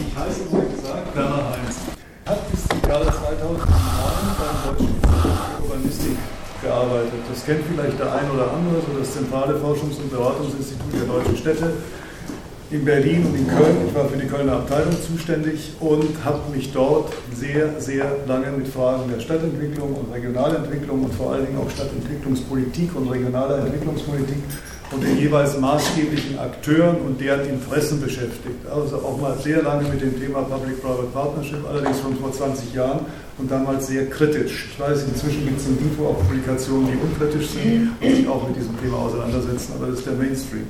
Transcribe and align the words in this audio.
Ich 0.00 0.16
heiße, 0.16 0.48
wie 0.48 0.76
gesagt, 0.76 1.14
Werner 1.14 1.52
Heinz. 1.52 1.76
Habe 2.24 2.40
bis 2.50 2.66
zum 2.68 2.80
Jahre 2.88 3.04
2009 3.04 3.60
beim 4.40 4.56
Deutschen 4.64 4.88
Institut 4.96 5.36
für 5.36 5.62
Urbanistik 5.62 6.16
gearbeitet. 6.62 7.20
Das 7.28 7.44
kennt 7.44 7.64
vielleicht 7.68 7.98
der 7.98 8.14
ein 8.14 8.30
oder 8.30 8.50
andere, 8.52 8.80
so 8.80 8.98
das 8.98 9.12
zentrale 9.12 9.54
Forschungs- 9.56 10.00
und 10.00 10.10
Beratungsinstitut 10.10 10.92
der 10.94 11.04
deutschen 11.04 11.36
Städte 11.36 11.72
in 12.70 12.84
Berlin 12.84 13.26
und 13.26 13.34
in 13.34 13.46
Köln. 13.48 13.76
Ich 13.88 13.94
war 13.94 14.08
für 14.08 14.16
die 14.16 14.26
Kölner 14.26 14.52
Abteilung 14.52 14.96
zuständig 15.02 15.72
und 15.80 16.24
habe 16.24 16.50
mich 16.54 16.72
dort 16.72 17.12
sehr, 17.34 17.80
sehr 17.80 18.06
lange 18.26 18.52
mit 18.52 18.68
Fragen 18.68 19.10
der 19.12 19.20
Stadtentwicklung 19.20 19.94
und 19.94 20.12
Regionalentwicklung 20.14 21.04
und 21.04 21.14
vor 21.14 21.32
allen 21.32 21.46
Dingen 21.46 21.58
auch 21.58 21.68
Stadtentwicklungspolitik 21.68 22.94
und 22.94 23.08
regionaler 23.08 23.58
Entwicklungspolitik 23.58 24.38
und 24.92 25.04
den 25.04 25.18
jeweils 25.18 25.58
maßgeblichen 25.58 26.38
Akteuren 26.38 26.96
und 27.06 27.20
deren 27.20 27.48
Interessen 27.48 28.00
beschäftigt. 28.00 28.66
Also 28.68 28.96
auch 28.96 29.18
mal 29.20 29.36
sehr 29.38 29.62
lange 29.62 29.88
mit 29.88 30.00
dem 30.00 30.18
Thema 30.18 30.42
Public-Private 30.42 31.08
Partnership, 31.12 31.64
allerdings 31.68 32.00
schon 32.00 32.16
vor 32.16 32.32
20 32.32 32.74
Jahren 32.74 33.00
und 33.38 33.50
damals 33.50 33.86
sehr 33.86 34.06
kritisch. 34.06 34.68
Ich 34.72 34.80
weiß, 34.80 35.04
inzwischen 35.04 35.44
gibt 35.44 35.60
es 35.60 35.66
in 35.66 35.78
Info 35.78 36.08
auch 36.08 36.18
Publikationen, 36.18 36.88
die 36.88 36.98
unkritisch 36.98 37.50
sind 37.50 37.92
und 38.00 38.16
sich 38.16 38.28
auch 38.28 38.46
mit 38.48 38.56
diesem 38.56 38.78
Thema 38.80 38.98
auseinandersetzen, 38.98 39.74
aber 39.76 39.86
das 39.86 40.00
ist 40.00 40.06
der 40.06 40.14
Mainstream. 40.14 40.66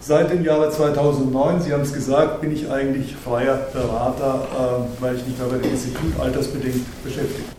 Seit 0.00 0.30
dem 0.30 0.44
Jahre 0.44 0.70
2009, 0.70 1.60
Sie 1.60 1.72
haben 1.72 1.82
es 1.82 1.92
gesagt, 1.92 2.40
bin 2.40 2.52
ich 2.52 2.70
eigentlich 2.70 3.16
freier 3.16 3.66
Berater, 3.72 4.46
äh, 4.54 5.02
weil 5.02 5.16
ich 5.16 5.26
mich 5.26 5.36
da 5.38 5.46
bei 5.46 5.58
dem 5.58 5.70
Institut 5.70 6.18
altersbedingt 6.20 6.86
beschäftigt 7.04 7.50
bin. 7.50 7.57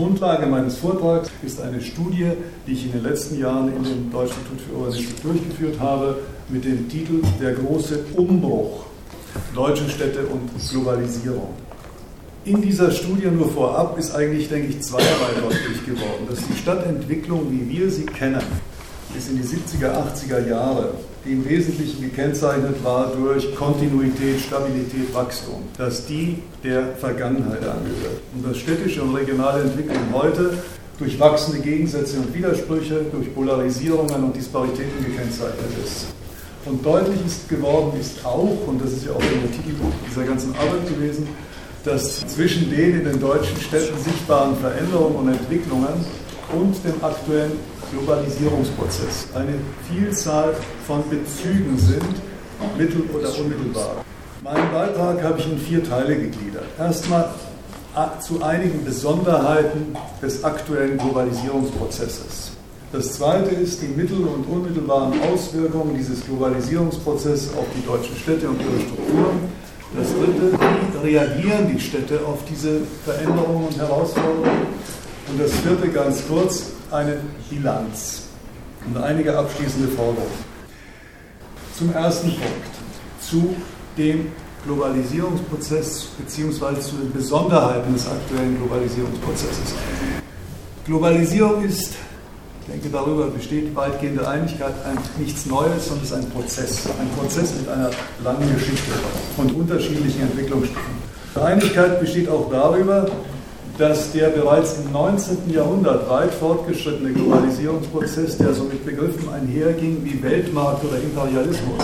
Grundlage 0.00 0.46
meines 0.46 0.78
Vortrags 0.78 1.30
ist 1.42 1.60
eine 1.60 1.78
Studie, 1.78 2.28
die 2.66 2.72
ich 2.72 2.86
in 2.86 2.92
den 2.92 3.02
letzten 3.02 3.38
Jahren 3.38 3.68
in 3.68 3.84
dem 3.84 4.10
Deutschen 4.10 4.36
Institut 4.38 4.60
für 4.62 4.74
Urbanistik 4.74 5.22
durchgeführt 5.22 5.78
habe, 5.78 6.16
mit 6.48 6.64
dem 6.64 6.88
Titel 6.88 7.20
Der 7.38 7.52
große 7.52 7.98
Umbruch 8.16 8.86
deutsche 9.54 9.90
Städte 9.90 10.20
und 10.20 10.48
Globalisierung. 10.70 11.50
In 12.46 12.62
dieser 12.62 12.90
Studie 12.90 13.26
nur 13.26 13.50
vorab 13.50 13.98
ist 13.98 14.14
eigentlich, 14.14 14.48
denke 14.48 14.68
ich, 14.68 14.80
zweierlei 14.80 15.38
deutlich 15.42 15.84
geworden, 15.84 16.26
dass 16.30 16.38
die 16.46 16.56
Stadtentwicklung, 16.56 17.50
wie 17.50 17.68
wir 17.68 17.90
sie 17.90 18.06
kennen, 18.06 18.42
bis 19.14 19.28
in 19.28 19.36
die 19.36 19.46
70er, 19.46 19.92
80er 19.92 20.48
Jahre 20.48 20.94
die 21.24 21.32
im 21.32 21.48
Wesentlichen 21.48 22.00
gekennzeichnet 22.00 22.82
war 22.82 23.12
durch 23.14 23.54
Kontinuität, 23.54 24.40
Stabilität, 24.40 25.12
Wachstum, 25.12 25.62
dass 25.76 26.06
die 26.06 26.38
der 26.64 26.94
Vergangenheit 26.96 27.62
angehört. 27.62 28.20
Und 28.34 28.46
dass 28.46 28.58
städtische 28.58 29.02
und 29.02 29.14
regionale 29.14 29.62
Entwicklung 29.62 29.98
heute 30.12 30.54
durch 30.98 31.18
wachsende 31.18 31.60
Gegensätze 31.60 32.18
und 32.18 32.34
Widersprüche, 32.34 33.06
durch 33.12 33.34
Polarisierungen 33.34 34.24
und 34.24 34.36
Disparitäten 34.36 35.04
gekennzeichnet 35.04 35.70
ist. 35.84 36.06
Und 36.66 36.84
deutlich 36.84 37.24
ist 37.24 37.48
geworden 37.48 37.98
ist 37.98 38.24
auch, 38.24 38.66
und 38.66 38.82
das 38.82 38.92
ist 38.92 39.06
ja 39.06 39.12
auch 39.12 39.18
der 39.18 39.50
Titel 39.50 39.76
dieser 40.08 40.24
ganzen 40.24 40.54
Arbeit 40.54 40.86
gewesen, 40.86 41.26
dass 41.84 42.26
zwischen 42.26 42.70
den 42.70 43.00
in 43.00 43.04
den 43.04 43.18
deutschen 43.18 43.56
Städten 43.58 43.98
sichtbaren 43.98 44.54
Veränderungen 44.56 45.16
und 45.16 45.28
Entwicklungen 45.28 46.04
und 46.52 46.84
dem 46.84 47.02
aktuellen 47.02 47.52
Globalisierungsprozess 47.92 49.28
eine 49.34 49.54
Vielzahl 49.88 50.54
von 50.86 51.02
Bezügen 51.08 51.78
sind, 51.78 52.02
mittel- 52.76 53.08
oder 53.14 53.28
unmittelbar. 53.38 54.04
Meinen 54.42 54.72
Beitrag 54.72 55.22
habe 55.22 55.38
ich 55.38 55.46
in 55.46 55.58
vier 55.58 55.84
Teile 55.84 56.16
gegliedert. 56.16 56.64
Erstmal 56.78 57.30
zu 58.20 58.42
einigen 58.42 58.84
Besonderheiten 58.84 59.96
des 60.22 60.44
aktuellen 60.44 60.96
Globalisierungsprozesses. 60.98 62.52
Das 62.92 63.12
zweite 63.14 63.50
ist 63.50 63.82
die 63.82 63.88
mittel- 63.88 64.24
und 64.24 64.44
unmittelbaren 64.46 65.14
Auswirkungen 65.32 65.96
dieses 65.96 66.24
Globalisierungsprozesses 66.24 67.52
auf 67.56 67.66
die 67.76 67.86
deutschen 67.86 68.16
Städte 68.16 68.48
und 68.48 68.60
ihre 68.60 68.80
Strukturen. 68.80 69.40
Das 69.96 70.08
dritte, 70.08 70.52
wie 70.52 71.08
reagieren 71.08 71.70
die 71.72 71.80
Städte 71.80 72.20
auf 72.24 72.38
diese 72.48 72.80
Veränderungen 73.04 73.66
und 73.66 73.76
Herausforderungen? 73.76 74.66
Und 75.28 75.40
das 75.40 75.52
vierte 75.52 75.88
ganz 75.88 76.22
kurz, 76.28 76.66
eine 76.92 77.16
Bilanz 77.48 78.22
und 78.86 78.96
einige 79.02 79.36
abschließende 79.36 79.88
Forderungen. 79.88 80.50
Zum 81.76 81.92
ersten 81.92 82.30
Punkt, 82.30 82.74
zu 83.20 83.54
dem 83.96 84.32
Globalisierungsprozess 84.64 86.08
bzw. 86.18 86.80
zu 86.80 86.96
den 86.96 87.12
Besonderheiten 87.12 87.92
des 87.94 88.06
aktuellen 88.06 88.56
Globalisierungsprozesses. 88.58 89.74
Globalisierung 90.84 91.62
ist, 91.64 91.94
ich 92.60 92.66
denke, 92.66 92.88
darüber 92.90 93.28
besteht 93.28 93.74
weitgehende 93.74 94.26
Einigkeit, 94.28 94.74
ein, 94.84 94.98
nichts 95.18 95.46
Neues, 95.46 95.86
sondern 95.86 96.04
es 96.04 96.10
ist 96.10 96.16
ein 96.16 96.30
Prozess. 96.30 96.86
Ein 97.00 97.08
Prozess 97.18 97.54
mit 97.54 97.68
einer 97.68 97.90
langen 98.22 98.54
Geschichte 98.54 98.92
und 99.36 99.54
unterschiedlichen 99.54 100.22
Entwicklungsstufen. 100.22 101.00
Einigkeit 101.36 102.00
besteht 102.00 102.28
auch 102.28 102.50
darüber, 102.50 103.06
dass 103.80 104.12
der 104.12 104.28
bereits 104.28 104.76
im 104.76 104.92
19. 104.92 105.50
Jahrhundert 105.50 106.08
weit 106.10 106.34
fortgeschrittene 106.34 107.14
Globalisierungsprozess, 107.14 108.36
der 108.36 108.52
so 108.52 108.64
mit 108.64 108.84
Begriffen 108.84 109.26
einherging 109.32 110.04
wie 110.04 110.22
Weltmarkt 110.22 110.84
oder 110.84 110.96
Imperialismus, 110.96 111.82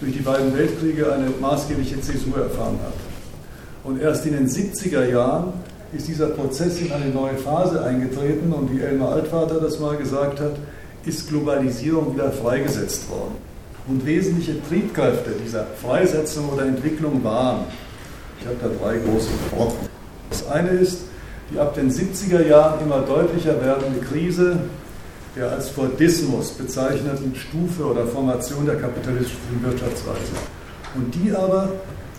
durch 0.00 0.12
die 0.14 0.22
beiden 0.22 0.56
Weltkriege 0.56 1.12
eine 1.12 1.28
maßgebliche 1.38 2.00
Zäsur 2.00 2.38
erfahren 2.38 2.78
hat. 2.82 2.94
Und 3.84 4.00
erst 4.00 4.24
in 4.24 4.32
den 4.32 4.48
70er 4.48 5.04
Jahren 5.04 5.52
ist 5.92 6.08
dieser 6.08 6.28
Prozess 6.28 6.80
in 6.80 6.90
eine 6.92 7.10
neue 7.10 7.36
Phase 7.36 7.84
eingetreten 7.84 8.50
und 8.50 8.74
wie 8.74 8.80
Elmar 8.80 9.12
Altvater 9.12 9.60
das 9.60 9.78
mal 9.78 9.98
gesagt 9.98 10.40
hat, 10.40 10.52
ist 11.04 11.28
Globalisierung 11.28 12.14
wieder 12.14 12.32
freigesetzt 12.32 13.10
worden. 13.10 13.36
Und 13.86 14.06
wesentliche 14.06 14.62
Triebkräfte 14.66 15.32
dieser 15.44 15.66
Freisetzung 15.82 16.48
oder 16.48 16.64
Entwicklung 16.64 17.22
waren, 17.22 17.64
ich 18.40 18.46
habe 18.46 18.56
da 18.62 18.68
drei 18.82 18.96
große 18.96 19.28
Brocken. 19.50 19.88
Das 20.30 20.46
eine 20.50 20.70
ist 20.70 21.07
die 21.50 21.58
ab 21.58 21.74
den 21.74 21.90
70er 21.90 22.46
Jahren 22.46 22.80
immer 22.82 23.00
deutlicher 23.00 23.60
werdende 23.62 24.00
Krise 24.00 24.58
der 25.36 25.52
als 25.52 25.68
Fordismus 25.68 26.50
bezeichneten 26.52 27.34
Stufe 27.34 27.84
oder 27.84 28.06
Formation 28.06 28.66
der 28.66 28.76
kapitalistischen 28.76 29.62
Wirtschaftsweise. 29.62 30.32
Und 30.94 31.14
die 31.14 31.32
aber 31.32 31.70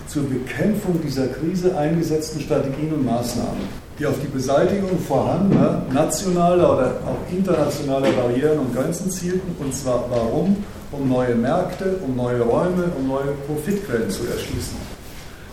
zur 0.08 0.24
Bekämpfung 0.24 1.00
dieser 1.02 1.28
Krise 1.28 1.78
eingesetzten 1.78 2.40
Strategien 2.42 2.94
und 2.94 3.06
Maßnahmen, 3.06 3.62
die 4.00 4.06
auf 4.06 4.16
die 4.22 4.28
Beseitigung 4.28 4.98
vorhandener 5.00 5.84
nationaler 5.94 6.74
oder 6.74 6.86
auch 7.06 7.32
internationaler 7.32 8.12
Barrieren 8.12 8.60
und 8.60 8.74
Grenzen 8.74 9.12
zielten. 9.12 9.56
Und 9.60 9.76
zwar 9.76 10.06
warum? 10.10 10.64
Um 10.92 11.08
neue 11.08 11.36
Märkte, 11.36 11.98
um 12.04 12.16
neue 12.16 12.42
Räume, 12.42 12.86
um 12.98 13.08
neue 13.08 13.34
Profitquellen 13.46 14.10
zu 14.10 14.24
erschließen 14.26 14.89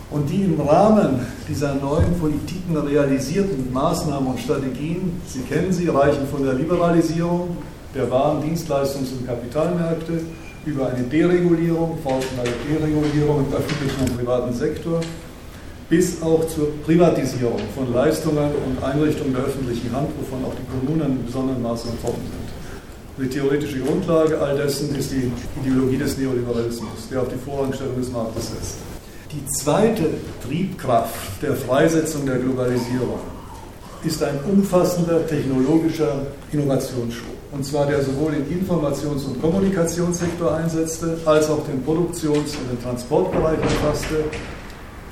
und 0.09 0.29
die 0.29 0.43
im 0.43 0.59
Rahmen 0.61 1.19
dieser 1.49 1.75
neuen 1.75 2.17
Politiken 2.19 2.77
realisierten 2.77 3.71
Maßnahmen 3.73 4.29
und 4.29 4.39
Strategien, 4.39 5.21
Sie 5.27 5.41
kennen 5.41 5.73
sie, 5.73 5.87
reichen 5.89 6.27
von 6.27 6.43
der 6.43 6.53
Liberalisierung 6.53 7.57
der 7.93 8.09
Waren-, 8.09 8.41
Dienstleistungs- 8.41 9.11
und 9.17 9.27
Kapitalmärkte 9.27 10.21
über 10.65 10.89
eine 10.89 11.03
Deregulierung, 11.03 11.97
fortschreitende 12.03 12.51
Deregulierung 12.69 13.45
im 13.47 13.53
öffentlichen 13.53 14.01
und 14.01 14.17
privaten 14.17 14.53
Sektor, 14.53 15.01
bis 15.89 16.21
auch 16.21 16.45
zur 16.47 16.73
Privatisierung 16.83 17.59
von 17.73 17.93
Leistungen 17.93 18.51
und 18.65 18.83
Einrichtungen 18.83 19.33
der 19.33 19.43
öffentlichen 19.43 19.91
Hand, 19.93 20.09
wovon 20.19 20.43
auch 20.45 20.53
die 20.55 20.67
Kommunen 20.69 21.19
in 21.19 21.25
besonderem 21.25 21.61
Maße 21.61 21.87
betroffen 21.87 22.23
sind. 22.23 22.47
Die 23.19 23.29
theoretische 23.29 23.79
Grundlage 23.79 24.39
all 24.39 24.55
dessen 24.57 24.93
ist 24.95 25.11
die 25.11 25.31
Ideologie 25.61 25.97
des 25.97 26.17
Neoliberalismus, 26.17 27.09
der 27.09 27.21
auf 27.21 27.29
die 27.29 27.39
Vorrangstellung 27.39 27.97
des 27.97 28.11
Marktes 28.11 28.49
setzt. 28.49 28.96
Die 29.37 29.45
zweite 29.45 30.05
Triebkraft 30.47 31.43
der 31.43 31.55
Freisetzung 31.55 32.25
der 32.25 32.37
Globalisierung 32.37 33.19
ist 34.03 34.23
ein 34.23 34.39
umfassender 34.51 35.27
technologischer 35.27 36.25
Innovationsschub. 36.51 37.35
Und 37.51 37.63
zwar 37.63 37.85
der 37.85 38.01
sowohl 38.03 38.31
den 38.31 38.45
Informations- 38.45 39.25
und 39.25 39.39
Kommunikationssektor 39.39 40.55
einsetzte, 40.55 41.19
als 41.23 41.51
auch 41.51 41.63
den 41.67 41.83
Produktions- 41.83 42.55
und 42.55 42.71
den 42.71 42.81
Transportbereich 42.81 43.59
umfasste, 43.59 44.23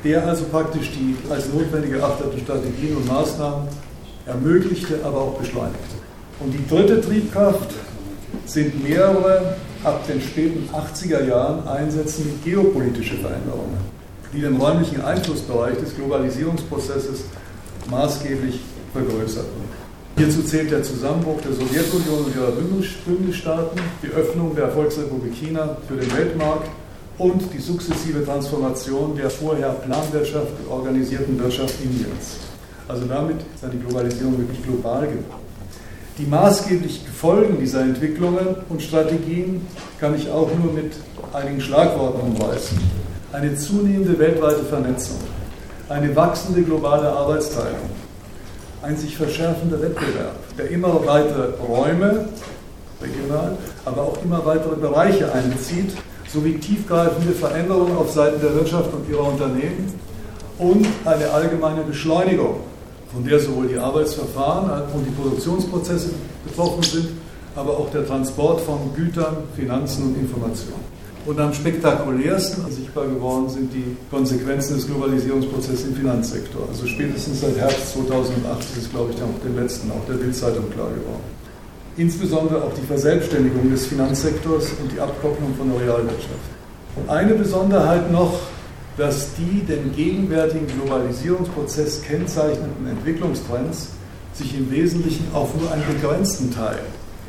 der 0.04 0.26
also 0.28 0.46
praktisch 0.46 0.90
die 0.94 1.16
als 1.30 1.48
notwendig 1.54 1.92
erachteten 1.92 2.40
Strategien 2.40 2.98
und 2.98 3.08
Maßnahmen 3.08 3.68
ermöglichte, 4.26 5.02
aber 5.04 5.20
auch 5.20 5.38
beschleunigte. 5.38 5.98
Und 6.40 6.52
die 6.52 6.68
dritte 6.68 7.00
Triebkraft 7.00 7.76
sind 8.48 8.84
mehrere 8.84 9.56
ab 9.84 10.08
den 10.08 10.20
späten 10.20 10.68
80er 10.74 11.28
Jahren 11.28 11.68
einsetzende 11.68 12.32
geopolitische 12.44 13.18
Veränderungen 13.18 13.95
die 14.36 14.42
den 14.42 14.58
räumlichen 14.58 15.02
Einflussbereich 15.02 15.78
des 15.78 15.96
Globalisierungsprozesses 15.96 17.26
maßgeblich 17.90 18.60
vergrößerten. 18.92 19.86
Hierzu 20.18 20.44
zählt 20.44 20.72
der 20.72 20.84
Zusammenbruch 20.84 21.42
der 21.42 21.54
Sowjetunion 21.54 22.26
und 22.26 22.36
ihrer 22.36 22.52
Bündnisstaaten, 22.52 23.80
die 24.02 24.08
Öffnung 24.08 24.56
der 24.56 24.70
Volksrepublik 24.70 25.34
China 25.36 25.78
für 25.88 25.96
den 25.96 26.12
Weltmarkt 26.16 26.70
und 27.18 27.42
die 27.54 27.60
sukzessive 27.60 28.26
Transformation 28.26 29.16
der 29.16 29.30
vorher 29.30 29.70
Planwirtschaft 29.70 30.54
organisierten 30.70 31.40
Wirtschaft 31.40 31.76
Indiens. 31.84 32.38
Also 32.88 33.06
damit 33.06 33.38
dann 33.62 33.72
die 33.72 33.80
Globalisierung 33.80 34.38
wirklich 34.38 34.64
global 34.64 35.02
geworden. 35.02 35.46
Die 36.18 36.26
maßgeblichen 36.26 37.08
Folgen 37.08 37.60
dieser 37.60 37.82
Entwicklungen 37.82 38.56
und 38.70 38.82
Strategien 38.82 39.68
kann 40.00 40.16
ich 40.16 40.30
auch 40.30 40.50
nur 40.64 40.72
mit 40.72 40.94
einigen 41.34 41.60
Schlagworten 41.60 42.22
umreißen. 42.22 42.78
Eine 43.36 43.54
zunehmende 43.56 44.18
weltweite 44.18 44.64
Vernetzung, 44.64 45.18
eine 45.90 46.16
wachsende 46.16 46.62
globale 46.62 47.10
Arbeitsteilung, 47.10 47.90
ein 48.82 48.96
sich 48.96 49.18
verschärfender 49.18 49.82
Wettbewerb, 49.82 50.36
der 50.58 50.70
immer 50.72 51.06
weitere 51.06 51.50
Räume, 51.62 52.30
regional, 53.02 53.58
aber 53.84 54.04
auch 54.04 54.18
immer 54.24 54.46
weitere 54.46 54.76
Bereiche 54.78 55.32
einbezieht, 55.34 55.92
sowie 56.32 56.58
tiefgreifende 56.60 57.34
Veränderungen 57.34 57.98
auf 57.98 58.12
Seiten 58.12 58.40
der 58.40 58.56
Wirtschaft 58.56 58.94
und 58.94 59.10
ihrer 59.10 59.28
Unternehmen 59.28 59.94
und 60.58 60.88
eine 61.04 61.30
allgemeine 61.30 61.82
Beschleunigung, 61.82 62.62
von 63.14 63.26
der 63.26 63.40
sowohl 63.40 63.68
die 63.68 63.78
Arbeitsverfahren 63.78 64.84
und 64.94 65.06
die 65.06 65.12
Produktionsprozesse 65.12 66.12
betroffen 66.46 66.84
sind, 66.84 67.08
aber 67.54 67.72
auch 67.72 67.90
der 67.92 68.08
Transport 68.08 68.62
von 68.62 68.94
Gütern, 68.96 69.38
Finanzen 69.58 70.06
und 70.06 70.20
Informationen. 70.20 70.95
Und 71.25 71.39
am 71.39 71.51
spektakulärsten 71.51 72.72
sichtbar 72.72 73.07
geworden 73.07 73.50
sind 73.50 73.74
die 73.74 73.98
Konsequenzen 74.12 74.75
des 74.75 74.86
Globalisierungsprozesses 74.86 75.88
im 75.88 75.95
Finanzsektor. 75.95 76.68
Also 76.69 76.86
spätestens 76.86 77.42
seit 77.42 77.57
Herbst 77.57 77.94
2008 77.94 78.77
ist 78.77 78.92
glaube 78.92 79.12
ich, 79.12 79.18
dann 79.18 79.30
auch 79.30 79.44
den 79.44 79.56
letzten, 79.56 79.89
auch 79.89 80.06
der 80.07 80.13
Bildzeitung 80.13 80.69
klar 80.72 80.89
geworden. 80.89 81.24
Insbesondere 81.98 82.63
auch 82.63 82.74
die 82.74 82.86
Verselbstständigung 82.86 83.72
des 83.72 83.88
Finanzsektors 83.88 84.68
und 84.81 84.92
die 84.92 85.00
Abkopplung 85.00 85.56
von 85.57 85.72
der 85.72 85.81
Realwirtschaft. 85.81 86.45
Und 86.95 87.10
eine 87.10 87.33
Besonderheit 87.33 88.12
noch, 88.12 88.39
dass 88.98 89.30
die 89.33 89.66
den 89.66 89.95
gegenwärtigen 89.95 90.68
Globalisierungsprozess 90.68 92.04
kennzeichnenden 92.04 92.88
Entwicklungstrends 92.88 93.89
sich 94.33 94.56
im 94.56 94.69
Wesentlichen 94.69 95.25
auf 95.33 95.50
nur 95.60 95.72
einen 95.72 95.83
begrenzten 95.88 96.54
Teil 96.54 96.80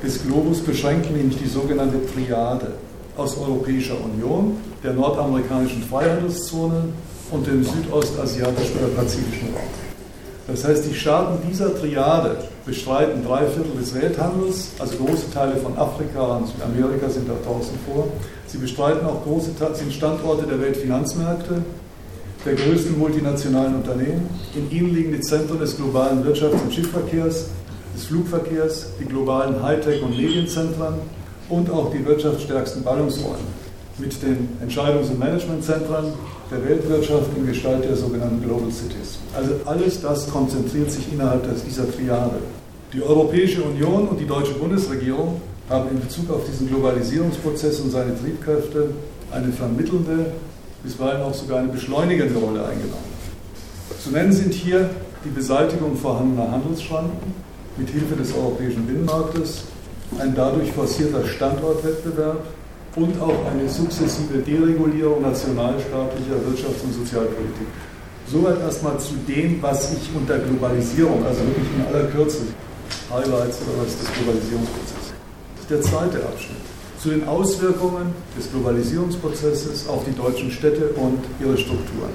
des 0.02 0.22
Globus 0.22 0.60
beschränken, 0.60 1.16
nämlich 1.16 1.38
die 1.38 1.48
sogenannte 1.48 2.04
Triade 2.12 2.75
aus 3.17 3.37
Europäischer 3.39 3.97
Union, 4.03 4.57
der 4.83 4.93
nordamerikanischen 4.93 5.83
Freihandelszone 5.83 6.85
und 7.31 7.47
dem 7.47 7.65
südostasiatischen 7.65 8.79
oder 8.79 8.89
pazifischen 8.89 9.49
Raum. 9.55 9.87
Das 10.47 10.65
heißt, 10.65 10.87
die 10.89 10.95
Staaten 10.95 11.39
dieser 11.51 11.77
Triade 11.77 12.37
bestreiten 12.65 13.25
drei 13.27 13.47
Viertel 13.47 13.73
des 13.79 13.95
Welthandels, 13.95 14.71
also 14.79 14.97
große 14.97 15.33
Teile 15.33 15.57
von 15.57 15.77
Afrika 15.77 16.37
und 16.37 16.47
Südamerika 16.47 17.09
sind 17.09 17.29
da 17.29 17.35
draußen 17.45 17.77
vor. 17.85 18.07
Sie 18.47 18.59
bestreiten 18.59 19.05
auch 19.07 19.25
große 19.25 19.51
sind 19.73 19.93
Standorte 19.93 20.47
der 20.47 20.61
Weltfinanzmärkte, 20.61 21.63
der 22.45 22.55
größten 22.55 22.97
multinationalen 22.97 23.75
Unternehmen. 23.75 24.29
In 24.55 24.71
ihnen 24.71 24.95
liegen 24.95 25.13
die 25.13 25.21
Zentren 25.21 25.59
des 25.59 25.77
globalen 25.77 26.25
Wirtschafts- 26.25 26.63
und 26.63 26.73
Schiffverkehrs, 26.73 27.47
des 27.97 28.05
Flugverkehrs, 28.05 28.87
die 29.01 29.05
globalen 29.05 29.61
Hightech- 29.61 30.03
und 30.03 30.17
Medienzentren 30.17 30.95
und 31.48 31.70
auch 31.70 31.93
die 31.93 32.04
wirtschaftsstärksten 32.04 32.82
Ballungsräume 32.82 33.38
mit 33.98 34.22
den 34.22 34.48
Entscheidungs- 34.62 35.10
und 35.10 35.19
Managementzentren 35.19 36.12
der 36.50 36.69
Weltwirtschaft 36.69 37.31
in 37.37 37.46
Gestalt 37.46 37.84
der 37.84 37.96
sogenannten 37.96 38.43
Global 38.43 38.70
Cities. 38.70 39.19
Also 39.34 39.52
alles 39.64 40.00
das 40.02 40.31
konzentriert 40.31 40.90
sich 40.90 41.12
innerhalb 41.12 41.43
dieser 41.64 41.90
Triade. 41.90 42.38
Die 42.93 43.02
Europäische 43.02 43.62
Union 43.62 44.08
und 44.08 44.20
die 44.20 44.26
deutsche 44.26 44.54
Bundesregierung 44.54 45.40
haben 45.69 45.90
in 45.90 46.00
Bezug 46.00 46.31
auf 46.31 46.44
diesen 46.48 46.69
Globalisierungsprozess 46.69 47.81
und 47.81 47.90
seine 47.90 48.16
Triebkräfte 48.19 48.90
eine 49.32 49.52
vermittelnde, 49.52 50.32
bisweilen 50.84 51.22
auch 51.22 51.34
sogar 51.34 51.58
eine 51.58 51.69
beschleunigende 51.69 52.38
Rolle 52.38 52.64
eingenommen. 52.64 53.16
Zu 54.02 54.10
nennen 54.10 54.32
sind 54.32 54.54
hier 54.54 54.90
die 55.25 55.31
Beseitigung 55.31 55.96
vorhandener 55.96 56.52
Handelsschranken 56.52 57.34
mit 57.76 57.90
Hilfe 57.90 58.14
des 58.14 58.32
europäischen 58.34 58.87
Binnenmarktes, 58.87 59.64
ein 60.19 60.35
dadurch 60.35 60.73
forcierter 60.73 61.26
Standortwettbewerb 61.26 62.44
und 62.97 63.20
auch 63.20 63.44
eine 63.50 63.69
sukzessive 63.69 64.38
Deregulierung 64.38 65.23
nationalstaatlicher 65.23 66.37
Wirtschafts- 66.49 66.85
und 66.85 66.94
Sozialpolitik. 66.94 67.69
Soweit 68.26 68.61
erstmal 68.61 68.99
zu 68.99 69.14
dem, 69.29 69.62
was 69.62 69.93
ich 69.93 70.11
unter 70.14 70.38
Globalisierung, 70.38 71.25
also 71.25 71.41
wirklich 71.41 71.69
in 71.79 71.87
aller 71.87 72.06
Kürze, 72.08 72.43
Highlights 73.11 73.58
oder 73.62 73.85
was 73.85 73.99
des 73.99 74.12
Globalisierungsprozesses. 74.14 75.12
Der 75.69 75.81
zweite 75.82 76.25
Abschnitt. 76.26 76.56
Zu 77.00 77.11
den 77.11 77.29
Auswirkungen 77.29 78.14
des 78.37 78.50
Globalisierungsprozesses 78.50 79.87
auf 79.88 80.05
die 80.05 80.17
deutschen 80.17 80.50
Städte 80.50 80.88
und 80.97 81.19
ihre 81.41 81.56
Strukturen. 81.56 82.11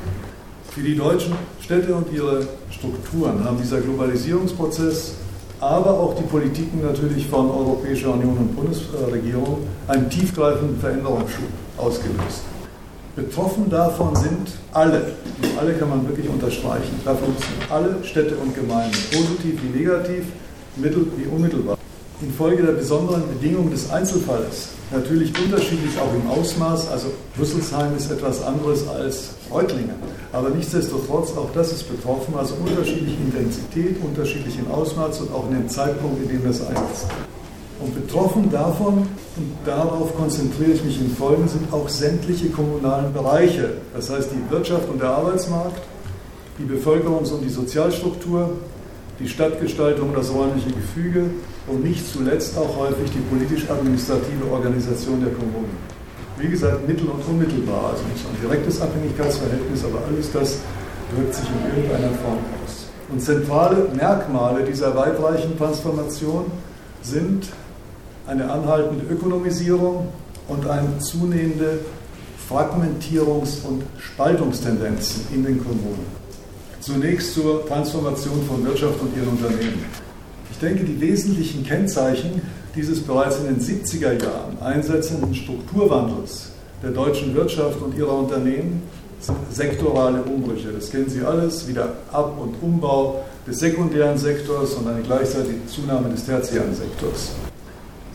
Für 0.71 0.81
die 0.81 0.95
deutschen 0.95 1.33
Städte 1.61 1.93
und 1.93 2.11
ihre 2.11 2.47
Strukturen 2.71 3.43
haben 3.43 3.57
dieser 3.61 3.79
Globalisierungsprozess 3.79 5.13
aber 5.61 5.91
auch 5.91 6.15
die 6.15 6.23
Politiken 6.23 6.81
natürlich 6.81 7.27
von 7.27 7.49
Europäischer 7.49 8.13
Union 8.13 8.37
und 8.37 8.55
Bundesregierung 8.55 9.59
einen 9.87 10.09
tiefgreifenden 10.09 10.79
Veränderungsschub 10.79 11.45
ausgelöst. 11.77 12.41
Betroffen 13.15 13.69
davon 13.69 14.15
sind 14.15 14.53
alle, 14.71 15.13
und 15.41 15.59
alle 15.59 15.73
kann 15.73 15.89
man 15.89 16.07
wirklich 16.07 16.27
unterstreichen, 16.27 16.99
davon 17.05 17.35
sind 17.37 17.71
alle 17.71 17.97
Städte 18.03 18.35
und 18.37 18.55
Gemeinden, 18.55 18.97
positiv 19.11 19.61
wie 19.61 19.79
negativ, 19.79 20.25
mittel 20.77 21.05
wie 21.17 21.27
unmittelbar. 21.27 21.77
Infolge 22.21 22.63
der 22.63 22.73
besonderen 22.73 23.23
Bedingungen 23.27 23.71
des 23.71 23.89
Einzelfalls 23.91 24.69
natürlich 24.91 25.31
unterschiedlich 25.43 25.97
auch 25.99 26.13
im 26.13 26.29
Ausmaß. 26.29 26.89
Also 26.89 27.07
Rüsselsheim 27.39 27.95
ist 27.97 28.11
etwas 28.11 28.43
anderes 28.43 28.87
als 28.87 29.31
Reutlingen. 29.51 29.95
Aber 30.31 30.49
nichtsdestotrotz, 30.49 31.35
auch 31.35 31.49
das 31.53 31.71
ist 31.73 31.89
betroffen, 31.89 32.33
also 32.37 32.55
unterschiedliche 32.55 33.17
Intensität, 33.17 33.97
unterschiedlich 34.03 34.57
im 34.57 34.71
Ausmaß 34.71 35.21
und 35.21 35.33
auch 35.33 35.47
in 35.49 35.55
dem 35.55 35.69
Zeitpunkt, 35.69 36.23
in 36.23 36.29
dem 36.29 36.43
das 36.45 36.65
einsetzt. 36.65 37.07
Und 37.79 37.95
betroffen 37.95 38.49
davon, 38.51 39.07
und 39.37 39.55
darauf 39.65 40.15
konzentriere 40.15 40.71
ich 40.71 40.83
mich 40.83 41.01
in 41.01 41.09
Folgen, 41.09 41.47
sind 41.47 41.73
auch 41.73 41.89
sämtliche 41.89 42.49
kommunalen 42.49 43.11
Bereiche. 43.11 43.71
Das 43.93 44.09
heißt 44.09 44.29
die 44.31 44.51
Wirtschaft 44.51 44.87
und 44.87 45.01
der 45.01 45.09
Arbeitsmarkt, 45.09 45.81
die 46.59 46.71
Bevölkerungs- 46.71 47.31
und 47.31 47.41
die 47.41 47.49
Sozialstruktur, 47.49 48.51
die 49.19 49.27
Stadtgestaltung 49.27 50.09
und 50.09 50.17
das 50.17 50.31
räumliche 50.31 50.71
Gefüge 50.71 51.25
und 51.67 51.83
nicht 51.83 52.11
zuletzt 52.11 52.57
auch 52.57 52.77
häufig 52.77 53.11
die 53.11 53.35
politisch-administrative 53.35 54.51
Organisation 54.51 55.21
der 55.21 55.31
Kommunen. 55.33 56.00
Wie 56.41 56.49
gesagt, 56.49 56.87
mittel- 56.87 57.07
und 57.07 57.23
unmittelbar, 57.29 57.91
also 57.91 58.03
nicht 58.05 58.17
so 58.17 58.27
ein 58.27 58.41
direktes 58.41 58.81
Abhängigkeitsverhältnis, 58.81 59.85
aber 59.85 59.99
alles 60.07 60.31
das 60.31 60.57
wirkt 61.15 61.35
sich 61.35 61.45
in 61.47 61.77
irgendeiner 61.77 62.13
Form 62.17 62.39
aus. 62.63 62.87
Und 63.09 63.21
zentrale 63.21 63.89
Merkmale 63.95 64.63
dieser 64.63 64.95
weitreichenden 64.95 65.55
Transformation 65.55 66.45
sind 67.03 67.45
eine 68.25 68.49
anhaltende 68.49 69.05
Ökonomisierung 69.13 70.07
und 70.47 70.67
eine 70.67 70.97
zunehmende 70.97 71.79
Fragmentierungs- 72.49 73.63
und 73.67 73.83
Spaltungstendenzen 73.99 75.27
in 75.33 75.45
den 75.45 75.63
Kommunen. 75.63 76.05
Zunächst 76.79 77.35
zur 77.35 77.67
Transformation 77.67 78.43
von 78.47 78.65
Wirtschaft 78.65 78.99
und 78.99 79.15
ihren 79.15 79.29
Unternehmen. 79.29 79.85
Ich 80.51 80.57
denke, 80.57 80.85
die 80.85 80.99
wesentlichen 80.99 81.63
Kennzeichen 81.63 82.41
dieses 82.75 83.01
bereits 83.01 83.37
in 83.39 83.45
den 83.45 83.59
70er 83.59 84.21
Jahren 84.21 84.57
einsetzenden 84.61 85.33
Strukturwandels 85.35 86.49
der 86.81 86.91
deutschen 86.91 87.35
Wirtschaft 87.35 87.81
und 87.81 87.97
ihrer 87.97 88.17
Unternehmen 88.17 88.83
sind 89.19 89.37
sektorale 89.51 90.23
Umbrüche. 90.23 90.71
Das 90.71 90.89
kennen 90.89 91.09
Sie 91.09 91.21
alles, 91.21 91.67
wieder 91.67 91.89
Ab- 92.11 92.37
und 92.39 92.55
Umbau 92.61 93.23
des 93.45 93.59
sekundären 93.59 94.17
Sektors 94.17 94.73
und 94.73 94.87
eine 94.87 95.01
gleichzeitige 95.01 95.65
Zunahme 95.67 96.09
des 96.09 96.25
tertiären 96.25 96.73
Sektors. 96.73 97.31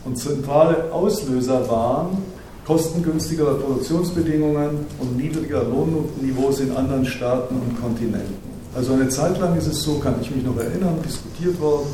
Und 0.05 0.17
zentrale 0.17 0.93
Auslöser 0.93 1.69
waren 1.69 2.19
kostengünstigere 2.67 3.55
Produktionsbedingungen 3.55 4.87
und 4.99 5.17
niedriger 5.17 5.63
Lohnniveaus 5.63 6.61
in 6.61 6.77
anderen 6.77 7.07
Staaten 7.07 7.55
und 7.55 7.81
Kontinenten. 7.81 8.35
Also 8.75 8.93
eine 8.93 9.09
Zeit 9.09 9.39
lang 9.39 9.57
ist 9.57 9.69
es 9.69 9.83
so, 9.83 9.99
kann 9.99 10.17
ich 10.21 10.35
mich 10.35 10.45
noch 10.45 10.57
erinnern, 10.59 10.99
diskutiert 11.05 11.61
worden, 11.61 11.87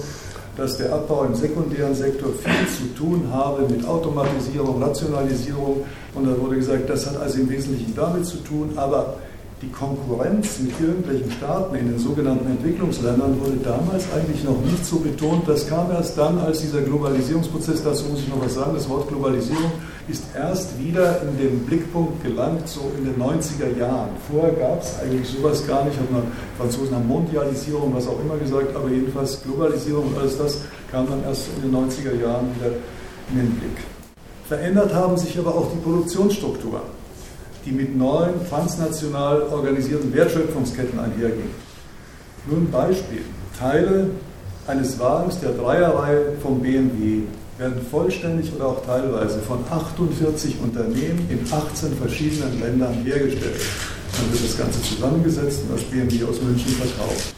dass 0.57 0.77
der 0.77 0.93
Abbau 0.93 1.25
im 1.25 1.35
sekundären 1.35 1.95
Sektor 1.95 2.31
viel 2.33 2.69
zu 2.69 2.95
tun 2.95 3.29
habe 3.33 3.67
mit 3.69 3.87
Automatisierung, 3.87 4.83
Rationalisierung. 4.83 5.85
Und 6.15 6.27
da 6.27 6.39
wurde 6.39 6.57
gesagt, 6.57 6.91
das 6.91 7.07
hat 7.07 7.21
also 7.21 7.41
im 7.41 7.49
Wesentlichen 7.49 7.95
damit 7.95 8.27
zu 8.27 8.37
tun, 8.39 8.71
aber 8.77 9.17
die 9.63 9.71
Konkurrenz 9.71 10.59
mit 10.59 10.73
irgendwelchen 10.81 11.31
Staaten 11.31 11.77
in 11.77 11.89
den 11.89 11.99
sogenannten 11.99 12.51
Entwicklungsländern 12.51 13.41
wurde 13.41 13.59
damals 13.63 14.05
eigentlich 14.13 14.43
noch 14.45 14.61
nicht 14.61 14.85
so 14.85 14.97
betont. 14.97 15.49
Das 15.49 15.69
kam 15.69 15.91
erst 15.93 16.19
dann, 16.19 16.39
als 16.39 16.61
dieser 16.61 16.83
Globalisierungsprozess, 16.83 17.83
dazu 17.83 18.07
muss 18.07 18.21
ich 18.21 18.29
noch 18.29 18.45
was 18.45 18.55
sagen, 18.55 18.73
das 18.75 18.89
Wort 18.89 19.09
Globalisierung 19.09 19.71
ist 20.09 20.25
erst 20.35 20.79
wieder 20.79 21.23
in 21.23 21.39
den 21.39 21.67
Blickpunkt 21.67 22.23
gelangt, 22.25 22.69
so 22.69 22.91
in 22.99 23.05
den 23.05 23.17
90er 23.21 23.79
Jahren. 23.79 24.11
Vorher 24.31 24.53
gab 24.53 24.83
es 24.83 24.99
eigentlich 25.01 25.29
sowas 25.29 25.67
gar 25.67 25.85
nicht, 25.85 25.99
hat 25.99 26.11
man 26.11 26.25
Franzosen 26.59 26.95
haben 26.95 27.07
Mondialisierung, 27.07 27.95
was 27.95 28.09
auch 28.09 28.21
immer 28.21 28.37
gesagt, 28.37 28.75
aber 28.75 28.89
jedenfalls 28.89 29.43
Globalisierung 29.43 30.09
und 30.09 30.19
alles 30.19 30.39
das 30.39 30.59
kam 30.91 31.09
dann 31.09 31.23
erst 31.25 31.49
in 31.57 31.71
den 31.71 31.81
90er 31.81 32.21
Jahren 32.21 32.47
wieder 32.57 32.73
in 33.31 33.37
den 33.37 33.51
Blick. 33.53 33.79
Verändert 34.49 34.93
haben 34.93 35.17
sich 35.17 35.39
aber 35.39 35.55
auch 35.55 35.71
die 35.73 35.79
Produktionsstrukturen 35.79 37.03
die 37.65 37.73
mit 37.73 37.97
neuen 37.97 38.35
transnational 38.49 39.43
organisierten 39.43 40.13
Wertschöpfungsketten 40.13 40.99
einhergehen. 40.99 41.51
Nur 42.47 42.59
ein 42.59 42.71
Beispiel. 42.71 43.23
Teile 43.59 44.11
eines 44.67 44.99
Wagens 44.99 45.39
der 45.41 45.53
Dreierreihe 45.53 46.33
vom 46.43 46.61
BMW 46.61 47.23
werden 47.59 47.85
vollständig 47.91 48.53
oder 48.55 48.67
auch 48.67 48.85
teilweise 48.85 49.41
von 49.41 49.59
48 49.71 50.57
Unternehmen 50.63 51.27
in 51.29 51.41
18 51.51 51.97
verschiedenen 51.97 52.61
Ländern 52.61 52.95
hergestellt. 53.05 53.61
Dann 54.17 54.33
wird 54.33 54.45
das 54.45 54.59
Ganze 54.59 54.83
zusammengesetzt 54.83 55.63
und 55.69 55.77
das 55.77 55.85
BMW 55.85 56.25
aus 56.25 56.41
München 56.41 56.73
verkauft. 56.73 57.35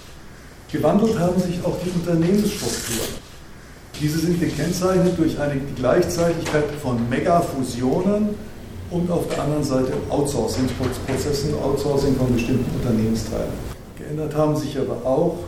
Gewandelt 0.70 1.18
haben 1.18 1.40
sich 1.40 1.58
auch 1.64 1.76
die 1.84 1.90
Unternehmensstrukturen. 1.90 3.22
Diese 4.00 4.18
sind 4.18 4.40
gekennzeichnet 4.40 5.16
durch 5.16 5.38
eine 5.38 5.60
Gleichzeitigkeit 5.76 6.64
von 6.82 7.08
Megafusionen 7.08 8.30
und 8.90 9.10
auf 9.10 9.28
der 9.28 9.42
anderen 9.42 9.62
Seite 9.62 9.92
Outsourcing-Prozessen, 10.10 11.54
Outsourcing 11.62 12.16
von 12.16 12.32
bestimmten 12.34 12.68
Unternehmensteilen. 12.76 13.52
Geändert 13.96 14.34
haben 14.34 14.56
sich 14.56 14.76
aber 14.78 14.96
auch 15.06 15.38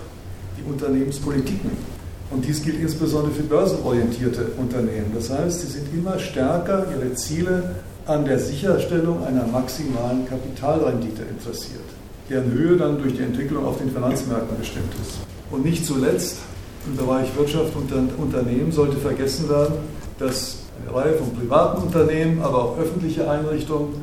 die 0.56 0.70
Unternehmenspolitiken. 0.70 1.95
Und 2.30 2.44
dies 2.44 2.62
gilt 2.62 2.80
insbesondere 2.80 3.32
für 3.32 3.44
börsenorientierte 3.44 4.46
Unternehmen. 4.58 5.12
Das 5.14 5.30
heißt, 5.30 5.60
sie 5.60 5.66
sind 5.68 5.86
immer 5.94 6.18
stärker 6.18 6.86
ihre 6.90 7.14
Ziele 7.14 7.76
an 8.06 8.24
der 8.24 8.38
Sicherstellung 8.38 9.24
einer 9.24 9.46
maximalen 9.46 10.26
Kapitalrendite 10.28 11.22
interessiert, 11.22 11.84
deren 12.28 12.50
Höhe 12.52 12.76
dann 12.76 13.00
durch 13.00 13.14
die 13.14 13.22
Entwicklung 13.22 13.64
auf 13.64 13.78
den 13.78 13.90
Finanzmärkten 13.90 14.58
bestimmt 14.58 14.92
ist. 15.02 15.18
Und 15.50 15.64
nicht 15.64 15.86
zuletzt 15.86 16.38
im 16.86 16.96
Bereich 16.96 17.28
Wirtschaft 17.36 17.74
und 17.76 17.92
Unternehmen 18.18 18.72
sollte 18.72 18.96
vergessen 18.96 19.48
werden, 19.48 19.74
dass 20.18 20.58
eine 20.82 20.96
Reihe 20.96 21.14
von 21.14 21.32
privaten 21.34 21.82
Unternehmen, 21.82 22.42
aber 22.42 22.64
auch 22.64 22.78
öffentliche 22.78 23.28
Einrichtungen 23.30 23.94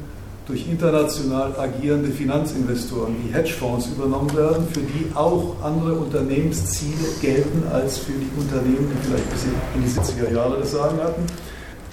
durch 0.45 0.67
international 0.69 1.55
agierende 1.57 2.09
Finanzinvestoren 2.09 3.15
wie 3.23 3.33
Hedgefonds 3.33 3.87
übernommen 3.87 4.35
werden, 4.35 4.67
für 4.71 4.81
die 4.81 5.07
auch 5.15 5.55
andere 5.63 5.93
Unternehmensziele 5.93 7.07
gelten 7.21 7.63
als 7.71 7.99
für 7.99 8.11
die 8.11 8.29
Unternehmen, 8.37 8.91
die 8.91 9.07
vielleicht 9.07 9.29
bis 9.29 9.43
in 9.43 9.83
die 9.83 9.89
70er 9.89 10.35
Jahre 10.35 10.59
das 10.59 10.71
Sagen 10.71 10.97
hatten. 11.01 11.23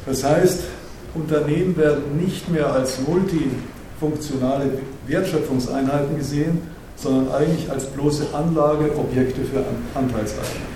Das 0.06 0.24
heißt, 0.24 0.64
Unternehmen 1.14 1.76
werden 1.76 2.16
nicht 2.20 2.48
mehr 2.50 2.72
als 2.72 2.98
multifunktionale 3.06 4.78
Wertschöpfungseinheiten 5.06 6.16
gesehen, 6.16 6.62
sondern 6.96 7.32
eigentlich 7.32 7.70
als 7.70 7.86
bloße 7.86 8.26
Anlageobjekte 8.32 9.42
für 9.42 9.64
Anteilseigner. 9.96 10.66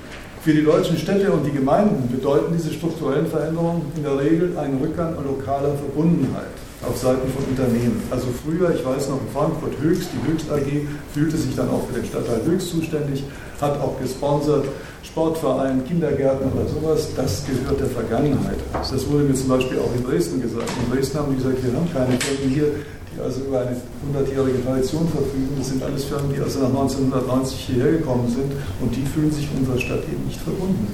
Für 0.42 0.52
die 0.52 0.64
deutschen 0.64 0.96
Städte 0.96 1.32
und 1.32 1.44
die 1.44 1.52
Gemeinden 1.52 2.08
bedeuten 2.08 2.54
diese 2.56 2.72
strukturellen 2.72 3.26
Veränderungen 3.26 3.82
in 3.96 4.02
der 4.02 4.18
Regel 4.18 4.56
einen 4.58 4.78
Rückgang 4.78 5.16
an 5.16 5.24
lokaler 5.24 5.74
Verbundenheit 5.74 6.63
auf 6.88 6.98
Seiten 6.98 7.30
von 7.32 7.44
Unternehmen. 7.44 8.02
Also 8.10 8.26
früher, 8.44 8.74
ich 8.74 8.84
weiß 8.84 9.08
noch, 9.08 9.20
in 9.20 9.28
Frankfurt 9.32 9.72
Höchst, 9.80 10.08
die 10.12 10.32
Höchst 10.32 10.50
AG 10.50 10.86
fühlte 11.12 11.36
sich 11.36 11.54
dann 11.54 11.68
auch 11.70 11.86
für 11.86 12.00
den 12.00 12.06
Stadtteil 12.06 12.42
Höchst 12.44 12.70
zuständig, 12.70 13.24
hat 13.60 13.80
auch 13.80 13.98
gesponsert, 14.00 14.66
Sportverein, 15.02 15.84
Kindergärten 15.86 16.50
oder 16.52 16.66
sowas, 16.68 17.08
das 17.14 17.44
gehört 17.46 17.80
der 17.80 17.88
Vergangenheit. 17.88 18.58
Das 18.72 19.08
wurde 19.08 19.24
mir 19.24 19.34
zum 19.34 19.48
Beispiel 19.48 19.78
auch 19.78 19.94
in 19.94 20.04
Dresden 20.04 20.40
gesagt. 20.40 20.70
In 20.84 20.92
Dresden 20.92 21.18
haben 21.18 21.30
die 21.30 21.42
gesagt, 21.42 21.62
wir 21.62 21.72
haben 21.72 21.92
keine 21.92 22.18
Firmen 22.18 22.54
hier, 22.54 22.68
die 23.14 23.20
also 23.20 23.42
über 23.42 23.60
eine 23.60 23.76
hundertjährige 24.06 24.64
Tradition 24.64 25.06
verfügen. 25.08 25.54
Das 25.58 25.68
sind 25.68 25.82
alles 25.82 26.04
Firmen, 26.04 26.32
die 26.34 26.40
also 26.40 26.60
nach 26.60 26.68
1990 26.68 27.58
hierher 27.58 27.92
gekommen 27.92 28.28
sind 28.28 28.52
und 28.80 28.96
die 28.96 29.06
fühlen 29.06 29.30
sich 29.30 29.48
unserer 29.56 29.78
Stadt 29.78 30.02
eben 30.10 30.26
nicht 30.26 30.40
verbunden 30.40 30.88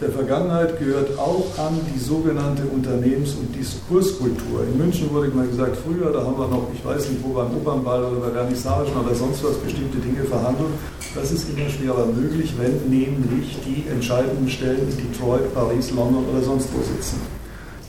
der 0.00 0.10
Vergangenheit 0.10 0.78
gehört 0.78 1.18
auch 1.18 1.46
an 1.58 1.78
die 1.94 1.98
sogenannte 1.98 2.62
Unternehmens- 2.64 3.34
und 3.34 3.54
Diskurskultur. 3.54 4.64
In 4.64 4.78
München 4.78 5.12
wurde 5.12 5.28
mal 5.28 5.46
gesagt, 5.46 5.76
früher, 5.76 6.10
da 6.10 6.24
haben 6.24 6.38
wir 6.38 6.48
noch, 6.48 6.68
ich 6.72 6.84
weiß 6.84 7.10
nicht 7.10 7.22
wo, 7.22 7.34
beim 7.34 7.54
Opernball 7.54 8.04
oder 8.04 8.20
bei 8.20 8.30
Vernissagen 8.30 8.92
oder 8.96 9.14
sonst 9.14 9.44
was 9.44 9.56
bestimmte 9.58 9.98
Dinge 9.98 10.24
verhandelt. 10.24 10.72
Das 11.14 11.30
ist 11.30 11.48
immer 11.50 11.68
schwerer 11.68 12.06
möglich, 12.06 12.54
wenn 12.58 12.88
nämlich 12.88 13.58
die 13.66 13.88
entscheidenden 13.90 14.48
Stellen 14.48 14.88
in 14.90 15.12
Detroit, 15.12 15.54
Paris, 15.54 15.90
London 15.90 16.24
oder 16.32 16.42
sonst 16.42 16.68
wo 16.72 16.82
sitzen. 16.82 17.20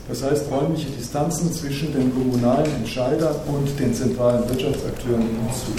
Das 0.08 0.22
heißt, 0.22 0.50
räumliche 0.50 0.90
Distanzen 0.90 1.52
zwischen 1.52 1.92
den 1.92 2.14
kommunalen 2.14 2.70
Entscheidern 2.76 3.34
und 3.48 3.78
den 3.80 3.92
zentralen 3.92 4.48
Wirtschaftsakteuren 4.48 5.22
hinzu. 5.22 5.72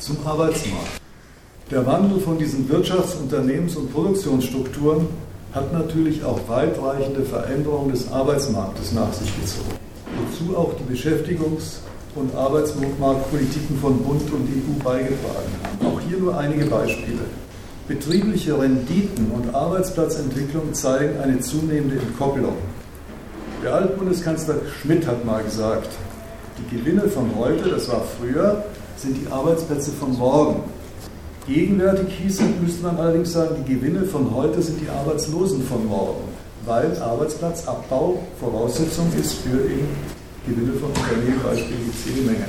Zum 0.00 0.16
Arbeitsmarkt. 0.26 1.01
Der 1.70 1.86
Wandel 1.86 2.20
von 2.20 2.38
diesen 2.38 2.68
Wirtschafts-, 2.68 3.16
Unternehmens- 3.16 3.76
und 3.76 3.92
Produktionsstrukturen 3.92 5.06
hat 5.54 5.72
natürlich 5.72 6.24
auch 6.24 6.40
weitreichende 6.48 7.22
Veränderungen 7.22 7.92
des 7.92 8.10
Arbeitsmarktes 8.10 8.92
nach 8.92 9.12
sich 9.12 9.30
gezogen, 9.40 9.78
wozu 10.18 10.56
auch 10.56 10.72
die 10.74 10.94
Beschäftigungs- 10.94 11.78
und 12.14 12.34
Arbeitsmarktpolitiken 12.34 13.78
von 13.78 13.98
Bund 14.02 14.30
und 14.32 14.48
EU 14.48 14.84
beigetragen 14.84 15.52
haben. 15.62 15.86
Auch 15.86 16.00
hier 16.00 16.18
nur 16.18 16.36
einige 16.36 16.66
Beispiele. 16.66 17.20
Betriebliche 17.88 18.58
Renditen 18.58 19.30
und 19.30 19.54
Arbeitsplatzentwicklung 19.54 20.74
zeigen 20.74 21.18
eine 21.20 21.40
zunehmende 21.40 21.96
Entkopplung. 21.96 22.56
Der 23.62 23.74
Altbundeskanzler 23.74 24.56
Schmidt 24.80 25.06
hat 25.06 25.24
mal 25.24 25.42
gesagt, 25.42 25.88
die 26.58 26.76
Gewinne 26.76 27.08
von 27.08 27.30
heute, 27.36 27.70
das 27.70 27.88
war 27.88 28.02
früher, 28.18 28.64
sind 28.96 29.16
die 29.16 29.30
Arbeitsplätze 29.32 29.90
von 29.90 30.16
morgen. 30.18 30.64
Gegenwärtig 31.46 32.06
hieße, 32.22 32.44
müsste 32.62 32.84
man 32.84 32.96
allerdings 32.98 33.32
sagen, 33.32 33.64
die 33.66 33.74
Gewinne 33.74 34.04
von 34.04 34.32
heute 34.32 34.62
sind 34.62 34.80
die 34.80 34.88
Arbeitslosen 34.88 35.64
von 35.64 35.84
morgen, 35.86 36.22
weil 36.64 36.96
Arbeitsplatzabbau 37.00 38.20
Voraussetzung 38.38 39.06
ist 39.20 39.32
für 39.34 39.60
eben 39.64 39.88
Gewinne 40.46 40.74
von 40.74 40.90
Unternehmen, 40.90 41.40
Beispiel 41.42 41.76
die 41.84 42.14
Zählmenge. 42.14 42.46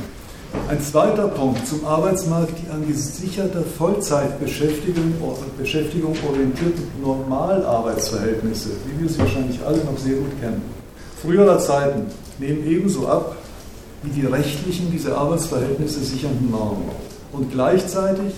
Ein 0.69 0.79
zweiter 0.79 1.27
Punkt 1.29 1.65
zum 1.65 1.83
Arbeitsmarkt, 1.83 2.53
die 2.61 2.69
an 2.69 2.87
gesicherter 2.87 3.63
Vollzeitbeschäftigung 3.63 5.15
Beschäftigung 5.57 6.15
orientierten 6.29 6.83
Normalarbeitsverhältnisse, 7.01 8.69
wie 8.85 9.01
wir 9.01 9.09
sie 9.09 9.17
wahrscheinlich 9.17 9.59
alle 9.65 9.77
noch 9.77 9.97
sehr 9.97 10.17
gut 10.17 10.39
kennen. 10.39 10.61
Früherer 11.19 11.57
Zeiten 11.57 12.05
nehmen 12.37 12.63
ebenso 12.67 13.07
ab 13.07 13.37
wie 14.03 14.21
die 14.21 14.27
rechtlichen 14.27 14.91
diese 14.91 15.17
Arbeitsverhältnisse 15.17 16.01
sichernden 16.01 16.51
Normen. 16.51 16.89
Und 17.31 17.51
gleichzeitig 17.51 18.33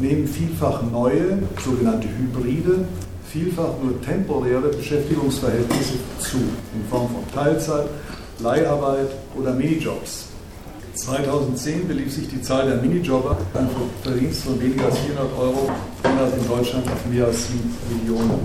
nehmen 0.00 0.26
vielfach 0.26 0.82
neue, 0.90 1.38
sogenannte 1.64 2.08
Hybride, 2.08 2.84
vielfach 3.30 3.70
nur 3.82 4.00
temporäre 4.02 4.68
Beschäftigungsverhältnisse 4.68 5.94
zu, 6.18 6.38
in 6.38 6.84
Form 6.90 7.08
von 7.08 7.24
Teilzeit, 7.32 7.86
Leiharbeit 8.40 9.08
oder 9.36 9.52
Minijobs. 9.52 10.26
2010 10.94 11.86
belief 11.86 12.12
sich 12.12 12.28
die 12.28 12.42
Zahl 12.42 12.66
der 12.66 12.76
Minijobber, 12.82 13.38
ein 13.54 13.68
Verdienst 14.02 14.42
von 14.42 14.60
weniger 14.60 14.86
als 14.86 14.98
400 14.98 15.38
Euro, 15.38 15.70
in 16.04 16.48
Deutschland 16.48 16.86
auf 16.90 17.06
mehr 17.06 17.26
als 17.26 17.46
7 17.46 17.58
Millionen. 17.96 18.40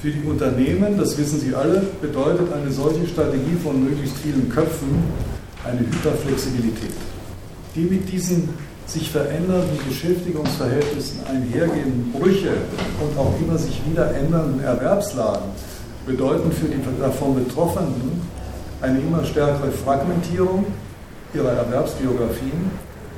Für 0.00 0.10
die 0.10 0.26
Unternehmen, 0.26 0.96
das 0.98 1.16
wissen 1.18 1.40
Sie 1.40 1.54
alle, 1.54 1.86
bedeutet 2.00 2.52
eine 2.52 2.70
solche 2.70 3.06
Strategie 3.06 3.56
von 3.62 3.82
möglichst 3.82 4.16
vielen 4.18 4.48
Köpfen 4.48 5.02
eine 5.64 5.80
Hyperflexibilität. 5.80 6.92
Die 7.74 7.80
mit 7.80 8.10
diesen 8.10 8.48
sich 8.86 9.10
verändernden 9.10 9.78
Beschäftigungsverhältnissen 9.88 11.20
einhergehenden 11.28 12.12
Brüche 12.12 12.52
und 13.00 13.18
auch 13.18 13.34
immer 13.40 13.58
sich 13.58 13.80
wieder 13.90 14.14
ändernden 14.14 14.62
Erwerbslagen 14.62 15.50
bedeuten 16.06 16.52
für 16.52 16.66
die 16.66 16.80
davon 17.00 17.34
Betroffenen 17.34 18.22
eine 18.80 19.00
immer 19.00 19.24
stärkere 19.24 19.72
Fragmentierung 19.72 20.66
ihrer 21.34 21.52
Erwerbsbiografien 21.52 22.70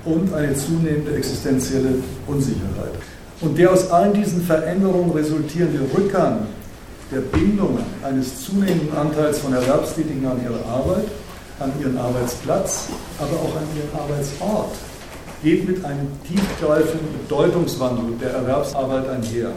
und 0.04 0.32
eine 0.32 0.54
zunehmende 0.54 1.14
existenzielle 1.14 1.96
Unsicherheit. 2.26 2.94
Und 3.40 3.58
der 3.58 3.70
aus 3.70 3.90
allen 3.90 4.14
diesen 4.14 4.42
Veränderungen 4.42 5.10
resultierende 5.10 5.80
Rückgang 5.94 6.46
der 7.12 7.20
Bindung 7.20 7.78
eines 8.02 8.42
zunehmenden 8.42 8.96
Anteils 8.96 9.38
von 9.38 9.52
Erwerbstätigen 9.52 10.26
an 10.26 10.40
ihre 10.42 10.64
Arbeit, 10.64 11.04
an 11.60 11.72
ihren 11.80 11.96
Arbeitsplatz, 11.98 12.88
aber 13.18 13.36
auch 13.36 13.56
an 13.56 13.66
ihren 13.76 14.00
Arbeitsort 14.00 14.72
geht 15.42 15.68
mit 15.68 15.84
einem 15.84 16.08
tiefgreifenden 16.26 17.08
Bedeutungswandel 17.22 18.16
der 18.20 18.30
Erwerbsarbeit 18.30 19.08
einher. 19.08 19.50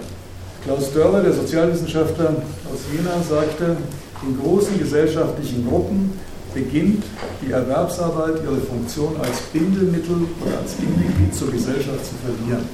Klaus 0.64 0.94
Dörrer, 0.94 1.24
der 1.24 1.34
Sozialwissenschaftler 1.34 2.36
aus 2.72 2.82
Jena, 2.92 3.22
sagte, 3.28 3.78
in 4.24 4.40
großen 4.40 4.78
gesellschaftlichen 4.78 5.68
Gruppen 5.68 6.20
beginnt 6.54 7.04
die 7.42 7.52
Erwerbsarbeit 7.52 8.36
ihre 8.44 8.62
Funktion 8.62 9.16
als 9.22 9.42
Bindemittel 9.54 10.28
oder 10.46 10.60
als 10.60 10.74
Bindeglied 10.74 11.34
zur 11.34 11.52
Gesellschaft 11.52 12.06
zu 12.06 12.14
verlieren. 12.24 12.68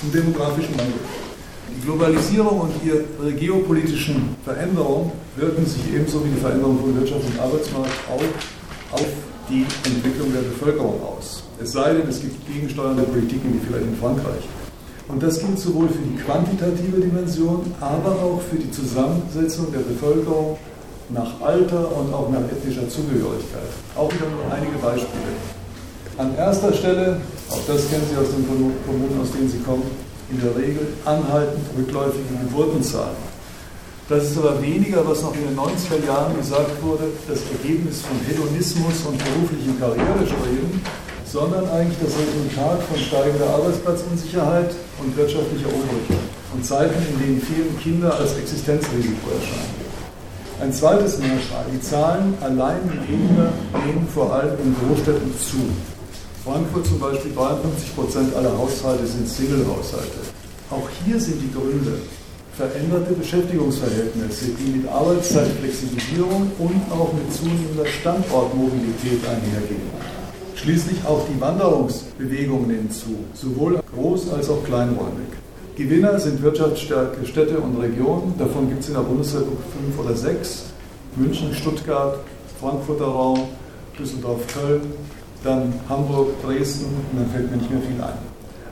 Zum 0.00 0.10
demografischen 0.10 0.76
Wandel. 0.76 1.00
Die 1.76 1.86
Globalisierung 1.86 2.60
und 2.60 2.72
ihre 2.84 3.32
geopolitischen 3.32 4.36
Veränderungen 4.44 5.12
wirken 5.36 5.66
sich 5.66 5.82
ebenso 5.94 6.24
wie 6.24 6.30
die 6.30 6.40
Veränderung 6.40 6.80
von 6.80 6.96
Wirtschaft 6.98 7.24
und 7.24 7.38
Arbeitsmarkt 7.38 7.92
auch 8.10 8.94
auf 8.94 9.06
die 9.48 9.64
Entwicklung 9.84 10.32
der 10.32 10.40
Bevölkerung 10.40 11.00
aus. 11.02 11.43
Es 11.64 11.72
sei 11.72 11.94
denn, 11.94 12.06
es 12.06 12.20
gibt 12.20 12.36
gegensteuernde 12.46 13.04
Politiken, 13.04 13.54
wie 13.54 13.66
vielleicht 13.66 13.86
in 13.86 13.96
Frankreich. 13.96 14.44
Und 15.08 15.22
das 15.22 15.40
gilt 15.40 15.58
sowohl 15.58 15.88
für 15.88 16.04
die 16.04 16.20
quantitative 16.20 17.00
Dimension, 17.00 17.72
aber 17.80 18.10
auch 18.20 18.38
für 18.50 18.56
die 18.56 18.70
Zusammensetzung 18.70 19.72
der 19.72 19.80
Bevölkerung 19.80 20.58
nach 21.08 21.40
Alter 21.40 21.88
und 21.96 22.12
auch 22.12 22.28
nach 22.28 22.44
ethnischer 22.52 22.86
Zugehörigkeit. 22.86 23.72
Auch 23.96 24.12
wieder 24.12 24.28
nur 24.28 24.44
einige 24.52 24.76
Beispiele. 24.76 25.32
An 26.18 26.36
erster 26.36 26.70
Stelle, 26.74 27.22
auch 27.48 27.64
das 27.66 27.88
kennen 27.88 28.04
Sie 28.12 28.16
aus 28.20 28.28
den 28.28 28.44
Kommunen, 28.44 29.18
aus 29.22 29.32
denen 29.32 29.48
Sie 29.48 29.60
kommen, 29.60 29.88
in 30.28 30.42
der 30.44 30.54
Regel 30.54 30.86
anhaltend 31.06 31.64
rückläufige 31.78 32.44
Geburtenzahlen. 32.44 33.16
Das 34.10 34.24
ist 34.24 34.36
aber 34.36 34.60
weniger, 34.60 35.00
was 35.08 35.22
noch 35.22 35.34
in 35.34 35.48
den 35.48 35.56
90er 35.56 36.04
Jahren 36.06 36.36
gesagt 36.36 36.76
wurde, 36.82 37.04
das 37.26 37.40
Ergebnis 37.56 38.02
von 38.02 38.20
Hedonismus 38.28 39.00
und 39.08 39.16
beruflichem 39.16 39.80
Karrierestreben, 39.80 41.03
sondern 41.34 41.68
eigentlich 41.68 41.98
das 41.98 42.14
Resultat 42.14 42.80
von 42.86 42.96
steigender 42.96 43.50
Arbeitsplatzunsicherheit 43.50 44.70
und 45.02 45.16
wirtschaftlicher 45.16 45.66
Umbrüche 45.66 46.14
und 46.54 46.64
Zeiten, 46.64 46.94
in 47.10 47.18
denen 47.18 47.42
vielen 47.42 47.76
Kinder 47.80 48.14
als 48.14 48.38
Existenzrisiko 48.38 49.34
erscheinen. 49.34 49.82
Ein 50.62 50.72
zweites 50.72 51.18
Mehrschrei. 51.18 51.66
Die 51.74 51.80
Zahlen 51.80 52.38
allein 52.40 52.86
weniger 53.08 53.50
nehmen 53.84 54.06
vor 54.14 54.32
allem 54.32 54.54
in 54.62 54.76
Großstädten 54.78 55.34
zu. 55.40 55.58
Frankfurt 56.44 56.86
zum 56.86 57.00
Beispiel 57.00 57.34
53 57.34 57.96
Prozent 57.96 58.36
aller 58.36 58.56
Haushalte 58.56 59.04
sind 59.04 59.26
Single-Haushalte. 59.26 60.22
Auch 60.70 60.86
hier 61.04 61.18
sind 61.18 61.42
die 61.42 61.50
Gründe 61.50 61.98
veränderte 62.56 63.12
Beschäftigungsverhältnisse, 63.14 64.54
die 64.54 64.78
mit 64.78 64.88
Arbeitszeitflexibilisierung 64.88 66.52
und 66.60 66.80
auch 66.92 67.12
mit 67.12 67.26
zunehmender 67.34 67.86
Standortmobilität 67.86 69.26
einhergehen. 69.26 70.13
Schließlich 70.64 71.04
auch 71.04 71.20
die 71.28 71.38
Wanderungsbewegungen 71.38 72.68
nehmen 72.68 72.90
zu, 72.90 73.16
sowohl 73.34 73.82
groß 73.94 74.32
als 74.32 74.48
auch 74.48 74.64
kleinräumig. 74.64 75.28
Gewinner 75.76 76.18
sind 76.18 76.40
wirtschaftsstarke 76.40 77.26
Städte 77.26 77.58
und 77.58 77.76
Regionen, 77.76 78.32
davon 78.38 78.70
gibt 78.70 78.80
es 78.80 78.88
in 78.88 78.94
der 78.94 79.02
Bundesrepublik 79.02 79.58
fünf 79.78 79.98
oder 79.98 80.16
sechs. 80.16 80.64
München, 81.16 81.52
Stuttgart, 81.52 82.18
Frankfurter 82.58 83.04
Raum, 83.04 83.40
Düsseldorf, 83.98 84.40
Köln, 84.54 84.80
dann 85.42 85.74
Hamburg, 85.86 86.28
Dresden 86.42 86.86
und 87.12 87.20
dann 87.20 87.28
fällt 87.28 87.50
mir 87.50 87.58
nicht 87.58 87.70
mehr 87.70 87.82
viel 87.82 88.02
ein. 88.02 88.18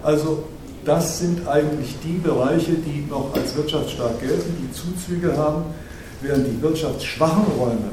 Also 0.02 0.44
das 0.86 1.18
sind 1.18 1.46
eigentlich 1.46 1.96
die 2.02 2.16
Bereiche, 2.16 2.72
die 2.72 3.04
noch 3.10 3.34
als 3.34 3.54
wirtschaftsstark 3.54 4.18
gelten, 4.18 4.56
die 4.62 4.72
Zuzüge 4.72 5.36
haben, 5.36 5.64
während 6.22 6.46
die 6.46 6.62
wirtschaftsschwachen 6.62 7.44
Räume 7.58 7.90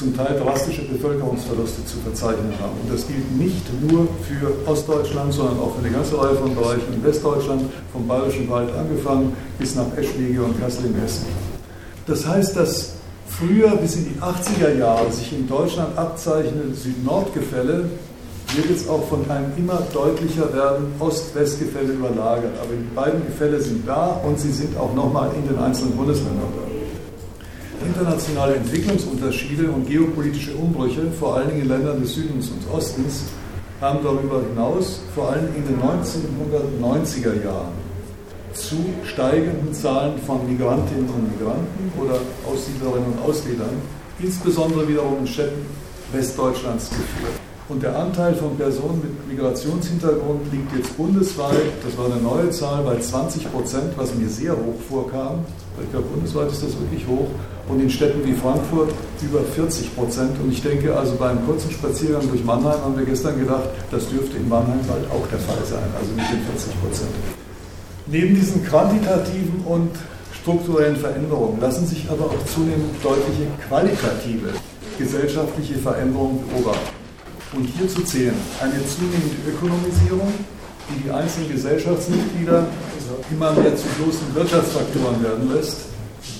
zum 0.00 0.16
Teil 0.16 0.40
drastische 0.40 0.82
Bevölkerungsverluste 0.82 1.84
zu 1.84 1.98
verzeichnen 1.98 2.54
haben. 2.58 2.72
Und 2.82 2.90
das 2.90 3.06
gilt 3.06 3.36
nicht 3.36 3.66
nur 3.82 4.08
für 4.26 4.50
Ostdeutschland, 4.66 5.34
sondern 5.34 5.60
auch 5.60 5.74
für 5.74 5.84
eine 5.84 5.94
ganze 5.94 6.16
Reihe 6.16 6.36
von 6.36 6.54
Bereichen 6.54 6.94
in 6.94 7.04
Westdeutschland, 7.04 7.62
vom 7.92 8.08
Bayerischen 8.08 8.48
Wald 8.48 8.74
angefangen 8.74 9.36
bis 9.58 9.74
nach 9.74 9.94
Eschwege 9.98 10.42
und 10.42 10.58
Kassel 10.58 10.86
im 10.86 10.94
Hessen. 10.94 11.26
Das 12.06 12.26
heißt, 12.26 12.56
dass 12.56 12.94
früher 13.28 13.76
bis 13.76 13.96
in 13.96 14.06
die 14.06 14.20
80er 14.22 14.78
Jahre 14.78 15.12
sich 15.12 15.34
in 15.34 15.46
Deutschland 15.46 15.96
abzeichnende 15.98 16.74
Süd-Nord-Gefälle 16.74 17.84
wird 18.56 18.70
jetzt 18.70 18.88
auch 18.88 19.06
von 19.06 19.30
einem 19.30 19.52
immer 19.58 19.82
deutlicher 19.92 20.52
werden 20.54 20.86
Ost-West-Gefälle 20.98 21.92
überlagert. 21.92 22.54
Aber 22.60 22.72
die 22.72 22.94
beiden 22.94 23.24
Gefälle 23.26 23.60
sind 23.60 23.86
da 23.86 24.18
und 24.24 24.40
sie 24.40 24.50
sind 24.50 24.76
auch 24.78 24.94
nochmal 24.94 25.30
in 25.36 25.46
den 25.46 25.62
einzelnen 25.62 25.94
Bundesländern 25.94 26.48
da. 26.56 26.70
Internationale 27.86 28.56
Entwicklungsunterschiede 28.56 29.70
und 29.70 29.88
geopolitische 29.88 30.54
Umbrüche, 30.54 31.10
vor 31.18 31.36
allen 31.36 31.48
Dingen 31.48 31.62
in 31.62 31.68
Ländern 31.68 32.00
des 32.00 32.14
Südens 32.14 32.50
und 32.50 32.70
Ostens, 32.74 33.24
haben 33.80 34.00
darüber 34.02 34.42
hinaus 34.48 35.00
vor 35.14 35.30
allem 35.30 35.48
in 35.56 35.64
den 35.64 35.80
1990er 35.80 37.42
Jahren 37.42 37.72
zu 38.52 38.76
steigenden 39.04 39.72
Zahlen 39.72 40.18
von 40.26 40.46
Migrantinnen 40.46 41.08
und 41.08 41.38
Migranten 41.38 41.92
oder 41.98 42.18
Aussiedlerinnen 42.46 43.12
und 43.12 43.22
Ausländern, 43.22 43.80
insbesondere 44.18 44.86
wiederum 44.86 45.20
in 45.20 45.26
Städten 45.26 45.64
Westdeutschlands 46.12 46.90
geführt. 46.90 47.40
Und 47.68 47.82
der 47.82 47.96
Anteil 47.96 48.34
von 48.34 48.56
Personen 48.56 49.00
mit 49.00 49.28
Migrationshintergrund 49.28 50.52
liegt 50.52 50.76
jetzt 50.76 50.96
bundesweit, 50.96 51.72
das 51.84 51.96
war 51.96 52.06
eine 52.06 52.20
neue 52.20 52.50
Zahl, 52.50 52.82
bei 52.82 52.98
20 52.98 53.50
Prozent, 53.50 53.92
was 53.96 54.14
mir 54.14 54.28
sehr 54.28 54.52
hoch 54.52 54.80
vorkam. 54.88 55.46
Ich 55.82 55.90
glaube, 55.90 56.06
bundesweit 56.08 56.50
ist 56.50 56.62
das 56.62 56.78
wirklich 56.78 57.06
hoch. 57.06 57.28
Und 57.68 57.80
in 57.80 57.88
Städten 57.88 58.26
wie 58.26 58.34
Frankfurt 58.34 58.92
über 59.22 59.40
40 59.42 59.94
Prozent. 59.94 60.32
Und 60.42 60.52
ich 60.52 60.62
denke, 60.62 60.96
also 60.96 61.14
beim 61.14 61.44
kurzen 61.46 61.70
Spaziergang 61.70 62.28
durch 62.28 62.44
Mannheim 62.44 62.80
haben 62.82 62.96
wir 62.96 63.04
gestern 63.04 63.38
gedacht, 63.38 63.68
das 63.90 64.08
dürfte 64.08 64.36
in 64.36 64.48
Mannheim 64.48 64.80
bald 64.88 65.04
auch 65.10 65.26
der 65.28 65.38
Fall 65.38 65.62
sein, 65.64 65.88
also 65.98 66.10
mit 66.10 66.24
den 66.30 66.42
40 66.50 66.80
Prozent. 66.82 67.10
Neben 68.06 68.34
diesen 68.34 68.64
quantitativen 68.64 69.62
und 69.66 69.90
strukturellen 70.42 70.96
Veränderungen 70.96 71.60
lassen 71.60 71.86
sich 71.86 72.10
aber 72.10 72.24
auch 72.24 72.44
zunehmend 72.52 72.94
deutliche 73.02 73.46
qualitative 73.68 74.48
gesellschaftliche 74.98 75.74
Veränderungen 75.74 76.42
beobachten. 76.48 76.90
Und 77.52 77.64
hierzu 77.64 78.02
zählen 78.02 78.34
eine 78.60 78.74
zunehmende 78.86 79.36
Ökonomisierung, 79.48 80.32
die 80.90 81.04
die 81.04 81.10
einzelnen 81.10 81.50
Gesellschaftsmitglieder 81.52 82.66
immer 83.30 83.52
mehr 83.52 83.76
zu 83.76 83.86
bloßen 83.98 84.34
Wirtschaftsfaktoren 84.34 85.22
werden 85.22 85.52
lässt, 85.54 85.78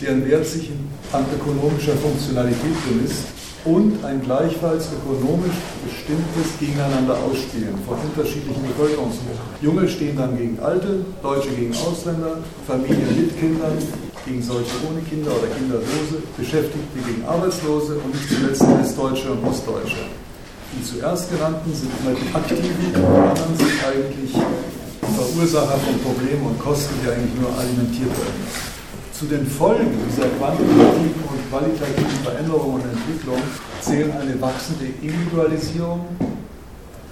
deren 0.01 0.29
Wert 0.29 0.47
sich 0.47 0.71
an 1.13 1.25
ökonomischer 1.35 1.97
Funktionalität 1.97 2.77
bemisst 2.89 3.25
und 3.65 4.03
ein 4.05 4.23
gleichfalls 4.23 4.89
ökonomisch 4.89 5.57
bestimmtes 5.85 6.59
Gegeneinander 6.59 7.17
ausspielen 7.19 7.77
von 7.87 7.99
unterschiedlichen 7.99 8.63
Bevölkerungsgruppen. 8.63 9.39
Junge 9.61 9.89
stehen 9.89 10.17
dann 10.17 10.37
gegen 10.37 10.59
Alte, 10.61 11.05
Deutsche 11.23 11.51
gegen 11.51 11.75
Ausländer, 11.77 12.39
Familien 12.67 13.21
mit 13.21 13.39
Kindern 13.39 13.77
gegen 14.25 14.43
solche 14.43 14.73
ohne 14.89 15.01
Kinder 15.03 15.31
oder 15.33 15.49
Kinderlose, 15.49 16.23
Beschäftigte 16.37 16.99
gegen 17.07 17.25
Arbeitslose 17.27 17.97
und 17.97 18.15
nicht 18.15 18.29
zuletzt 18.29 18.63
Westdeutsche 18.79 19.33
und 19.33 19.45
Ostdeutsche. 19.47 20.09
Die 20.73 20.85
zuerst 20.85 21.31
genannten 21.31 21.75
sind 21.75 21.91
immer 22.01 22.15
die 22.15 22.35
Aktiven, 22.35 22.93
die 22.95 22.97
anderen 22.97 23.57
sind 23.57 23.79
eigentlich 23.83 24.33
Verursacher 25.17 25.79
von 25.79 25.99
Problemen 26.01 26.47
und 26.47 26.59
Kosten, 26.59 26.95
die 27.03 27.11
eigentlich 27.11 27.35
nur 27.41 27.51
alimentiert 27.59 28.11
werden. 28.11 28.71
Zu 29.13 29.27
den 29.27 29.47
Folgen 29.47 29.91
dieser 30.09 30.29
quantitativen 30.39 31.23
und 31.29 31.51
qualitativen 31.51 32.25
Veränderungen 32.25 32.75
und 32.77 32.85
Entwicklung 32.85 33.43
zählen 33.81 34.13
eine 34.13 34.41
wachsende 34.41 34.87
Individualisierung, 35.03 36.07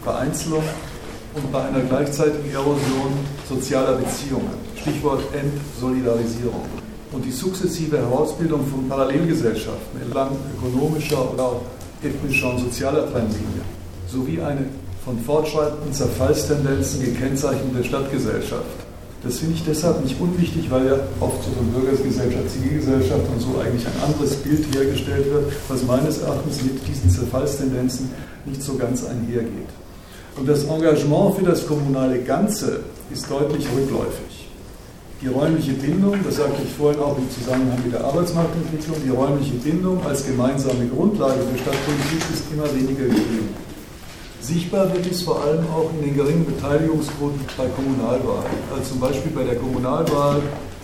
Vereinzelung 0.02 0.62
und 1.34 1.52
bei 1.52 1.64
einer 1.64 1.80
gleichzeitigen 1.80 2.50
Erosion 2.50 3.12
sozialer 3.48 3.96
Beziehungen. 3.96 4.54
Stichwort 4.80 5.22
Entsolidarisierung. 5.34 6.64
Und 7.12 7.24
die 7.24 7.32
sukzessive 7.32 7.98
Herausbildung 7.98 8.66
von 8.66 8.88
Parallelgesellschaften 8.88 10.00
entlang 10.00 10.30
ökonomischer 10.56 11.32
oder 11.32 11.42
auch 11.42 11.62
ethnischer 12.02 12.50
und 12.50 12.60
sozialer 12.60 13.10
Trennlinie, 13.10 13.62
sowie 14.10 14.40
eine 14.40 14.66
von 15.04 15.18
fortschreitenden 15.20 15.92
Zerfallstendenzen 15.92 17.02
gekennzeichnete 17.02 17.84
Stadtgesellschaft. 17.84 18.88
Das 19.22 19.38
finde 19.38 19.54
ich 19.54 19.64
deshalb 19.64 20.04
nicht 20.04 20.20
unwichtig, 20.20 20.70
weil 20.70 20.86
ja 20.86 20.94
oft 21.18 21.42
so 21.42 21.50
von 21.50 21.66
Bürgergesellschaft, 21.72 22.50
Zivilgesellschaft 22.50 23.24
und 23.34 23.40
so 23.40 23.58
eigentlich 23.58 23.84
ein 23.86 24.02
anderes 24.04 24.36
Bild 24.36 24.64
hergestellt 24.74 25.32
wird, 25.32 25.52
was 25.68 25.82
meines 25.84 26.18
Erachtens 26.18 26.62
mit 26.62 26.86
diesen 26.86 27.10
Zerfallstendenzen 27.10 28.10
nicht 28.44 28.62
so 28.62 28.76
ganz 28.76 29.04
einhergeht. 29.04 29.68
Und 30.36 30.48
das 30.48 30.64
Engagement 30.64 31.36
für 31.36 31.44
das 31.44 31.66
kommunale 31.66 32.20
Ganze 32.20 32.80
ist 33.12 33.28
deutlich 33.28 33.66
rückläufig. 33.74 34.27
Die 35.20 35.26
räumliche 35.26 35.72
Bindung, 35.72 36.14
das 36.22 36.36
sagte 36.36 36.62
ich 36.62 36.72
vorhin 36.74 37.00
auch 37.00 37.18
im 37.18 37.28
Zusammenhang 37.28 37.82
mit 37.82 37.92
der 37.92 38.04
Arbeitsmarktentwicklung, 38.04 38.96
die 39.04 39.10
räumliche 39.10 39.54
Bindung 39.54 40.00
als 40.06 40.24
gemeinsame 40.24 40.86
Grundlage 40.86 41.40
für 41.40 41.58
Stadtpolitik 41.58 42.22
ist 42.32 42.44
immer 42.52 42.72
weniger 42.72 43.02
gegeben. 43.02 43.48
Sichtbar 44.40 44.92
wird 44.92 45.04
dies 45.04 45.22
vor 45.22 45.42
allem 45.42 45.66
auch 45.74 45.90
in 45.98 46.06
den 46.06 46.14
geringen 46.14 46.46
Beteiligungsquoten 46.46 47.40
bei 47.56 47.66
Kommunalwahlen. 47.66 48.62
Also 48.70 48.90
zum 48.92 49.00
Beispiel 49.00 49.32
bei 49.32 49.42
der 49.42 49.56
Kommunalwahl, 49.56 50.40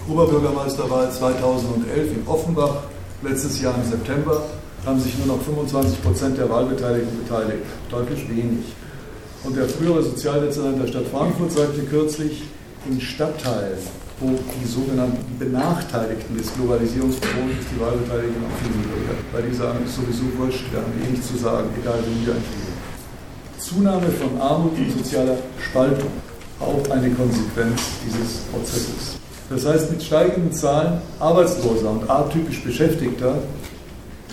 Oberbürgermeisterwahl 0.09 1.13
2011 1.13 2.17
in 2.17 2.27
Offenbach, 2.27 2.83
letztes 3.23 3.63
Jahr 3.63 3.77
im 3.77 3.89
September, 3.89 4.43
haben 4.85 4.99
sich 4.99 5.17
nur 5.17 5.37
noch 5.37 5.45
25 5.45 6.03
Prozent 6.03 6.39
der 6.39 6.51
Wahlbeteiligten 6.51 7.23
beteiligt. 7.23 7.63
Deutlich 7.89 8.29
wenig. 8.29 8.75
Und 9.45 9.57
der 9.57 9.69
frühere 9.69 10.03
Sozialdezernent 10.03 10.83
der 10.83 10.89
Stadt 10.89 11.07
Frankfurt 11.07 11.53
sagte 11.53 11.83
kürzlich, 11.83 12.43
in 12.91 13.01
Stadtteilen, 13.01 13.79
wo 14.21 14.31
die 14.31 14.67
sogenannten 14.67 15.39
Benachteiligten 15.39 16.37
des 16.37 16.55
Globalisierungsproblems 16.55 17.67
die 17.75 17.81
Wahlbeteiligung 17.81 18.43
auch 18.47 18.57
viel 18.63 18.75
niedriger. 18.77 19.17
Bei 19.33 19.43
dieser 19.43 19.75
ist 19.85 19.97
sowieso 19.97 20.25
wurscht, 20.39 20.71
wir 20.71 20.81
haben 20.81 20.93
eh 21.03 21.11
nichts 21.11 21.29
zu 21.29 21.37
sagen, 21.37 21.69
egal 21.81 21.99
wie 22.07 22.27
wir 22.27 22.35
entwickeln. 22.35 22.79
Zunahme 23.59 24.09
von 24.09 24.41
Armut 24.41 24.79
und 24.79 24.93
sozialer 24.93 25.39
Spaltung, 25.59 26.11
auch 26.61 26.91
eine 26.91 27.11
Konsequenz 27.11 27.81
dieses 28.07 28.43
Prozesses. 28.53 29.19
Das 29.51 29.67
heißt, 29.67 29.91
mit 29.91 30.03
steigenden 30.03 30.53
Zahlen 30.53 31.01
Arbeitsloser 31.19 31.91
und 31.91 32.09
atypisch 32.09 32.63
Beschäftigter 32.63 33.35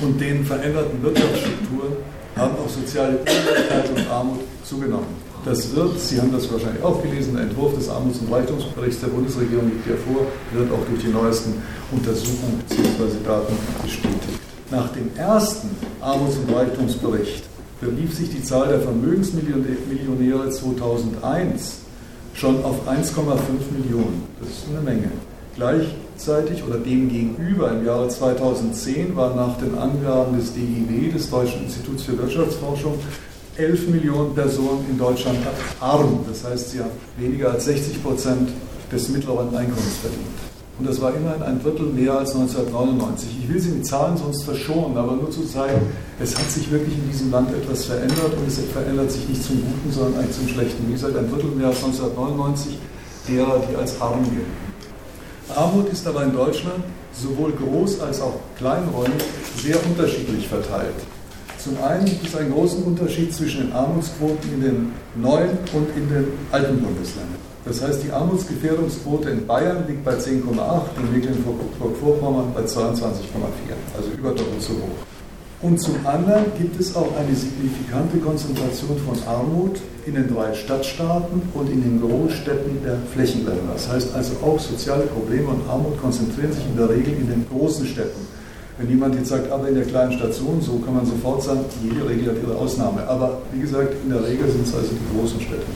und 0.01 0.19
den 0.19 0.45
veränderten 0.45 1.01
Wirtschaftsstrukturen 1.01 1.97
haben 2.35 2.55
auch 2.55 2.69
soziale 2.69 3.17
Ungleichheit 3.17 3.89
und 3.89 4.09
Armut 4.09 4.39
zugenommen. 4.63 5.20
Das 5.43 5.75
wird, 5.75 5.99
Sie 5.99 6.19
haben 6.19 6.31
das 6.31 6.51
wahrscheinlich 6.51 6.83
auch 6.83 7.01
gelesen, 7.01 7.33
der 7.33 7.43
Entwurf 7.43 7.73
des 7.75 7.89
Armuts- 7.89 8.19
und 8.19 8.31
Reichtumsberichts 8.31 9.01
der 9.01 9.07
Bundesregierung 9.07 9.65
liegt 9.69 9.87
ja 9.87 9.95
vor, 9.95 10.27
wird 10.53 10.71
auch 10.71 10.85
durch 10.87 11.01
die 11.01 11.09
neuesten 11.09 11.55
Untersuchungen 11.91 12.61
bzw. 12.69 13.23
Daten 13.25 13.53
bestätigt. 13.81 14.39
Nach 14.69 14.89
dem 14.89 15.09
ersten 15.15 15.69
Armuts- 15.99 16.37
und 16.37 16.55
Reichtumsbericht 16.55 17.43
belief 17.81 18.15
sich 18.15 18.29
die 18.29 18.43
Zahl 18.43 18.67
der 18.69 18.81
Vermögensmillionäre 18.81 20.49
2001 20.49 21.79
schon 22.35 22.63
auf 22.63 22.87
1,5 22.87 23.33
Millionen. 23.71 24.23
Das 24.39 24.49
ist 24.49 24.65
eine 24.69 24.81
Menge. 24.81 25.11
Gleich 25.55 25.87
gleichzeitig 26.21 26.63
oder 26.63 26.77
dem 26.77 27.09
gegenüber 27.09 27.71
im 27.71 27.85
Jahre 27.85 28.07
2010 28.07 29.15
waren 29.15 29.35
nach 29.35 29.57
den 29.57 29.77
Angaben 29.77 30.37
des 30.37 30.53
DIW, 30.53 31.11
des 31.11 31.29
Deutschen 31.29 31.63
Instituts 31.63 32.03
für 32.03 32.17
Wirtschaftsforschung, 32.17 32.99
11 33.61 33.89
Millionen 33.89 34.33
Personen 34.33 34.85
in 34.89 34.97
Deutschland 34.97 35.37
arm. 35.79 36.19
Das 36.27 36.43
heißt, 36.43 36.71
sie 36.71 36.79
haben 36.79 36.89
weniger 37.17 37.51
als 37.51 37.65
60 37.65 38.03
Prozent 38.03 38.49
des 38.91 39.09
mittleren 39.09 39.47
Einkommens 39.55 39.97
verdient. 40.01 40.41
Und 40.79 40.89
das 40.89 40.99
war 40.99 41.13
immerhin 41.13 41.43
ein 41.43 41.61
Drittel 41.61 41.85
mehr 41.87 42.17
als 42.17 42.33
1999. 42.33 43.29
Ich 43.43 43.49
will 43.49 43.59
Sie 43.59 43.69
mit 43.69 43.85
Zahlen 43.85 44.17
sonst 44.17 44.43
verschonen, 44.43 44.97
aber 44.97 45.11
nur 45.13 45.29
zu 45.29 45.45
zeigen, 45.45 45.79
es 46.19 46.35
hat 46.35 46.49
sich 46.49 46.71
wirklich 46.71 46.95
in 46.95 47.07
diesem 47.11 47.29
Land 47.29 47.49
etwas 47.53 47.85
verändert 47.85 48.33
und 48.35 48.47
es 48.47 48.59
verändert 48.73 49.11
sich 49.11 49.29
nicht 49.29 49.43
zum 49.43 49.57
Guten, 49.57 49.91
sondern 49.91 50.21
eigentlich 50.21 50.37
zum 50.37 50.47
Schlechten. 50.47 50.87
Wie 50.87 50.93
gesagt, 50.93 51.15
ein 51.15 51.29
Drittel 51.29 51.51
mehr 51.51 51.67
als 51.67 51.83
1999 51.83 52.79
derer, 53.27 53.61
die 53.69 53.75
als 53.75 54.01
arm 54.01 54.23
gelten. 54.23 54.71
Armut 55.55 55.89
ist 55.89 56.07
aber 56.07 56.23
in 56.23 56.33
Deutschland 56.33 56.83
sowohl 57.13 57.51
groß 57.51 57.99
als 57.99 58.19
auch 58.21 58.39
kleinräumig 58.57 59.21
sehr 59.61 59.77
unterschiedlich 59.85 60.47
verteilt. 60.47 60.95
Zum 61.63 61.77
einen 61.83 62.05
gibt 62.05 62.25
es 62.25 62.35
einen 62.35 62.51
großen 62.51 62.83
Unterschied 62.83 63.31
zwischen 63.31 63.67
den 63.67 63.73
Armutsquoten 63.73 64.51
in 64.51 64.61
den 64.61 64.91
neuen 65.15 65.59
und 65.73 65.95
in 65.95 66.09
den 66.09 66.25
alten 66.51 66.81
Bundesländern. 66.81 67.37
Das 67.65 67.83
heißt, 67.83 68.03
die 68.03 68.11
Armutsgefährdungsquote 68.11 69.29
in 69.29 69.45
Bayern 69.45 69.85
liegt 69.87 70.03
bei 70.03 70.15
10,8, 70.15 70.41
in 70.97 71.11
Mecklenburg-Vorpommern 71.13 72.51
bei 72.55 72.61
22,4, 72.61 72.81
also 73.95 74.09
überdoppelt 74.17 74.59
so 74.59 74.73
hoch. 74.73 75.05
Und 75.61 75.79
zum 75.79 75.95
anderen 76.03 76.45
gibt 76.57 76.79
es 76.79 76.95
auch 76.95 77.15
eine 77.15 77.35
signifikante 77.35 78.17
Konzentration 78.17 78.97
von 79.05 79.15
Armut 79.27 79.79
in 80.07 80.15
den 80.15 80.33
drei 80.33 80.55
Stadtstaaten 80.55 81.43
und 81.53 81.69
in 81.69 81.83
den 81.83 82.01
Großstädten 82.01 82.83
der 82.83 82.97
Flächenländer. 83.13 83.73
Das 83.73 83.87
heißt 83.87 84.15
also 84.15 84.33
auch 84.43 84.59
soziale 84.59 85.03
Probleme 85.03 85.49
und 85.49 85.69
Armut 85.69 86.01
konzentrieren 86.01 86.51
sich 86.53 86.65
in 86.65 86.75
der 86.75 86.89
Regel 86.89 87.13
in 87.13 87.29
den 87.29 87.45
großen 87.47 87.85
Städten. 87.85 88.25
Wenn 88.81 88.89
jemand 88.89 89.13
jetzt 89.13 89.29
sagt, 89.29 89.51
aber 89.51 89.67
in 89.67 89.75
der 89.75 89.85
kleinen 89.85 90.13
Station, 90.13 90.59
so 90.59 90.79
kann 90.79 90.95
man 90.95 91.05
sofort 91.05 91.43
sagen, 91.43 91.59
jede 91.83 92.09
Regel 92.09 92.29
hat 92.29 92.41
ihre 92.41 92.55
Ausnahme. 92.55 93.07
Aber 93.07 93.37
wie 93.53 93.61
gesagt, 93.61 93.93
in 94.03 94.09
der 94.09 94.25
Regel 94.25 94.49
sind 94.49 94.65
es 94.65 94.73
also 94.73 94.89
die 94.89 95.19
großen 95.19 95.39
Städte. 95.39 95.67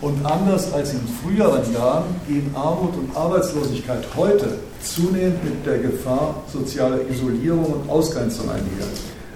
Und 0.00 0.24
anders 0.24 0.72
als 0.72 0.92
in 0.92 1.00
früheren 1.20 1.72
Jahren 1.74 2.04
gehen 2.28 2.48
Armut 2.54 2.94
und 2.96 3.16
Arbeitslosigkeit 3.16 4.04
heute 4.16 4.54
zunehmend 4.84 5.42
mit 5.42 5.66
der 5.66 5.78
Gefahr 5.78 6.36
sozialer 6.46 7.00
Isolierung 7.10 7.64
und 7.64 7.90
Ausgrenzung 7.90 8.48
einher. 8.48 8.86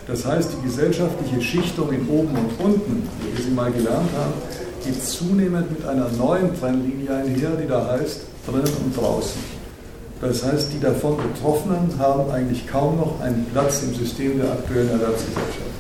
Das 0.07 0.25
heißt, 0.25 0.51
die 0.57 0.69
gesellschaftliche 0.69 1.43
Schichtung 1.43 1.91
in 1.93 2.09
oben 2.09 2.37
und 2.37 2.65
unten, 2.65 3.09
wie 3.21 3.37
wir 3.37 3.45
sie 3.45 3.51
mal 3.51 3.73
gelernt 3.73 4.11
haben, 4.17 4.33
geht 4.85 5.03
zunehmend 5.03 5.73
mit 5.73 5.85
einer 5.89 6.09
neuen 6.17 6.57
Trennlinie 6.57 7.13
einher, 7.13 7.51
die 7.61 7.67
da 7.67 7.85
heißt 7.91 8.21
drinnen 8.47 8.73
und 8.85 8.97
draußen. 8.97 9.56
Das 10.21 10.45
heißt, 10.45 10.73
die 10.73 10.81
davon 10.81 11.17
Betroffenen 11.19 11.93
haben 11.99 12.31
eigentlich 12.31 12.67
kaum 12.67 12.97
noch 12.97 13.21
einen 13.21 13.47
Platz 13.53 13.83
im 13.83 13.95
System 13.95 14.39
der 14.39 14.53
aktuellen 14.53 14.89
Erwerbsgesellschaft. 14.91 15.77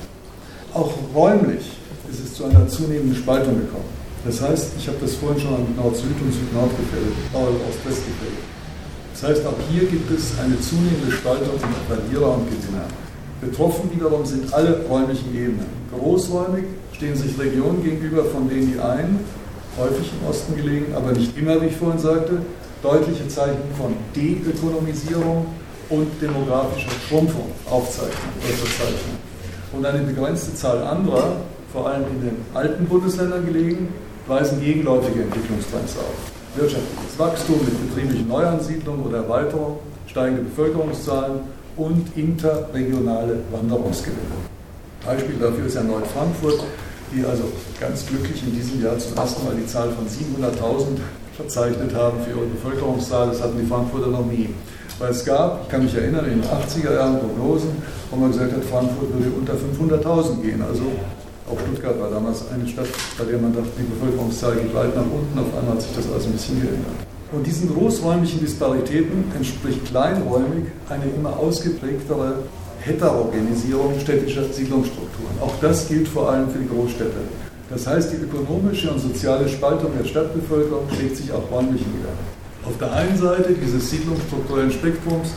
Auch 0.75 0.93
räumlich 1.15 1.79
ist 2.11 2.21
es 2.23 2.35
zu 2.35 2.45
einer 2.45 2.69
zunehmenden 2.69 3.17
Spaltung 3.17 3.57
gekommen. 3.57 3.89
Das 4.27 4.43
heißt, 4.43 4.73
ich 4.79 4.89
habe 4.89 4.99
das 5.01 5.15
vorhin 5.15 5.41
schon 5.41 5.55
an 5.55 5.67
Nord-Süd 5.77 6.21
und 6.21 6.33
Süd-Nord 6.33 6.71
gefällt, 6.77 7.15
Ost-West 7.33 8.03
gefällt. 8.05 8.43
Das 9.13 9.23
heißt, 9.23 9.47
auch 9.47 9.57
hier 9.71 9.89
gibt 9.89 10.11
es 10.11 10.39
eine 10.39 10.61
zunehmende 10.61 11.11
Spaltung 11.11 11.55
in 11.55 11.95
Verlierer 11.97 12.35
und 12.35 12.47
Gewinner. 12.51 12.85
Betroffen 13.41 13.91
wiederum 13.95 14.27
sind 14.27 14.53
alle 14.53 14.85
räumlichen 14.87 15.35
Ebenen. 15.35 15.67
Großräumig 15.97 16.65
stehen 16.93 17.17
sich 17.17 17.39
Regionen 17.39 17.83
gegenüber, 17.83 18.25
von 18.25 18.49
denen 18.49 18.73
die 18.73 18.81
einen, 18.81 19.21
häufig 19.79 20.11
im 20.21 20.29
Osten 20.29 20.57
gelegen, 20.57 20.95
aber 20.95 21.13
nicht 21.13 21.37
immer, 21.39 21.61
wie 21.63 21.67
ich 21.67 21.77
vorhin 21.77 21.99
sagte, 21.99 22.43
deutliche 22.87 23.27
Zeichen 23.29 23.67
von 23.77 23.95
Deökonomisierung 24.15 25.47
und 25.91 26.09
demografischer 26.23 26.91
Schrumpfung 27.09 27.51
aufzeichnen. 27.69 28.31
Und 29.73 29.85
eine 29.85 30.05
begrenzte 30.05 30.55
Zahl 30.55 30.83
anderer, 30.85 31.37
vor 31.73 31.89
allem 31.89 32.05
in 32.05 32.21
den 32.21 32.37
alten 32.55 32.87
Bundesländern 32.87 33.45
gelegen, 33.45 33.89
weisen 34.29 34.61
gegenläufige 34.61 35.23
Entwicklungstrends 35.23 35.97
auf. 35.99 36.15
Wirtschaftliches 36.57 37.19
Wachstum 37.19 37.61
mit 37.65 37.89
betrieblichen 37.89 38.29
Neuansiedlungen 38.29 39.05
oder 39.05 39.19
Erweiterung, 39.19 39.79
steigende 40.07 40.43
Bevölkerungszahlen 40.43 41.41
und 41.77 42.17
interregionale 42.17 43.41
Wanderungsgewinne. 43.51 44.47
Beispiel 45.05 45.37
dafür 45.39 45.67
ist 45.67 45.77
erneut 45.77 46.07
Frankfurt, 46.07 46.65
die 47.15 47.25
also 47.25 47.45
ganz 47.79 48.07
glücklich 48.07 48.43
in 48.43 48.55
diesem 48.55 48.83
Jahr 48.83 48.99
zum 48.99 49.17
ersten 49.17 49.45
Mal 49.45 49.55
die 49.55 49.67
Zahl 49.67 49.91
von 49.91 50.07
700.000 50.07 50.99
verzeichnet 51.37 51.95
haben 51.95 52.19
für 52.25 52.31
ihre 52.31 52.47
Bevölkerungszahl. 52.47 53.29
Das 53.29 53.43
hatten 53.43 53.59
die 53.61 53.67
Frankfurter 53.67 54.09
noch 54.09 54.27
nie. 54.27 54.49
Weil 54.99 55.11
es 55.11 55.25
gab, 55.25 55.63
ich 55.63 55.69
kann 55.69 55.85
mich 55.85 55.95
erinnern, 55.95 56.25
in 56.25 56.41
den 56.41 56.49
80er 56.49 56.95
Jahren 56.95 57.21
Prognosen, 57.21 57.71
wo 58.11 58.17
man 58.17 58.33
gesagt 58.33 58.53
hat, 58.53 58.65
Frankfurt 58.65 59.13
würde 59.13 59.31
unter 59.37 59.53
500.000 59.53 60.41
gehen. 60.41 60.63
Also 60.63 60.85
auch 61.51 61.61
Stuttgart 61.61 62.01
war 62.01 62.11
damals 62.11 62.45
eine 62.51 62.67
Stadt, 62.67 62.89
bei 63.19 63.25
der 63.25 63.39
man 63.39 63.55
dachte, 63.55 63.69
die 63.79 63.85
Bevölkerungszahl 63.85 64.57
geht 64.57 64.75
weit 64.75 64.97
nach 64.97 65.05
unten. 65.05 65.39
Auf 65.39 65.53
einmal 65.59 65.75
hat 65.75 65.83
sich 65.83 65.95
das 65.95 66.11
also 66.13 66.27
ein 66.27 66.33
bisschen 66.33 66.61
geändert. 66.61 66.97
Und 67.33 67.47
diesen 67.47 67.75
großräumlichen 67.75 68.41
Disparitäten 68.41 69.25
entspricht 69.37 69.85
kleinräumig 69.85 70.67
eine 70.89 71.05
immer 71.15 71.37
ausgeprägtere 71.37 72.39
Heterogenisierung 72.81 73.99
städtischer 74.01 74.45
Siedlungsstrukturen. 74.45 75.37
Auch 75.41 75.55
das 75.61 75.89
gilt 75.89 76.09
vor 76.09 76.31
allem 76.31 76.49
für 76.51 76.59
die 76.59 76.69
Großstädte. 76.69 77.46
Das 77.71 77.87
heißt, 77.87 78.13
die 78.13 78.17
ökonomische 78.17 78.91
und 78.91 79.01
soziale 79.01 79.49
Spaltung 79.49 79.91
der 79.99 80.07
Stadtbevölkerung 80.07 80.89
schlägt 80.97 81.17
sich 81.17 81.33
auch 81.33 81.51
räumlich 81.51 81.81
nieder. 81.81 82.13
Auf 82.65 82.79
der 82.79 82.93
einen 82.93 83.17
Seite 83.17 83.55
dieses 83.55 83.91
siedlungsstrukturellen 83.91 84.71
Spektrums 84.71 85.31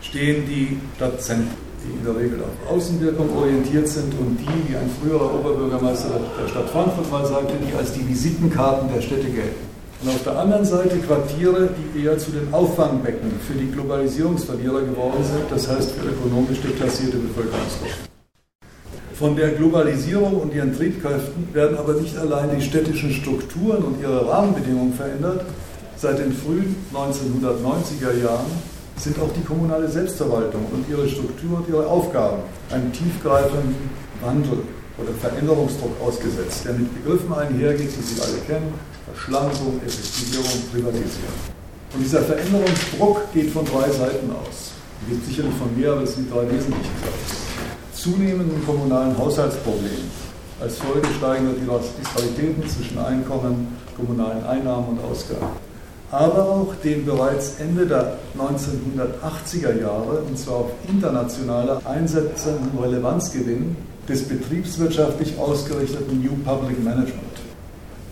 stehen 0.00 0.46
die 0.46 0.78
Stadtzentren 0.96 1.66
die 1.86 1.98
in 1.98 2.04
der 2.04 2.16
Regel 2.16 2.40
auf 2.42 2.74
Außenwirkung 2.74 3.36
orientiert 3.36 3.88
sind 3.88 4.12
und 4.18 4.38
die, 4.38 4.70
wie 4.70 4.76
ein 4.76 4.90
früherer 5.00 5.34
Oberbürgermeister 5.34 6.20
der 6.40 6.48
Stadt 6.48 6.70
Frankfurt 6.70 7.10
mal 7.10 7.26
sagte, 7.26 7.54
die 7.66 7.76
als 7.76 7.92
die 7.92 8.06
Visitenkarten 8.08 8.92
der 8.92 9.02
Städte 9.02 9.28
gelten. 9.28 9.66
Und 10.02 10.10
auf 10.10 10.22
der 10.24 10.38
anderen 10.38 10.64
Seite 10.64 10.98
Quartiere, 10.98 11.70
die 11.94 12.04
eher 12.04 12.18
zu 12.18 12.30
den 12.30 12.52
Auffangbecken 12.52 13.30
für 13.46 13.54
die 13.54 13.70
Globalisierungsverlierer 13.70 14.82
geworden 14.82 15.24
sind, 15.24 15.44
das 15.50 15.68
heißt 15.68 15.92
für 15.92 16.08
ökonomisch 16.08 16.60
deklassierte 16.60 17.16
Bevölkerungsgruppen. 17.16 18.15
Von 19.18 19.34
der 19.34 19.52
Globalisierung 19.52 20.40
und 20.40 20.52
ihren 20.52 20.76
Triebkräften 20.76 21.48
werden 21.54 21.78
aber 21.78 21.94
nicht 21.94 22.18
allein 22.18 22.50
die 22.54 22.62
städtischen 22.62 23.10
Strukturen 23.10 23.82
und 23.82 23.98
ihre 23.98 24.28
Rahmenbedingungen 24.28 24.92
verändert. 24.92 25.40
Seit 25.96 26.18
den 26.18 26.34
frühen 26.34 26.76
1990er 26.92 28.22
Jahren 28.22 28.52
sind 28.98 29.18
auch 29.18 29.32
die 29.32 29.42
kommunale 29.42 29.88
Selbstverwaltung 29.88 30.66
und 30.70 30.84
ihre 30.90 31.08
Struktur 31.08 31.56
und 31.56 31.68
ihre 31.70 31.86
Aufgaben 31.86 32.42
einem 32.70 32.92
tiefgreifenden 32.92 33.88
Wandel 34.20 34.58
oder 34.98 35.12
Veränderungsdruck 35.18 35.98
ausgesetzt, 36.06 36.66
der 36.66 36.74
mit 36.74 37.02
Begriffen 37.02 37.32
einhergeht, 37.32 37.88
die 37.88 38.02
Sie 38.02 38.20
alle 38.20 38.38
kennen, 38.46 38.74
Verschlankung, 39.14 39.80
Effektivierung, 39.86 40.60
Privatisierung. 40.70 41.40
Und 41.94 42.04
dieser 42.04 42.20
Veränderungsdruck 42.20 43.32
geht 43.32 43.50
von 43.50 43.64
drei 43.64 43.90
Seiten 43.90 44.30
aus. 44.30 44.72
Es 45.00 45.08
Geht 45.08 45.24
sicherlich 45.24 45.54
von 45.54 45.74
mehr, 45.74 45.92
aber 45.92 46.02
es 46.02 46.14
sind 46.14 46.30
drei 46.30 46.42
wesentliche 46.42 46.92
Seiten. 47.00 47.45
Zunehmenden 48.06 48.64
kommunalen 48.64 49.18
Haushaltsproblemen 49.18 50.10
als 50.60 50.78
Folge 50.78 51.08
steigender 51.18 51.54
Disparitäten 51.54 52.62
zwischen 52.68 52.98
Einkommen, 52.98 53.76
kommunalen 53.96 54.44
Einnahmen 54.44 54.90
und 54.90 55.04
Ausgaben 55.10 55.48
aber 56.10 56.48
auch 56.48 56.74
den 56.84 57.04
bereits 57.04 57.58
Ende 57.58 57.86
der 57.86 58.18
1980er 58.38 59.80
Jahre, 59.80 60.20
und 60.20 60.38
zwar 60.38 60.56
auf 60.56 60.70
internationaler 60.88 61.80
einsetzenden 61.84 62.78
Relevanzgewinn 62.78 63.76
des 64.08 64.28
betriebswirtschaftlich 64.28 65.36
ausgerichteten 65.38 66.22
New 66.22 66.36
Public 66.44 66.82
Management. 66.82 67.24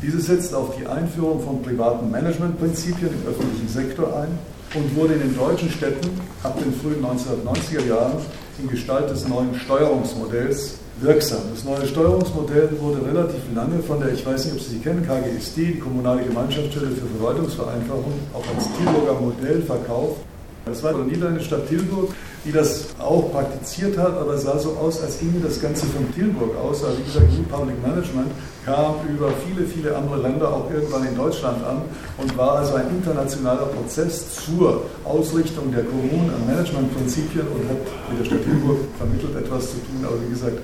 Dieses 0.02 0.26
setzt 0.26 0.54
auf 0.54 0.76
die 0.76 0.86
Einführung 0.86 1.40
von 1.40 1.62
privaten 1.62 2.10
Managementprinzipien 2.10 3.10
im 3.10 3.30
öffentlichen 3.30 3.68
Sektor 3.68 4.08
ein 4.20 4.38
und 4.74 4.96
wurde 4.96 5.14
in 5.14 5.20
den 5.20 5.36
deutschen 5.36 5.70
Städten 5.70 6.10
ab 6.42 6.58
den 6.58 6.74
frühen 6.74 7.02
1990er 7.02 7.86
Jahren 7.86 8.18
in 8.58 8.68
Gestalt 8.68 9.10
des 9.10 9.26
neuen 9.28 9.54
Steuerungsmodells 9.54 10.74
wirksam. 11.00 11.40
Das 11.52 11.64
neue 11.64 11.86
Steuerungsmodell 11.86 12.68
wurde 12.80 13.04
relativ 13.04 13.42
lange 13.54 13.80
von 13.80 14.00
der, 14.00 14.12
ich 14.12 14.24
weiß 14.24 14.44
nicht, 14.44 14.54
ob 14.54 14.60
Sie 14.60 14.70
sie 14.70 14.78
kennen, 14.78 15.06
KGSD, 15.06 15.72
die 15.72 15.78
Kommunale 15.78 16.22
Gemeinschaftsstelle 16.22 16.88
für 16.88 17.06
Verwaltungsvereinfachung, 17.18 18.12
auch 18.32 18.44
als 18.54 18.68
Tilburger 18.76 19.20
Modell 19.20 19.62
verkauft. 19.62 20.20
Das 20.66 20.82
war 20.82 20.94
eine 20.94 21.04
niederländische 21.04 21.48
Stadt 21.48 21.68
Tilburg, 21.68 22.10
die 22.44 22.52
das 22.52 22.86
auch 22.98 23.32
praktiziert 23.32 23.96
hat, 23.96 24.18
aber 24.18 24.34
es 24.34 24.42
sah 24.42 24.58
so 24.58 24.76
aus, 24.76 25.00
als 25.00 25.18
ginge 25.18 25.40
das 25.42 25.60
Ganze 25.60 25.86
von 25.86 26.12
Tilburg 26.14 26.56
aus. 26.58 26.84
Also 26.84 26.98
wie 26.98 27.04
gesagt, 27.04 27.32
New 27.32 27.44
Public 27.44 27.80
Management 27.82 28.30
kam 28.64 28.96
über 29.08 29.30
viele, 29.46 29.66
viele 29.66 29.96
andere 29.96 30.20
Länder 30.20 30.52
auch 30.52 30.70
irgendwann 30.70 31.06
in 31.06 31.16
Deutschland 31.16 31.64
an 31.64 31.82
und 32.18 32.36
war 32.36 32.56
also 32.56 32.74
ein 32.74 32.88
internationaler 32.90 33.66
Prozess 33.66 34.44
zur 34.44 34.82
Ausrichtung 35.04 35.72
der 35.72 35.84
Kommunen 35.84 36.30
an 36.34 36.46
Managementprinzipien 36.46 37.46
und 37.48 37.68
hat 37.68 37.80
mit 38.10 38.20
der 38.20 38.24
Stadt 38.26 38.44
Tilburg 38.44 38.78
vermittelt 38.98 39.36
etwas 39.36 39.70
zu 39.70 39.76
tun. 39.76 40.04
Aber 40.04 40.20
wie 40.20 40.30
gesagt, 40.30 40.58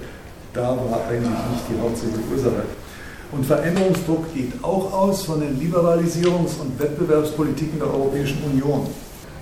da 0.52 0.68
war 0.76 1.00
eigentlich 1.08 1.30
nicht 1.30 1.64
die 1.70 1.80
hauptsächliche 1.80 2.28
Ursache. 2.30 2.62
Und 3.32 3.46
Veränderungsdruck 3.46 4.34
geht 4.34 4.52
auch 4.62 4.92
aus 4.92 5.22
von 5.22 5.40
den 5.40 5.58
Liberalisierungs- 5.60 6.60
und 6.60 6.78
Wettbewerbspolitiken 6.78 7.78
der 7.78 7.88
Europäischen 7.88 8.42
Union. 8.42 8.88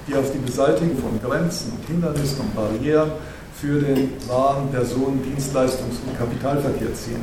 Die 0.08 0.14
auf 0.14 0.30
die 0.32 0.38
Beseitigung 0.38 0.96
von 0.98 1.20
Grenzen 1.20 1.72
und 1.72 1.86
Hindernissen 1.86 2.40
und 2.40 2.54
Barrieren 2.54 3.10
für 3.54 3.80
den 3.80 4.12
Waren-, 4.28 4.70
Personen-, 4.70 5.20
Dienstleistungs- 5.22 6.00
und 6.06 6.18
Kapitalverkehr 6.18 6.94
ziehen. 6.94 7.22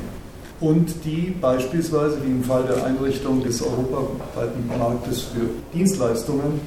Und 0.59 1.03
die 1.03 1.35
beispielsweise, 1.41 2.17
wie 2.23 2.31
im 2.31 2.43
Fall 2.43 2.63
der 2.63 2.85
Einrichtung 2.85 3.43
des 3.43 3.61
europaweiten 3.61 4.67
Marktes 4.67 5.21
für 5.21 5.49
Dienstleistungen, 5.73 6.61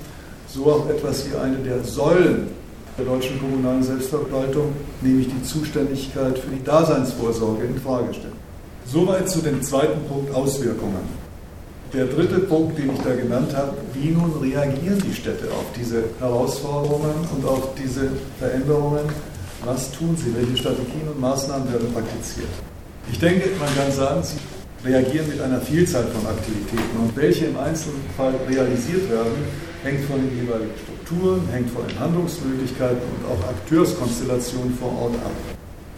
so 0.49 0.67
auch 0.67 0.89
etwas 0.89 1.27
wie 1.29 1.37
eine 1.37 1.57
der 1.59 1.83
Säulen 1.85 2.49
der 2.99 3.07
deutschen 3.07 3.41
kommunalen 3.41 3.83
Selbstverwaltung, 3.83 4.73
nämlich 5.01 5.29
die 5.29 5.43
Zuständigkeit 5.43 6.39
für 6.39 6.51
die 6.51 6.63
Daseinsvorsorge, 6.65 7.65
in 7.65 7.81
Frage 7.81 8.13
stellen. 8.13 8.37
Soweit 8.87 9.29
zu 9.29 9.41
dem 9.41 9.63
zweiten 9.63 10.03
Punkt 10.09 10.35
Auswirkungen. 10.35 11.28
Der 11.94 12.05
dritte 12.05 12.40
Punkt, 12.40 12.77
den 12.77 12.90
ich 12.92 13.01
da 13.01 13.14
genannt 13.14 13.57
habe, 13.57 13.72
wie 13.94 14.11
nun 14.11 14.31
reagieren 14.42 15.03
die 15.03 15.14
Städte 15.14 15.48
auf 15.48 15.64
diese 15.74 16.05
Herausforderungen 16.20 17.27
und 17.35 17.48
auf 17.48 17.70
diese 17.81 18.11
Veränderungen? 18.38 19.09
Was 19.64 19.90
tun 19.92 20.14
sie? 20.14 20.35
Welche 20.37 20.59
Strategien 20.59 21.09
und 21.09 21.18
Maßnahmen 21.18 21.72
werden 21.72 21.90
praktiziert? 21.94 22.53
Ich 23.11 23.18
denke, 23.18 23.48
man 23.59 23.74
kann 23.74 23.90
sagen, 23.90 24.22
sie 24.22 24.37
reagieren 24.87 25.29
mit 25.29 25.40
einer 25.40 25.62
Vielzahl 25.62 26.05
von 26.09 26.27
Aktivitäten 26.29 26.94
und 27.01 27.16
welche 27.16 27.46
im 27.46 27.57
Einzelfall 27.57 28.35
realisiert 28.46 29.11
werden, 29.11 29.33
hängt 29.83 30.05
von 30.05 30.20
den 30.20 30.44
jeweiligen 30.44 30.77
Strukturen, 30.85 31.48
hängt 31.51 31.70
von 31.70 31.88
den 31.88 31.98
Handlungsmöglichkeiten 31.98 33.01
und 33.01 33.33
auch 33.33 33.48
Akteurskonstellationen 33.48 34.77
vor 34.77 34.92
Ort 35.05 35.14
ab. 35.24 35.33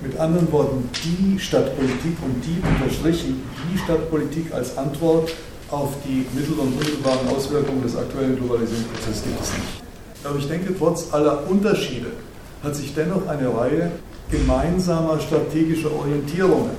Mit 0.02 0.16
anderen 0.20 0.50
Worten, 0.52 0.88
die 1.02 1.36
Stadtpolitik 1.40 2.16
und 2.22 2.40
die 2.46 2.62
unterstrichen, 2.62 3.42
die 3.66 3.78
Stadtpolitik 3.78 4.54
als 4.54 4.78
Antwort 4.78 5.32
auf 5.70 5.90
die 6.04 6.26
mittel- 6.36 6.58
und 6.58 6.72
unmittelbaren 6.72 7.28
Auswirkungen 7.28 7.82
des 7.82 7.96
aktuellen 7.96 8.36
Globalisierungsprozesses 8.36 9.22
gibt 9.22 9.40
es 9.40 9.52
nicht. 9.52 9.82
Aber 10.24 10.38
ich 10.38 10.48
denke, 10.48 10.76
trotz 10.76 11.12
aller 11.12 11.48
Unterschiede 11.48 12.08
hat 12.62 12.74
sich 12.74 12.94
dennoch 12.94 13.26
eine 13.28 13.54
Reihe 13.54 13.90
gemeinsamer 14.30 15.18
strategischer 15.20 15.92
Orientierungen 15.92 16.70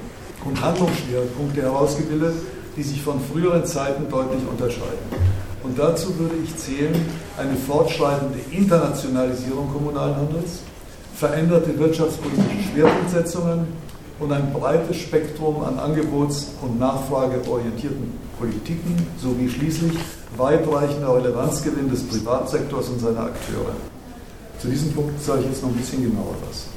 und 0.46 0.62
Handlungsschwerpunkte 0.62 1.62
herausgebildet, 1.62 2.36
die 2.78 2.84
sich 2.84 3.02
von 3.02 3.20
früheren 3.32 3.66
Zeiten 3.66 4.10
deutlich 4.10 4.42
unterscheiden. 4.50 5.32
Und 5.64 5.78
dazu 5.78 6.18
würde 6.18 6.36
ich 6.44 6.56
zählen 6.56 6.96
eine 7.38 7.56
fortschreitende 7.56 8.40
Internationalisierung 8.52 9.72
kommunalen 9.72 10.16
Handels, 10.16 10.62
veränderte 11.16 11.78
wirtschaftspolitische 11.78 12.72
Schwerpunktsetzungen 12.74 13.68
und 14.22 14.32
ein 14.32 14.54
breites 14.54 14.98
Spektrum 14.98 15.64
an 15.64 15.80
angebots- 15.80 16.48
und 16.62 16.80
nachfrageorientierten 16.80 18.14
Politiken 18.38 18.96
sowie 19.20 19.50
schließlich 19.50 19.94
weitreichender 20.38 21.16
Relevanzgewinn 21.16 21.90
des 21.90 22.04
Privatsektors 22.04 22.90
und 22.90 23.00
seiner 23.00 23.22
Akteure. 23.22 23.76
Zu 24.60 24.68
diesem 24.68 24.94
Punkt 24.94 25.22
sage 25.22 25.42
ich 25.42 25.48
jetzt 25.48 25.64
noch 25.64 25.70
ein 25.70 25.76
bisschen 25.76 26.04
genauer 26.04 26.36
was. 26.48 26.68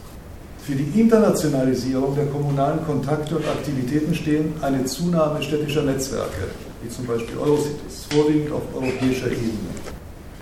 Für 0.64 0.74
die 0.74 0.98
Internationalisierung 0.98 2.14
der 2.16 2.26
kommunalen 2.26 2.82
Kontakte 2.86 3.36
und 3.36 3.46
Aktivitäten 3.46 4.14
stehen 4.14 4.54
eine 4.62 4.86
Zunahme 4.86 5.42
städtischer 5.42 5.82
Netzwerke, 5.82 6.48
wie 6.82 6.88
zum 6.88 7.04
Beispiel 7.04 7.36
Eurocities, 7.36 8.06
vorwiegend 8.08 8.52
auf 8.52 8.62
europäischer 8.74 9.26
Ebene. 9.26 9.74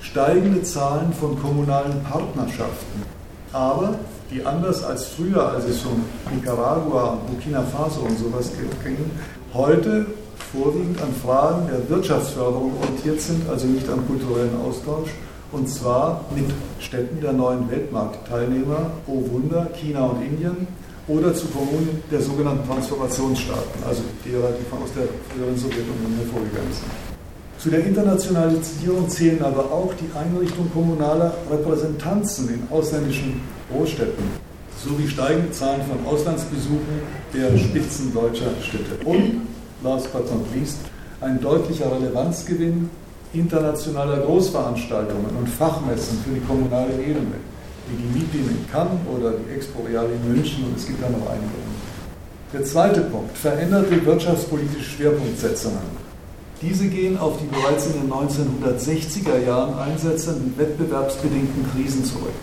Steigende 0.01 0.63
Zahlen 0.63 1.13
von 1.13 1.41
kommunalen 1.43 2.05
Partnerschaften, 2.05 3.03
aber 3.53 3.95
die 4.31 4.45
anders 4.45 4.83
als 4.83 5.07
früher, 5.07 5.47
als 5.47 5.65
es 5.67 5.85
um 5.85 6.05
Nicaragua, 6.35 7.19
Burkina 7.29 7.63
Faso 7.63 8.01
und 8.01 8.19
sowas 8.19 8.51
ging, 8.85 8.97
heute 9.53 10.07
vorwiegend 10.53 11.01
an 11.03 11.15
Fragen 11.15 11.69
der 11.69 11.89
Wirtschaftsförderung 11.89 12.73
orientiert 12.81 13.21
sind, 13.21 13.49
also 13.49 13.67
nicht 13.67 13.89
am 13.89 14.07
kulturellen 14.07 14.59
Austausch, 14.67 15.11
und 15.53 15.69
zwar 15.69 16.25
mit 16.35 16.47
Städten 16.81 17.21
der 17.21 17.33
neuen 17.33 17.71
Weltmarktteilnehmer, 17.71 18.91
oh 19.07 19.23
Wunder, 19.31 19.69
China 19.75 20.07
und 20.07 20.23
Indien, 20.23 20.67
oder 21.09 21.35
zu 21.35 21.47
Kommunen 21.49 22.03
der 22.11 22.21
sogenannten 22.21 22.67
Transformationsstaaten, 22.67 23.83
also 23.87 24.03
derer, 24.25 24.53
die 24.53 24.73
aus 24.73 24.93
der 24.95 25.05
früheren 25.29 25.57
Sowjetunion 25.59 26.17
hervorgegangen 26.19 26.73
sind. 26.73 27.12
Zu 27.63 27.71
der 27.71 27.87
Internationalisierung 27.87 29.09
zählen 29.09 29.41
aber 29.41 29.71
auch 29.71 29.93
die 29.95 30.11
Einrichtung 30.19 30.69
kommunaler 30.73 31.33
Repräsentanzen 31.49 32.49
in 32.49 32.77
ausländischen 32.77 33.41
Großstädten 33.71 34.25
sowie 34.85 35.07
steigende 35.07 35.53
Zahlen 35.53 35.81
von 35.83 36.05
Auslandsbesuchen 36.05 37.03
der 37.33 37.57
Spitzen 37.57 38.13
deutscher 38.13 38.51
Städte. 38.61 38.99
Und, 39.05 39.43
last 39.85 40.13
but 40.13 40.29
not 40.29 40.45
least, 40.53 40.79
ein 41.21 41.41
deutlicher 41.41 41.87
Relevanzgewinn 41.93 42.91
internationaler 43.33 44.19
Großveranstaltungen 44.23 45.37
und 45.39 45.49
Fachmessen 45.49 46.19
für 46.25 46.35
die 46.35 46.45
kommunale 46.45 46.95
Ebene 46.95 47.39
wie 47.89 47.97
die 47.97 48.19
MIPIM 48.19 48.49
in 48.49 48.73
Cannes 48.73 48.99
oder 49.17 49.35
die 49.35 49.55
Expo 49.55 49.85
Real 49.89 50.07
in 50.07 50.35
München 50.35 50.65
und 50.65 50.77
es 50.77 50.87
gibt 50.87 51.01
da 51.01 51.09
noch 51.09 51.31
einige. 51.31 51.63
Der 52.53 52.65
zweite 52.65 53.03
Punkt, 53.03 53.39
veränderte 53.39 54.05
wirtschaftspolitische 54.05 54.97
Schwerpunktsetzungen. 54.97 56.02
Diese 56.63 56.87
gehen 56.87 57.19
auf 57.19 57.39
die 57.39 57.47
bereits 57.47 57.87
in 57.87 57.95
den 57.95 58.13
1960er 58.13 59.45
Jahren 59.45 59.77
einsetzenden 59.79 60.55
wettbewerbsbedingten 60.57 61.67
Krisen 61.73 62.05
zurück, 62.05 62.35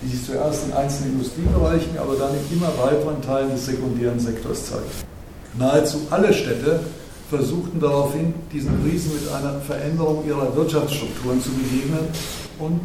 die 0.00 0.08
sich 0.08 0.24
zuerst 0.24 0.66
in 0.66 0.72
einzelnen 0.72 1.12
Industriebereichen, 1.12 1.98
aber 1.98 2.16
dann 2.16 2.30
in 2.32 2.56
immer 2.56 2.72
weiteren 2.82 3.20
Teilen 3.20 3.50
des 3.50 3.66
sekundären 3.66 4.18
Sektors 4.18 4.70
zeigen. 4.70 4.90
Nahezu 5.58 5.98
alle 6.10 6.32
Städte 6.32 6.80
versuchten 7.28 7.78
daraufhin, 7.78 8.32
diesen 8.50 8.82
Krisen 8.82 9.12
mit 9.12 9.30
einer 9.30 9.60
Veränderung 9.60 10.26
ihrer 10.26 10.56
Wirtschaftsstrukturen 10.56 11.42
zu 11.42 11.50
begegnen 11.50 12.08
und 12.58 12.80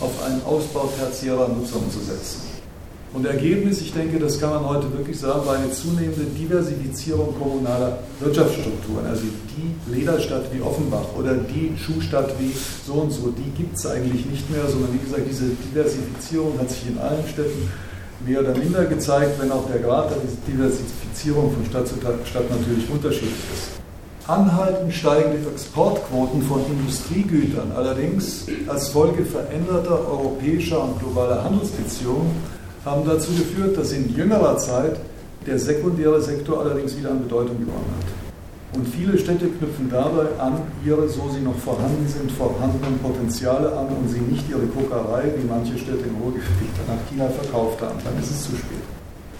auf 0.00 0.10
einen 0.26 0.42
Ausbau 0.44 0.90
tertiärer 0.98 1.48
Nutzung 1.48 1.88
zu 1.90 2.00
setzen. 2.00 2.45
Und 3.12 3.24
Ergebnis, 3.24 3.80
ich 3.80 3.92
denke, 3.92 4.18
das 4.18 4.38
kann 4.38 4.50
man 4.50 4.68
heute 4.68 4.92
wirklich 4.92 5.18
sagen, 5.18 5.46
war 5.46 5.56
eine 5.56 5.70
zunehmende 5.70 6.24
Diversifizierung 6.38 7.34
kommunaler 7.38 7.98
Wirtschaftsstrukturen. 8.20 9.06
Also 9.06 9.22
die 9.56 9.94
Lederstadt 9.94 10.52
wie 10.52 10.60
Offenbach 10.60 11.06
oder 11.18 11.34
die 11.34 11.72
Schuhstadt 11.78 12.34
wie 12.38 12.52
so 12.86 12.94
und 12.94 13.10
so, 13.10 13.30
die 13.30 13.50
gibt 13.56 13.76
es 13.76 13.86
eigentlich 13.86 14.26
nicht 14.26 14.50
mehr, 14.50 14.66
sondern 14.68 14.92
wie 14.92 14.98
gesagt, 14.98 15.22
diese 15.30 15.46
Diversifizierung 15.46 16.58
hat 16.58 16.70
sich 16.70 16.88
in 16.88 16.98
allen 16.98 17.26
Städten 17.26 17.70
mehr 18.26 18.40
oder 18.40 18.54
minder 18.54 18.84
gezeigt, 18.84 19.40
wenn 19.40 19.52
auch 19.52 19.66
der 19.70 19.80
Grad 19.80 20.10
der 20.10 20.18
Diversifizierung 20.46 21.52
von 21.52 21.64
Stadt 21.64 21.88
zu 21.88 21.94
Stadt 21.96 22.50
natürlich 22.50 22.90
unterschiedlich 22.90 23.32
ist. 23.54 23.76
Anhaltend 24.28 24.92
steigende 24.92 25.48
Exportquoten 25.48 26.42
von 26.42 26.60
Industriegütern 26.66 27.70
allerdings 27.76 28.46
als 28.66 28.88
Folge 28.88 29.24
veränderter 29.24 30.00
europäischer 30.08 30.82
und 30.82 30.98
globaler 30.98 31.44
Handelsbeziehungen 31.44 32.55
haben 32.86 33.04
dazu 33.04 33.32
geführt, 33.32 33.76
dass 33.76 33.92
in 33.92 34.14
jüngerer 34.14 34.56
Zeit 34.56 34.96
der 35.44 35.58
sekundäre 35.58 36.22
Sektor 36.22 36.60
allerdings 36.60 36.96
wieder 36.96 37.10
an 37.10 37.22
Bedeutung 37.22 37.58
gewonnen 37.58 37.92
hat. 37.98 38.78
Und 38.78 38.86
viele 38.88 39.18
Städte 39.18 39.48
knüpfen 39.48 39.90
dabei 39.90 40.26
an 40.38 40.60
ihre, 40.84 41.08
so 41.08 41.28
sie 41.34 41.40
noch 41.40 41.56
vorhanden 41.56 42.06
sind, 42.06 42.30
vorhandenen 42.30 42.98
Potenziale 42.98 43.72
an 43.72 43.86
und 43.88 44.08
sie 44.08 44.20
nicht 44.20 44.48
ihre 44.48 44.66
Kokerei, 44.66 45.24
wie 45.36 45.46
manche 45.48 45.78
Städte 45.78 46.04
im 46.06 46.16
Ruhrgebiet 46.22 46.74
nach 46.86 47.10
China 47.10 47.28
verkauft 47.28 47.80
haben. 47.82 47.98
Dann 48.04 48.22
ist 48.22 48.30
es 48.30 48.42
zu 48.44 48.50
spät. 48.50 48.84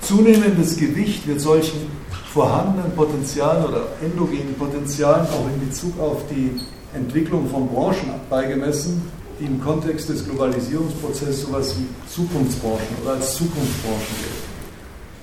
Zunehmendes 0.00 0.76
Gewicht 0.76 1.26
wird 1.26 1.40
solchen 1.40 1.86
vorhandenen 2.32 2.92
Potenzialen 2.92 3.64
oder 3.64 3.82
endogenen 4.02 4.54
Potenzialen 4.54 5.26
auch 5.26 5.46
in 5.52 5.68
Bezug 5.68 5.98
auf 6.00 6.22
die 6.30 6.52
Entwicklung 6.94 7.48
von 7.48 7.68
Branchen 7.68 8.10
beigemessen, 8.30 9.02
die 9.38 9.44
im 9.44 9.60
Kontext 9.60 10.08
des 10.08 10.24
Globalisierungsprozesses 10.24 11.42
sowas 11.42 11.74
wie 11.78 11.86
Zukunftsbranchen 12.10 12.96
oder 13.02 13.14
als 13.14 13.36
Zukunftsbranchen 13.36 14.16
gelten. 14.20 14.46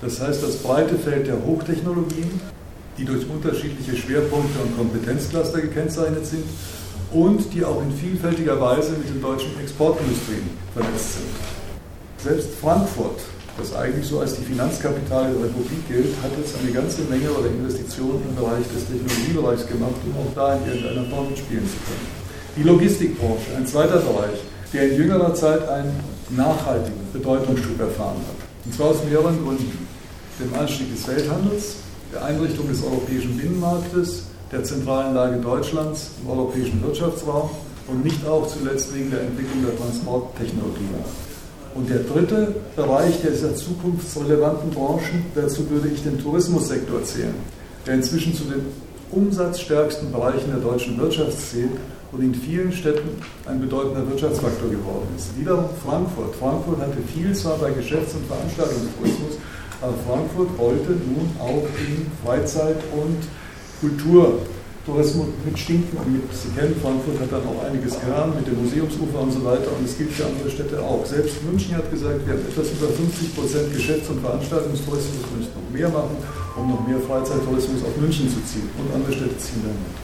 Das 0.00 0.20
heißt, 0.20 0.42
das 0.42 0.56
breite 0.56 0.96
Feld 0.96 1.26
der 1.26 1.42
Hochtechnologien, 1.44 2.40
die 2.98 3.04
durch 3.04 3.28
unterschiedliche 3.28 3.96
Schwerpunkte 3.96 4.60
und 4.62 4.76
Kompetenzcluster 4.76 5.60
gekennzeichnet 5.60 6.26
sind 6.26 6.44
und 7.12 7.52
die 7.52 7.64
auch 7.64 7.82
in 7.82 7.92
vielfältiger 7.92 8.60
Weise 8.60 8.92
mit 8.92 9.08
den 9.08 9.20
deutschen 9.20 9.58
Exportindustrien 9.60 10.50
vernetzt 10.74 11.14
sind. 11.14 11.26
Selbst 12.18 12.50
Frankfurt 12.60 13.20
das 13.56 13.74
eigentlich 13.76 14.06
so 14.06 14.18
als 14.18 14.34
die 14.34 14.42
Finanzkapitale 14.42 15.32
der 15.32 15.44
Republik 15.44 15.86
gilt, 15.88 16.16
hat 16.22 16.32
jetzt 16.36 16.56
eine 16.58 16.72
ganze 16.72 17.02
Menge 17.02 17.30
oder 17.30 17.46
Investitionen 17.46 18.20
im 18.28 18.34
Bereich 18.34 18.64
des 18.74 18.86
Technologiebereichs 18.86 19.66
gemacht, 19.68 19.94
um 20.04 20.26
auch 20.26 20.34
da 20.34 20.56
in 20.56 20.66
irgendeiner 20.66 21.08
Form 21.08 21.28
mitspielen 21.28 21.64
zu 21.64 21.76
können. 21.86 22.23
Die 22.56 22.62
Logistikbranche, 22.62 23.56
ein 23.56 23.66
zweiter 23.66 23.98
Bereich, 23.98 24.38
der 24.72 24.88
in 24.88 24.96
jüngerer 24.96 25.34
Zeit 25.34 25.68
einen 25.68 25.92
nachhaltigen 26.30 27.00
Bedeutungsschub 27.12 27.80
erfahren 27.80 28.18
hat. 28.28 28.46
Und 28.64 28.72
zwar 28.72 28.90
aus 28.90 29.04
mehreren 29.04 29.42
Gründen. 29.44 29.88
Dem 30.38 30.54
Anstieg 30.54 30.94
des 30.94 31.08
Welthandels, 31.08 31.76
der 32.12 32.24
Einrichtung 32.24 32.68
des 32.68 32.84
europäischen 32.84 33.36
Binnenmarktes, 33.36 34.26
der 34.52 34.62
zentralen 34.62 35.14
Lage 35.14 35.40
Deutschlands 35.40 36.10
im 36.22 36.30
europäischen 36.30 36.80
Wirtschaftsraum 36.80 37.50
und 37.88 38.04
nicht 38.04 38.24
auch 38.24 38.46
zuletzt 38.46 38.94
wegen 38.94 39.10
der 39.10 39.22
Entwicklung 39.22 39.64
der 39.66 39.76
Transporttechnologie. 39.76 40.94
Und 41.74 41.90
der 41.90 42.04
dritte 42.04 42.54
Bereich 42.76 43.14
dieser 43.20 43.56
zukunftsrelevanten 43.56 44.70
Branchen, 44.70 45.26
dazu 45.34 45.68
würde 45.70 45.88
ich 45.88 46.04
den 46.04 46.22
Tourismussektor 46.22 47.02
zählen, 47.02 47.34
der 47.84 47.94
inzwischen 47.94 48.32
zu 48.32 48.44
den 48.44 48.66
umsatzstärksten 49.10 50.12
Bereichen 50.12 50.50
der 50.50 50.60
deutschen 50.60 50.96
Wirtschaft 50.98 51.36
zählt 51.50 51.70
und 52.14 52.22
in 52.22 52.34
vielen 52.34 52.72
Städten 52.72 53.08
ein 53.46 53.60
bedeutender 53.60 54.08
Wirtschaftsfaktor 54.08 54.70
geworden 54.70 55.08
ist. 55.16 55.36
Wiederum 55.38 55.66
Frankfurt. 55.84 56.36
Frankfurt 56.36 56.80
hatte 56.80 56.98
viel 57.12 57.34
zwar 57.34 57.58
bei 57.58 57.70
Geschäfts- 57.70 58.14
und 58.14 58.26
Veranstaltungstourismus, 58.26 59.34
aber 59.82 59.94
Frankfurt 60.06 60.56
wollte 60.56 60.92
nun 60.94 61.26
auch 61.40 61.66
in 61.82 62.06
Freizeit- 62.22 62.84
und 62.94 63.18
Kulturtourismus 63.82 65.26
mitstinken 65.44 65.98
und 65.98 66.12
mit, 66.12 66.22
Sie 66.30 66.54
kennen, 66.54 66.76
Frankfurt 66.80 67.18
hat 67.18 67.32
dann 67.34 67.50
auch 67.50 67.66
einiges 67.66 67.98
getan 67.98 68.32
mit 68.38 68.46
dem 68.46 68.62
Museumsufer 68.62 69.18
und 69.18 69.32
so 69.32 69.44
weiter 69.44 69.74
und 69.74 69.84
es 69.84 69.98
gilt 69.98 70.12
für 70.12 70.26
andere 70.26 70.48
Städte 70.48 70.78
auch. 70.78 71.04
Selbst 71.04 71.42
München 71.42 71.74
hat 71.74 71.90
gesagt, 71.90 72.22
wir 72.24 72.38
haben 72.38 72.46
etwas 72.46 72.70
über 72.70 72.94
50 72.94 73.34
Prozent 73.34 73.74
Geschäfts- 73.74 74.08
und 74.08 74.22
Veranstaltungstourismus, 74.22 75.18
wir 75.18 75.38
müssen 75.42 75.54
noch 75.58 75.70
mehr 75.74 75.90
machen, 75.90 76.14
um 76.54 76.70
noch 76.70 76.86
mehr 76.86 77.02
Freizeittourismus 77.02 77.82
auf 77.82 77.96
München 77.98 78.30
zu 78.30 78.38
ziehen 78.46 78.70
und 78.78 78.94
andere 78.94 79.12
Städte 79.12 79.36
ziehen 79.36 79.66
dann 79.66 79.74
mit. 79.74 79.90
Die 79.98 80.03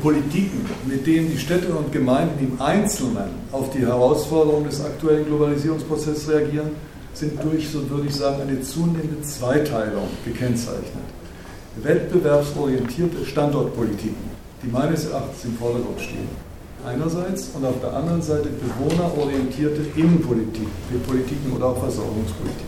Politiken, 0.00 0.64
mit 0.86 1.06
denen 1.06 1.30
die 1.30 1.38
Städte 1.38 1.68
und 1.74 1.92
Gemeinden 1.92 2.38
im 2.38 2.60
Einzelnen 2.60 3.30
auf 3.52 3.70
die 3.70 3.80
Herausforderungen 3.80 4.64
des 4.64 4.84
aktuellen 4.84 5.26
Globalisierungsprozesses 5.26 6.28
reagieren, 6.28 6.70
sind 7.14 7.42
durch, 7.42 7.68
so 7.68 7.88
würde 7.90 8.08
ich 8.08 8.14
sagen, 8.14 8.42
eine 8.42 8.60
zunehmende 8.60 9.20
Zweiteilung 9.22 10.08
gekennzeichnet. 10.24 11.04
Wettbewerbsorientierte 11.82 13.24
Standortpolitiken, 13.24 14.30
die 14.62 14.68
meines 14.68 15.06
Erachtens 15.06 15.44
im 15.44 15.56
Vordergrund 15.56 16.00
stehen. 16.00 16.28
Einerseits 16.86 17.50
und 17.54 17.64
auf 17.64 17.80
der 17.80 17.92
anderen 17.92 18.22
Seite 18.22 18.48
bewohnerorientierte 18.48 19.82
Innenpolitik, 19.96 20.68
Politiken 21.06 21.52
oder 21.54 21.66
auch 21.66 21.80
Versorgungspolitik. 21.80 22.66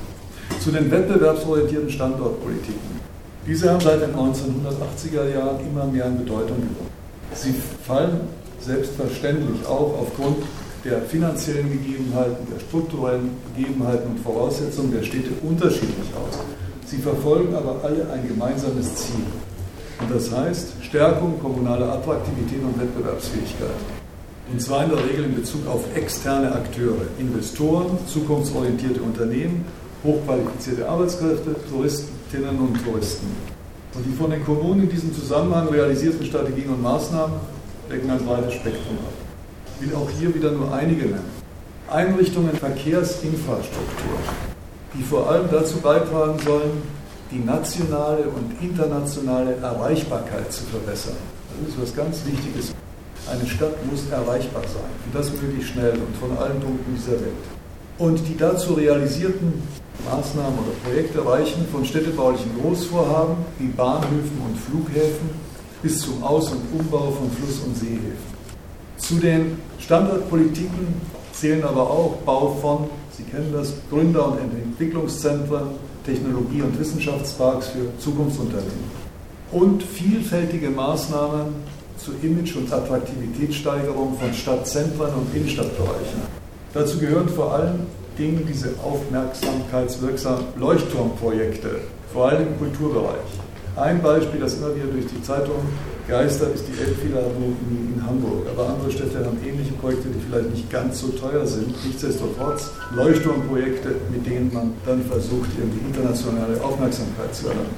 Zu 0.60 0.72
den 0.72 0.90
wettbewerbsorientierten 0.90 1.90
Standortpolitiken. 1.90 3.00
Diese 3.46 3.70
haben 3.70 3.80
seit 3.80 4.02
den 4.02 4.14
1980er 4.14 5.32
Jahren 5.32 5.60
immer 5.60 5.86
mehr 5.86 6.06
an 6.06 6.18
Bedeutung 6.18 6.56
gewonnen. 6.56 6.99
Sie 7.34 7.54
fallen 7.86 8.20
selbstverständlich 8.60 9.66
auch 9.66 9.98
aufgrund 10.00 10.38
der 10.84 11.02
finanziellen 11.02 11.70
Gegebenheiten, 11.70 12.46
der 12.52 12.60
strukturellen 12.60 13.30
Gegebenheiten 13.54 14.10
und 14.10 14.20
Voraussetzungen 14.20 14.92
der 14.92 15.02
Städte 15.02 15.30
unterschiedlich 15.42 16.08
aus. 16.16 16.38
Sie 16.86 16.98
verfolgen 16.98 17.54
aber 17.54 17.80
alle 17.84 18.10
ein 18.12 18.26
gemeinsames 18.26 18.94
Ziel. 18.94 19.24
Und 20.00 20.10
das 20.10 20.30
heißt 20.32 20.72
Stärkung 20.82 21.38
kommunaler 21.40 21.92
Attraktivität 21.92 22.62
und 22.64 22.80
Wettbewerbsfähigkeit. 22.80 23.68
Und 24.50 24.60
zwar 24.60 24.84
in 24.84 24.90
der 24.90 25.04
Regel 25.04 25.26
in 25.26 25.34
Bezug 25.34 25.66
auf 25.68 25.84
externe 25.94 26.52
Akteure, 26.52 27.06
Investoren, 27.18 27.98
zukunftsorientierte 28.06 29.00
Unternehmen, 29.00 29.64
hochqualifizierte 30.02 30.88
Arbeitskräfte, 30.88 31.54
Touristinnen 31.70 32.58
und 32.58 32.82
Touristen. 32.82 33.28
Und 33.94 34.06
die 34.06 34.12
von 34.12 34.30
den 34.30 34.44
Kommunen 34.44 34.84
in 34.84 34.88
diesem 34.88 35.12
Zusammenhang 35.12 35.68
realisierten 35.68 36.24
Strategien 36.24 36.70
und 36.70 36.82
Maßnahmen 36.82 37.40
decken 37.90 38.10
ein 38.10 38.24
breites 38.24 38.54
Spektrum 38.54 38.98
ab. 38.98 39.12
Ich 39.80 39.88
will 39.88 39.96
auch 39.96 40.08
hier 40.10 40.32
wieder 40.34 40.52
nur 40.52 40.72
einige 40.72 41.06
nennen. 41.06 41.40
Einrichtungen 41.90 42.52
Verkehrsinfrastruktur, 42.52 44.18
die 44.94 45.02
vor 45.02 45.28
allem 45.28 45.48
dazu 45.50 45.78
beitragen 45.78 46.38
sollen, 46.38 46.82
die 47.32 47.40
nationale 47.40 48.28
und 48.28 48.60
internationale 48.62 49.56
Erreichbarkeit 49.56 50.52
zu 50.52 50.64
verbessern. 50.64 51.16
Das 51.60 51.74
ist 51.74 51.82
was 51.82 51.96
ganz 51.96 52.24
Wichtiges. 52.26 52.72
Eine 53.30 53.46
Stadt 53.46 53.74
muss 53.90 54.08
erreichbar 54.10 54.62
sein, 54.62 54.90
und 55.04 55.14
das 55.14 55.30
möglichst 55.32 55.72
schnell 55.72 55.92
und 55.92 56.16
von 56.16 56.36
allen 56.38 56.60
Punkten 56.60 56.94
dieser 56.94 57.20
Welt. 57.20 57.59
Und 58.00 58.26
die 58.26 58.36
dazu 58.36 58.72
realisierten 58.72 59.62
Maßnahmen 60.10 60.58
oder 60.58 60.72
Projekte 60.82 61.24
reichen 61.24 61.66
von 61.70 61.84
städtebaulichen 61.84 62.50
Großvorhaben 62.58 63.36
wie 63.58 63.66
Bahnhöfen 63.68 64.40
und 64.48 64.56
Flughäfen 64.56 65.28
bis 65.82 66.00
zum 66.00 66.22
Aus- 66.24 66.50
und 66.50 66.62
Umbau 66.78 67.10
von 67.10 67.30
Fluss- 67.30 67.60
und 67.60 67.76
Seehäfen. 67.76 68.30
Zu 68.96 69.16
den 69.16 69.58
Standortpolitiken 69.78 70.94
zählen 71.34 71.62
aber 71.62 71.82
auch 71.82 72.16
Bau 72.24 72.56
von, 72.60 72.90
Sie 73.14 73.24
kennen 73.24 73.52
das, 73.52 73.74
Gründer- 73.90 74.32
und 74.32 74.38
Entwicklungszentren, 74.40 75.68
Technologie- 76.06 76.62
und 76.62 76.80
Wissenschaftsparks 76.80 77.68
für 77.68 77.98
Zukunftsunternehmen 77.98 79.00
und 79.52 79.82
vielfältige 79.82 80.70
Maßnahmen 80.70 81.54
zur 81.98 82.14
Image- 82.22 82.56
und 82.56 82.72
Attraktivitätssteigerung 82.72 84.16
von 84.18 84.32
Stadtzentren 84.32 85.12
und 85.12 85.36
Innenstadtbereichen. 85.36 86.39
Dazu 86.72 86.98
gehören 86.98 87.28
vor 87.28 87.52
allem 87.52 87.80
Dingen 88.16 88.46
diese 88.46 88.68
aufmerksamkeitswirksamen 88.82 90.44
Leuchtturmprojekte, 90.56 91.80
vor 92.12 92.28
allem 92.28 92.46
im 92.46 92.58
Kulturbereich. 92.58 93.26
Ein 93.74 94.00
Beispiel, 94.02 94.40
das 94.40 94.54
immer 94.54 94.74
wieder 94.76 94.86
durch 94.86 95.06
die 95.06 95.22
Zeitung 95.22 95.56
geistert, 96.06 96.54
ist 96.54 96.66
die 96.68 96.80
Elbphilharmonie 96.80 97.94
in 97.94 98.06
Hamburg. 98.06 98.46
Aber 98.52 98.68
andere 98.68 98.90
Städte 98.90 99.18
haben 99.18 99.38
ähnliche 99.44 99.72
Projekte, 99.74 100.08
die 100.08 100.20
vielleicht 100.20 100.50
nicht 100.50 100.70
ganz 100.70 101.00
so 101.00 101.08
teuer 101.08 101.46
sind. 101.46 101.74
Nichtsdestotrotz 101.84 102.70
Leuchtturmprojekte, 102.94 103.96
mit 104.12 104.26
denen 104.26 104.52
man 104.52 104.72
dann 104.86 105.02
versucht, 105.02 105.48
irgendwie 105.58 105.86
internationale 105.86 106.62
Aufmerksamkeit 106.62 107.34
zu 107.34 107.48
erlangen. 107.48 107.74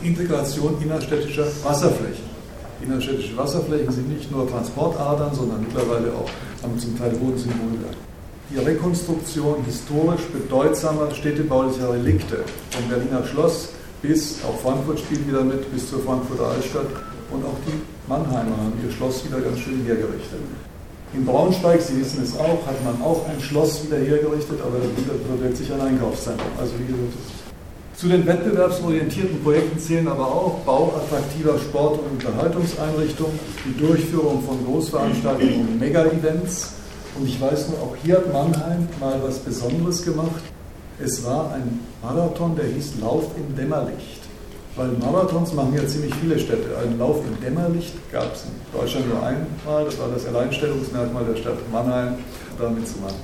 Die 0.00 0.08
Integration 0.08 0.76
innerstädtischer 0.80 1.46
Wasserflächen. 1.62 2.27
Innerstädtische 2.82 3.36
Wasserflächen 3.36 3.92
sind 3.92 4.08
nicht 4.08 4.30
nur 4.30 4.48
Transportadern, 4.48 5.34
sondern 5.34 5.60
mittlerweile 5.60 6.12
auch 6.12 6.28
haben 6.62 6.78
zum 6.78 6.96
Teil 6.96 7.12
hohen 7.20 7.36
Symbolwert. 7.36 7.96
Die 8.50 8.58
Rekonstruktion 8.58 9.64
historisch 9.64 10.22
bedeutsamer 10.32 11.10
städtebaulicher 11.14 11.92
Relikte 11.92 12.44
vom 12.70 12.88
Berliner 12.88 13.24
Schloss 13.26 13.70
bis, 14.00 14.38
auch 14.44 14.58
Frankfurt 14.60 15.00
spielt 15.00 15.26
wieder 15.26 15.42
mit, 15.42 15.70
bis 15.72 15.90
zur 15.90 16.00
Frankfurter 16.00 16.46
Altstadt 16.46 16.86
und 17.30 17.44
auch 17.44 17.58
die 17.66 17.80
Mannheimer 18.08 18.56
haben 18.56 18.72
ihr 18.84 18.92
Schloss 18.92 19.24
wieder 19.26 19.40
ganz 19.40 19.58
schön 19.58 19.84
hergerichtet. 19.84 20.40
In 21.14 21.24
Braunschweig, 21.24 21.80
Sie 21.80 21.98
wissen 22.00 22.22
es 22.22 22.36
auch, 22.36 22.66
hat 22.66 22.84
man 22.84 23.00
auch 23.02 23.26
ein 23.28 23.40
Schloss 23.40 23.84
wieder 23.84 23.96
hergerichtet, 23.96 24.60
aber 24.60 24.78
dahinter 24.78 25.14
verbirgt 25.26 25.56
sich 25.56 25.72
ein 25.72 25.80
Einkaufszentrum. 25.80 26.52
Also 26.58 26.72
wie 26.78 26.86
gesagt, 26.86 27.12
zu 27.98 28.06
den 28.06 28.24
wettbewerbsorientierten 28.24 29.42
Projekten 29.42 29.76
zählen 29.76 30.06
aber 30.06 30.24
auch 30.24 30.58
Bau 30.64 30.94
attraktiver 30.96 31.58
Sport- 31.58 31.98
und 31.98 32.24
Unterhaltungseinrichtungen, 32.24 33.36
die 33.64 33.76
Durchführung 33.76 34.40
von 34.44 34.64
Großveranstaltungen 34.64 35.68
und 35.68 35.80
Mega-Events. 35.80 36.74
Und 37.18 37.26
ich 37.26 37.40
weiß 37.40 37.70
nur, 37.70 37.78
auch 37.78 37.96
hier 38.00 38.18
hat 38.18 38.32
Mannheim 38.32 38.88
mal 39.00 39.20
was 39.24 39.40
Besonderes 39.40 40.04
gemacht. 40.04 40.42
Es 41.04 41.24
war 41.24 41.52
ein 41.52 41.80
Marathon, 42.00 42.54
der 42.54 42.66
hieß 42.66 43.00
Lauf 43.00 43.32
im 43.36 43.56
Dämmerlicht. 43.56 44.20
Weil 44.76 44.90
Marathons 44.90 45.52
machen 45.54 45.74
ja 45.74 45.84
ziemlich 45.84 46.14
viele 46.14 46.38
Städte. 46.38 46.78
Einen 46.78 47.00
Lauf 47.00 47.16
im 47.26 47.44
Dämmerlicht 47.44 47.94
gab 48.12 48.32
es 48.32 48.44
in 48.44 48.78
Deutschland 48.78 49.08
nur 49.08 49.20
einmal. 49.24 49.84
Das 49.86 49.98
war 49.98 50.08
das 50.14 50.24
Alleinstellungsmerkmal 50.24 51.24
der 51.24 51.36
Stadt 51.36 51.58
Mannheim, 51.72 52.14
damit 52.60 52.86
zu 52.86 53.00
machen. 53.00 53.18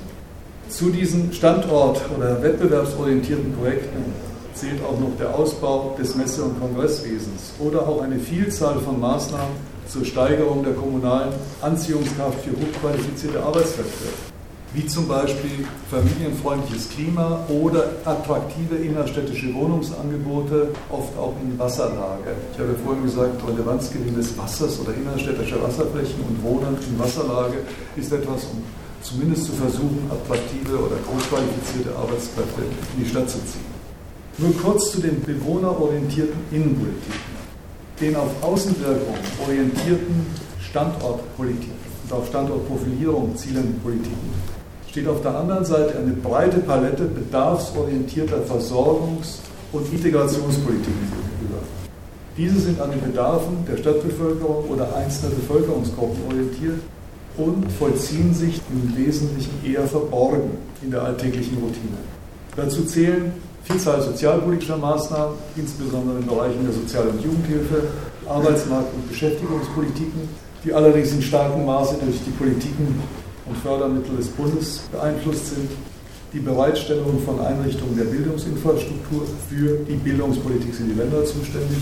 Zu 0.68 0.90
diesen 0.90 1.32
Standort- 1.32 2.00
oder 2.16 2.42
wettbewerbsorientierten 2.42 3.52
Projekten 3.52 4.33
zählt 4.54 4.82
auch 4.84 4.98
noch 4.98 5.16
der 5.18 5.34
Ausbau 5.34 5.96
des 5.98 6.14
Messe- 6.14 6.44
und 6.44 6.60
Kongresswesens 6.60 7.52
oder 7.58 7.86
auch 7.88 8.02
eine 8.02 8.18
Vielzahl 8.18 8.78
von 8.80 9.00
Maßnahmen 9.00 9.56
zur 9.88 10.04
Steigerung 10.04 10.64
der 10.64 10.74
kommunalen 10.74 11.32
Anziehungskraft 11.60 12.40
für 12.42 12.52
hochqualifizierte 12.52 13.42
Arbeitskräfte 13.42 14.34
wie 14.74 14.84
zum 14.86 15.06
Beispiel 15.06 15.64
familienfreundliches 15.88 16.90
Klima 16.90 17.46
oder 17.48 17.92
attraktive 18.04 18.74
innerstädtische 18.74 19.54
Wohnungsangebote, 19.54 20.70
oft 20.90 21.16
auch 21.16 21.34
in 21.40 21.56
Wasserlage. 21.58 22.34
Ich 22.52 22.58
habe 22.58 22.74
vorhin 22.84 23.04
gesagt, 23.04 23.40
Relevanzgewinn 23.46 24.16
des 24.16 24.36
Wassers 24.36 24.80
oder 24.80 24.92
innerstädtischer 24.94 25.62
Wasserflächen 25.62 26.20
und 26.28 26.42
Wohnen 26.42 26.76
in 26.88 26.98
Wasserlage 26.98 27.58
ist 27.96 28.12
etwas, 28.12 28.44
um 28.52 28.64
zumindest 29.00 29.46
zu 29.46 29.52
versuchen, 29.52 30.10
attraktive 30.10 30.76
oder 30.76 30.96
großqualifizierte 31.06 31.96
Arbeitskräfte 31.96 32.62
in 32.96 33.04
die 33.04 33.08
Stadt 33.08 33.30
zu 33.30 33.38
ziehen. 33.38 33.73
Nur 34.38 34.56
kurz 34.56 34.90
zu 34.90 35.00
den 35.00 35.22
bewohnerorientierten 35.22 36.40
Innenpolitiken, 36.50 37.20
den 38.00 38.16
auf 38.16 38.30
Außenwirkung 38.42 39.14
orientierten 39.46 40.26
Standortpolitiken 40.60 41.84
und 42.04 42.12
auf 42.12 42.26
Standortprofilierung 42.26 43.36
zielenden 43.36 43.80
Politiken 43.80 44.54
steht 44.94 45.08
auf 45.08 45.22
der 45.22 45.36
anderen 45.36 45.64
Seite 45.64 45.98
eine 45.98 46.12
breite 46.12 46.58
Palette 46.58 47.02
bedarfsorientierter 47.06 48.42
Versorgungs- 48.48 49.38
und 49.72 49.92
Integrationspolitiken 49.92 51.10
gegenüber. 51.10 51.62
Diese 52.36 52.60
sind 52.60 52.80
an 52.80 52.92
den 52.92 53.00
Bedarfen 53.00 53.64
der 53.68 53.76
Stadtbevölkerung 53.76 54.68
oder 54.68 54.94
einzelner 54.94 55.34
Bevölkerungsgruppen 55.34 56.22
orientiert 56.28 56.78
und 57.36 57.72
vollziehen 57.72 58.32
sich 58.32 58.60
im 58.70 58.96
Wesentlichen 58.96 59.52
eher 59.64 59.88
verborgen 59.88 60.58
in 60.80 60.92
der 60.92 61.02
alltäglichen 61.02 61.58
Routine. 61.58 61.98
Dazu 62.54 62.84
zählen 62.84 63.32
Vielzahl 63.64 64.02
sozialpolitischer 64.02 64.76
Maßnahmen, 64.76 65.36
insbesondere 65.56 66.18
in 66.18 66.26
Bereichen 66.26 66.64
der 66.64 66.74
Sozial- 66.74 67.08
und 67.08 67.24
Jugendhilfe, 67.24 67.82
Arbeitsmarkt- 68.28 68.94
und 68.94 69.08
Beschäftigungspolitiken, 69.08 70.28
die 70.62 70.72
allerdings 70.72 71.12
in 71.12 71.22
starkem 71.22 71.64
Maße 71.64 71.96
durch 72.04 72.18
die 72.26 72.30
Politiken 72.32 73.02
und 73.46 73.56
Fördermittel 73.58 74.16
des 74.16 74.28
Bundes 74.28 74.80
beeinflusst 74.92 75.54
sind, 75.54 75.70
die 76.34 76.40
Bereitstellung 76.40 77.20
von 77.24 77.40
Einrichtungen 77.40 77.96
der 77.96 78.04
Bildungsinfrastruktur 78.04 79.22
für 79.48 79.78
die 79.88 79.96
Bildungspolitik 79.96 80.74
sind 80.74 80.88
die 80.88 80.98
Länder 80.98 81.24
zuständig 81.24 81.78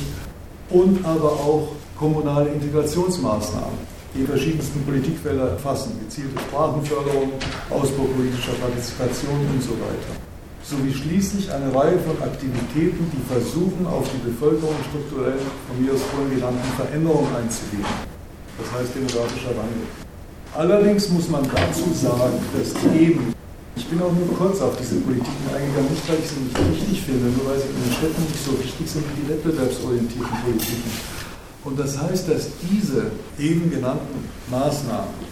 und 0.70 1.04
aber 1.04 1.30
auch 1.30 1.68
kommunale 1.98 2.50
Integrationsmaßnahmen, 2.50 3.78
die 4.14 4.24
verschiedensten 4.24 4.82
Politikfelder 4.84 5.50
erfassen, 5.50 5.98
gezielte 6.04 6.38
Sprachenförderung, 6.38 7.32
Ausbau 7.70 8.04
politischer 8.14 8.52
Partizipation 8.60 9.40
und 9.52 9.62
so 9.62 9.72
weiter. 9.72 10.31
Sowie 10.62 10.94
schließlich 10.94 11.50
eine 11.50 11.74
Reihe 11.74 11.98
von 11.98 12.16
Aktivitäten, 12.22 13.10
die 13.10 13.22
versuchen, 13.26 13.84
auf 13.86 14.06
die 14.14 14.30
Bevölkerung 14.30 14.76
strukturell 14.88 15.38
von 15.66 15.74
mir 15.82 15.92
aus 15.92 16.02
vorhin 16.14 16.38
genannten 16.38 16.70
Veränderungen 16.76 17.34
einzugehen. 17.34 17.84
Das 18.58 18.70
heißt 18.70 18.94
demografischer 18.94 19.50
Wandel. 19.58 19.90
Allerdings 20.54 21.08
muss 21.08 21.28
man 21.28 21.42
dazu 21.50 21.90
sagen, 21.92 22.38
dass 22.54 22.78
eben, 22.94 23.34
ich 23.74 23.88
bin 23.88 24.00
auch 24.02 24.12
nur 24.12 24.30
kurz 24.38 24.60
auf 24.60 24.76
diese 24.76 25.00
Politiken 25.00 25.48
eingegangen, 25.50 25.90
nicht 25.90 26.06
weil 26.06 26.18
ich 26.22 26.30
sie 26.30 26.40
nicht 26.46 26.54
wichtig 26.54 27.02
finde, 27.10 27.26
nur 27.34 27.50
weil 27.50 27.58
sie 27.58 27.72
in 27.72 27.82
den 27.82 27.92
Städten 27.98 28.22
nicht 28.22 28.44
so 28.44 28.52
wichtig 28.54 28.86
sind 28.86 29.02
wie 29.10 29.22
die 29.22 29.28
wettbewerbsorientierten 29.34 30.36
Politiken. 30.44 30.92
Und 31.64 31.78
das 31.78 31.98
heißt, 31.98 32.28
dass 32.28 32.50
diese 32.70 33.10
eben 33.38 33.70
genannten 33.70 34.28
Maßnahmen, 34.50 35.10
die 35.18 35.31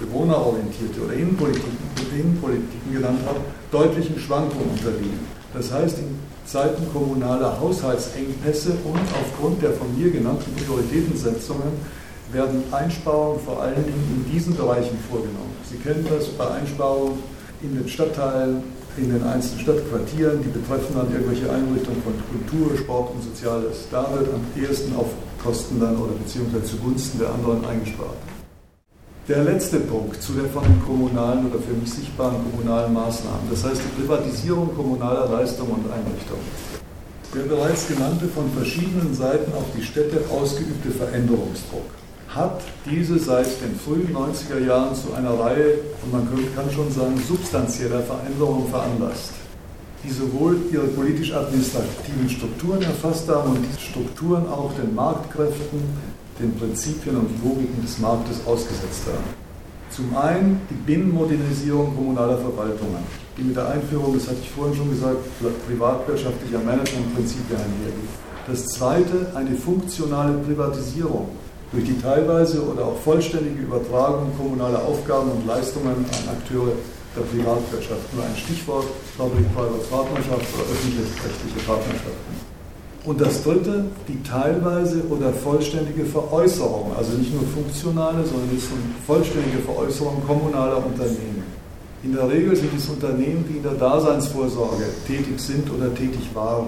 bewohnerorientierte 0.00 1.02
oder 1.02 1.14
Innenpolitiken, 1.14 1.76
Innenpolitiken 2.14 2.92
genannt 2.92 3.20
habe, 3.26 3.40
deutlichen 3.70 4.18
Schwankungen 4.18 4.70
unterliegen. 4.70 5.20
Das 5.54 5.72
heißt, 5.72 5.98
in 5.98 6.18
Zeiten 6.44 6.86
kommunaler 6.92 7.58
Haushaltsengpässe 7.60 8.72
und 8.84 9.00
aufgrund 9.20 9.62
der 9.62 9.72
von 9.72 9.96
mir 9.98 10.10
genannten 10.10 10.54
Prioritätensetzungen 10.54 11.72
werden 12.32 12.62
Einsparungen 12.72 13.40
vor 13.40 13.62
allen 13.62 13.84
Dingen 13.84 14.24
in 14.24 14.32
diesen 14.32 14.56
Bereichen 14.56 14.98
vorgenommen. 15.10 15.56
Sie 15.68 15.76
kennen 15.76 16.06
das 16.08 16.26
bei 16.28 16.46
Einsparungen 16.48 17.18
in 17.62 17.76
den 17.76 17.88
Stadtteilen, 17.88 18.62
in 18.96 19.12
den 19.12 19.22
einzelnen 19.24 19.60
Stadtquartieren, 19.60 20.42
die 20.42 20.48
betreffen 20.48 20.94
dann 20.96 21.12
irgendwelche 21.12 21.50
Einrichtungen 21.50 22.02
von 22.02 22.14
Kultur, 22.30 22.76
Sport 22.76 23.14
und 23.14 23.22
Soziales. 23.22 23.88
Da 23.90 24.08
wird 24.12 24.28
am 24.32 24.40
ehesten 24.60 24.96
auf 24.96 25.08
Kosten 25.42 25.80
dann 25.80 25.96
oder 25.96 26.12
beziehungsweise 26.12 26.64
zugunsten 26.64 27.18
der 27.18 27.30
anderen 27.30 27.64
eingespart. 27.64 28.16
Der 29.28 29.42
letzte 29.42 29.80
Punkt 29.80 30.22
zu 30.22 30.34
der 30.34 30.44
von 30.44 30.62
den 30.62 30.80
kommunalen 30.86 31.50
oder 31.50 31.58
für 31.58 31.72
mich 31.72 31.92
sichtbaren 31.92 32.36
kommunalen 32.48 32.92
Maßnahmen, 32.92 33.50
das 33.50 33.64
heißt 33.64 33.82
die 33.82 34.00
Privatisierung 34.00 34.72
kommunaler 34.72 35.28
Leistungen 35.28 35.72
und 35.72 35.90
Einrichtungen. 35.90 36.46
Der 37.34 37.42
bereits 37.42 37.88
genannte 37.88 38.28
von 38.28 38.48
verschiedenen 38.52 39.12
Seiten 39.12 39.52
auf 39.52 39.64
die 39.76 39.82
Städte 39.82 40.22
ausgeübte 40.30 40.92
Veränderungsdruck 40.92 41.90
hat 42.28 42.60
diese 42.88 43.18
seit 43.18 43.48
den 43.62 43.74
frühen 43.74 44.14
90er 44.14 44.64
Jahren 44.64 44.94
zu 44.94 45.12
einer 45.12 45.36
Reihe, 45.36 45.74
und 46.04 46.12
man 46.12 46.28
kann 46.54 46.70
schon 46.70 46.92
sagen, 46.92 47.20
substanzieller 47.26 48.02
Veränderungen 48.02 48.70
veranlasst, 48.70 49.32
die 50.04 50.10
sowohl 50.10 50.56
ihre 50.70 50.86
politisch-administrativen 50.86 52.30
Strukturen 52.30 52.82
erfasst 52.82 53.28
haben 53.28 53.56
und 53.56 53.66
diese 53.66 53.80
Strukturen 53.80 54.46
auch 54.46 54.72
den 54.74 54.94
Marktkräften, 54.94 55.80
den 56.38 56.54
Prinzipien 56.56 57.16
und 57.16 57.30
Logiken 57.42 57.82
des 57.82 57.98
Marktes 57.98 58.40
ausgesetzt 58.46 59.06
haben. 59.06 59.46
Zum 59.90 60.14
einen 60.16 60.60
die 60.68 60.74
Binnenmodernisierung 60.74 61.94
kommunaler 61.94 62.38
Verwaltungen, 62.38 63.04
die 63.38 63.42
mit 63.42 63.56
der 63.56 63.68
Einführung, 63.68 64.14
das 64.14 64.28
hatte 64.28 64.40
ich 64.42 64.50
vorhin 64.50 64.76
schon 64.76 64.90
gesagt, 64.90 65.16
privatwirtschaftlicher 65.66 66.58
Managementprinzipien 66.58 67.56
einhergeht. 67.56 68.12
Das 68.46 68.66
zweite, 68.66 69.32
eine 69.34 69.56
funktionale 69.56 70.38
Privatisierung 70.38 71.28
durch 71.72 71.84
die 71.84 71.98
teilweise 72.00 72.62
oder 72.62 72.84
auch 72.84 72.98
vollständige 72.98 73.62
Übertragung 73.62 74.30
kommunaler 74.36 74.84
Aufgaben 74.84 75.30
und 75.32 75.46
Leistungen 75.46 75.96
an 75.96 76.28
Akteure 76.36 76.72
der 77.16 77.22
Privatwirtschaft. 77.22 78.14
Nur 78.14 78.24
ein 78.24 78.36
Stichwort, 78.36 78.86
Public-Private 79.16 79.84
Partnerschaft 79.90 80.46
oder 80.54 80.64
öffentlich-rechtliche 80.70 81.66
Partnerschaften. 81.66 82.35
Und 83.06 83.20
das 83.20 83.44
dritte, 83.44 83.84
die 84.08 84.20
teilweise 84.24 85.04
oder 85.08 85.32
vollständige 85.32 86.04
Veräußerung, 86.04 86.90
also 86.98 87.16
nicht 87.16 87.32
nur 87.32 87.44
funktionale, 87.54 88.26
sondern 88.26 88.50
es 88.56 88.64
eine 88.64 88.82
vollständige 89.06 89.58
Veräußerung 89.58 90.20
kommunaler 90.26 90.84
Unternehmen. 90.84 91.44
In 92.02 92.12
der 92.14 92.28
Regel 92.28 92.56
sind 92.56 92.76
es 92.76 92.88
Unternehmen, 92.88 93.44
die 93.48 93.58
in 93.58 93.62
der 93.62 93.74
Daseinsvorsorge 93.74 94.86
tätig 95.06 95.38
sind 95.38 95.70
oder 95.72 95.94
tätig 95.94 96.34
waren. 96.34 96.66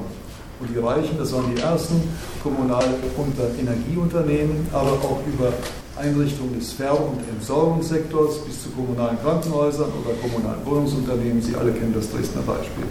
Und 0.60 0.70
die 0.72 0.78
Reichen, 0.78 1.18
das 1.18 1.32
waren 1.32 1.52
die 1.54 1.60
ersten 1.60 2.00
kommunale 2.40 2.86
Energieunternehmen, 3.58 4.68
aber 4.72 4.92
auch 4.92 5.20
über 5.26 5.52
Einrichtungen 5.96 6.56
des 6.56 6.72
Ver- 6.72 7.00
und 7.00 7.18
Entsorgungssektors 7.34 8.38
bis 8.44 8.62
zu 8.62 8.70
kommunalen 8.70 9.18
Krankenhäusern 9.20 9.90
oder 9.90 10.14
kommunalen 10.22 10.64
Wohnungsunternehmen. 10.64 11.42
Sie 11.42 11.56
alle 11.56 11.72
kennen 11.72 11.94
das 11.94 12.10
Dresdner 12.12 12.42
Beispiel. 12.42 12.84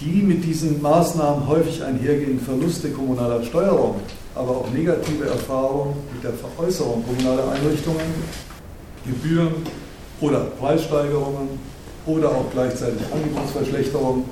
Die 0.00 0.22
mit 0.22 0.44
diesen 0.44 0.82
Maßnahmen 0.82 1.48
häufig 1.48 1.82
einhergehenden 1.82 2.40
Verluste 2.40 2.90
kommunaler 2.90 3.42
Steuerung, 3.42 3.96
aber 4.34 4.50
auch 4.50 4.70
negative 4.70 5.24
Erfahrungen 5.24 5.94
mit 6.12 6.22
der 6.22 6.34
Veräußerung 6.34 7.02
kommunaler 7.06 7.50
Einrichtungen, 7.52 8.02
Gebühren 9.06 9.54
oder 10.20 10.40
Preissteigerungen 10.60 11.48
oder 12.04 12.28
auch 12.28 12.50
gleichzeitig 12.52 13.00
Angebotsverschlechterungen 13.12 14.24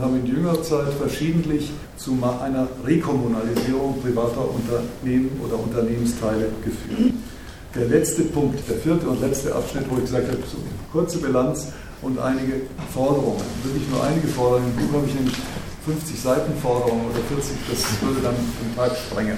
haben 0.00 0.16
in 0.20 0.26
jüngerer 0.26 0.62
Zeit 0.62 0.92
verschiedentlich 0.94 1.70
zu 1.96 2.18
einer 2.22 2.66
Rekommunalisierung 2.84 4.00
privater 4.00 4.48
Unternehmen 4.48 5.40
oder 5.44 5.58
Unternehmensteile 5.58 6.48
geführt. 6.64 7.12
Der 7.74 7.86
letzte 7.86 8.22
Punkt, 8.22 8.58
der 8.68 8.76
vierte 8.76 9.06
und 9.06 9.20
letzte 9.20 9.54
Abschnitt, 9.54 9.84
wo 9.88 9.96
ich 9.96 10.02
gesagt 10.02 10.28
habe, 10.28 10.38
so 10.50 10.58
eine 10.58 10.90
kurze 10.92 11.18
Bilanz 11.18 11.68
und 12.02 12.18
einige 12.18 12.62
Forderungen. 12.92 13.42
Wirklich 13.62 13.88
nur 13.88 14.04
einige 14.04 14.28
Forderungen. 14.28 14.72
Im 14.76 14.86
Buch 14.86 14.98
habe 14.98 15.06
ich 15.06 15.14
nämlich 15.14 15.36
50 15.86 16.20
Seiten 16.20 16.52
Forderungen 16.60 17.06
oder 17.06 17.22
40, 17.28 17.56
das 17.70 18.02
würde 18.02 18.20
dann 18.22 18.34
den 18.34 18.76
Tag 18.76 18.96
sprengen. 18.96 19.36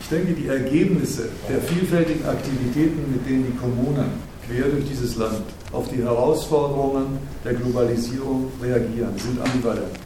Ich 0.00 0.08
denke, 0.08 0.32
die 0.32 0.48
Ergebnisse 0.48 1.28
der 1.48 1.60
vielfältigen 1.60 2.26
Aktivitäten, 2.26 3.12
mit 3.12 3.28
denen 3.28 3.46
die 3.46 3.58
Kommunen 3.58 4.20
quer 4.46 4.68
durch 4.68 4.84
dieses 4.84 5.16
Land 5.16 5.42
auf 5.72 5.88
die 5.88 6.02
Herausforderungen 6.02 7.18
der 7.44 7.54
Globalisierung 7.54 8.50
reagieren, 8.62 9.14
sind 9.16 9.40
ambivalent. 9.40 9.96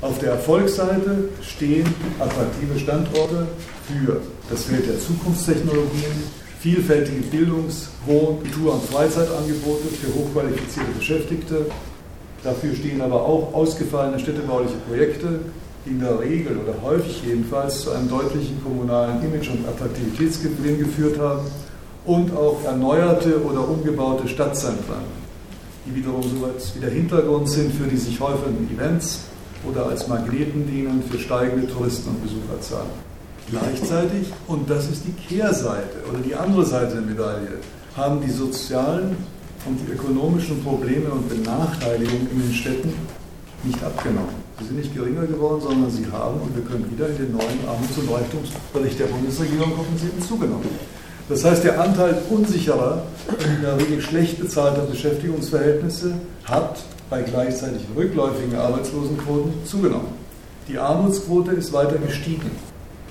Auf 0.00 0.18
der 0.20 0.32
Erfolgsseite 0.32 1.28
stehen 1.42 1.86
attraktive 2.20 2.78
Standorte 2.78 3.48
für 3.88 4.20
das 4.48 4.64
Feld 4.64 4.86
der 4.86 4.98
Zukunftstechnologien, 5.00 6.22
vielfältige 6.60 7.22
Bildungs-, 7.22 7.88
Wohn-, 8.06 8.40
Kultur- 8.40 8.74
und 8.74 8.84
Freizeitangebote 8.84 9.88
für 9.88 10.14
hochqualifizierte 10.14 10.90
Beschäftigte. 10.96 11.66
Dafür 12.42 12.74
stehen 12.74 13.00
aber 13.00 13.22
auch 13.22 13.52
ausgefallene 13.52 14.18
städtebauliche 14.18 14.76
Projekte, 14.88 15.40
die 15.84 15.90
in 15.90 16.00
der 16.00 16.20
Regel 16.20 16.56
oder 16.58 16.74
häufig 16.82 17.22
jedenfalls 17.26 17.82
zu 17.82 17.90
einem 17.90 18.08
deutlichen 18.08 18.62
kommunalen 18.62 19.22
Image- 19.22 19.50
und 19.50 19.66
Attraktivitätsgewinn 19.66 20.78
geführt 20.78 21.18
haben 21.18 21.40
und 22.04 22.34
auch 22.36 22.64
erneuerte 22.64 23.42
oder 23.42 23.68
umgebaute 23.68 24.28
Stadtzentren, 24.28 25.02
die 25.86 25.94
wiederum 25.94 26.22
so 26.22 26.46
etwas 26.46 26.74
wie 26.76 26.80
der 26.80 26.90
Hintergrund 26.90 27.48
sind 27.48 27.72
für 27.72 27.86
die 27.86 27.96
sich 27.96 28.18
häufenden 28.20 28.68
Events 28.74 29.20
oder 29.68 29.86
als 29.86 30.08
Magneten 30.08 30.66
dienen 30.66 31.02
für 31.10 31.18
steigende 31.18 31.66
Touristen- 31.66 32.10
und 32.10 32.22
Besucherzahlen. 32.22 33.07
Gleichzeitig, 33.50 34.28
und 34.46 34.68
das 34.68 34.90
ist 34.90 35.04
die 35.06 35.12
Kehrseite 35.12 36.04
oder 36.10 36.18
die 36.18 36.34
andere 36.34 36.66
Seite 36.66 36.96
der 36.96 37.02
Medaille, 37.02 37.58
haben 37.96 38.20
die 38.20 38.30
sozialen 38.30 39.16
und 39.64 39.78
die 39.80 39.92
ökonomischen 39.92 40.62
Probleme 40.62 41.08
und 41.10 41.28
Benachteiligungen 41.28 42.28
in 42.30 42.42
den 42.42 42.52
Städten 42.52 42.92
nicht 43.64 43.82
abgenommen. 43.82 44.34
Sie 44.60 44.66
sind 44.66 44.76
nicht 44.76 44.94
geringer 44.94 45.26
geworden, 45.26 45.62
sondern 45.62 45.90
sie 45.90 46.06
haben, 46.12 46.40
und 46.40 46.54
wir 46.54 46.62
können 46.62 46.90
wieder 46.90 47.08
in 47.08 47.16
den 47.16 47.32
neuen 47.32 47.58
Armuts- 47.66 47.96
und 47.96 48.12
Reichtumsbericht 48.12 48.98
der 48.98 49.06
Bundesregierung 49.06 49.74
gucken, 49.74 49.96
sie 49.96 50.08
haben 50.08 50.22
zugenommen. 50.22 50.68
Das 51.28 51.44
heißt, 51.44 51.64
der 51.64 51.80
Anteil 51.80 52.22
unsicherer, 52.30 53.02
in 53.44 53.62
der 53.62 53.78
Regel 53.78 54.00
schlecht 54.00 54.40
bezahlter 54.40 54.82
Beschäftigungsverhältnisse 54.82 56.14
hat 56.44 56.80
bei 57.10 57.22
gleichzeitig 57.22 57.82
rückläufigen 57.96 58.56
Arbeitslosenquoten 58.56 59.52
zugenommen. 59.64 60.12
Die 60.68 60.78
Armutsquote 60.78 61.52
ist 61.52 61.72
weiter 61.72 61.96
gestiegen 61.96 62.50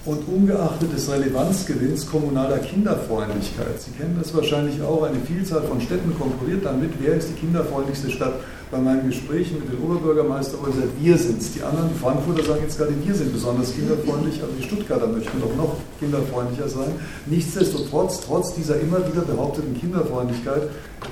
und 0.08 0.26
ungeachtet 0.34 0.94
des 0.94 1.12
Relevanzgewinns 1.12 2.10
kommunaler 2.10 2.60
Kinderfreundlichkeit, 2.60 3.80
Sie 3.80 3.92
kennen 3.92 4.18
das 4.18 4.34
wahrscheinlich 4.34 4.82
auch, 4.82 5.04
eine 5.04 5.20
Vielzahl 5.20 5.64
von 5.64 5.82
Städten 5.82 6.18
konkurriert 6.18 6.64
damit, 6.64 6.92
wer 7.00 7.16
ist 7.16 7.30
die 7.30 7.34
kinderfreundlichste 7.34 8.10
Stadt. 8.10 8.36
Bei 8.72 8.80
meinen 8.80 9.08
Gesprächen 9.08 9.60
mit 9.60 9.72
den 9.72 9.80
Oberbürgermeistern 9.80 10.60
haben 10.62 10.92
wir 11.00 11.18
sind 11.18 11.42
es. 11.42 11.54
Die 11.54 11.64
anderen, 11.64 11.90
Frankfurter 12.02 12.44
sagen 12.44 12.62
jetzt 12.64 12.78
gerade, 12.78 12.94
wir 13.02 13.16
sind 13.16 13.32
besonders 13.32 13.74
kinderfreundlich, 13.74 14.42
aber 14.44 14.52
die 14.58 14.64
Stuttgarter 14.64 15.08
möchten 15.08 15.40
doch 15.40 15.56
noch 15.56 15.78
kinderfreundlicher 16.00 16.68
sein. 16.68 16.92
Nichtsdestotrotz, 17.28 18.22
trotz 18.26 18.56
dieser 18.56 18.80
immer 18.80 19.00
wieder 19.10 19.22
behaupteten 19.22 19.78
Kinderfreundlichkeit, 19.80 20.64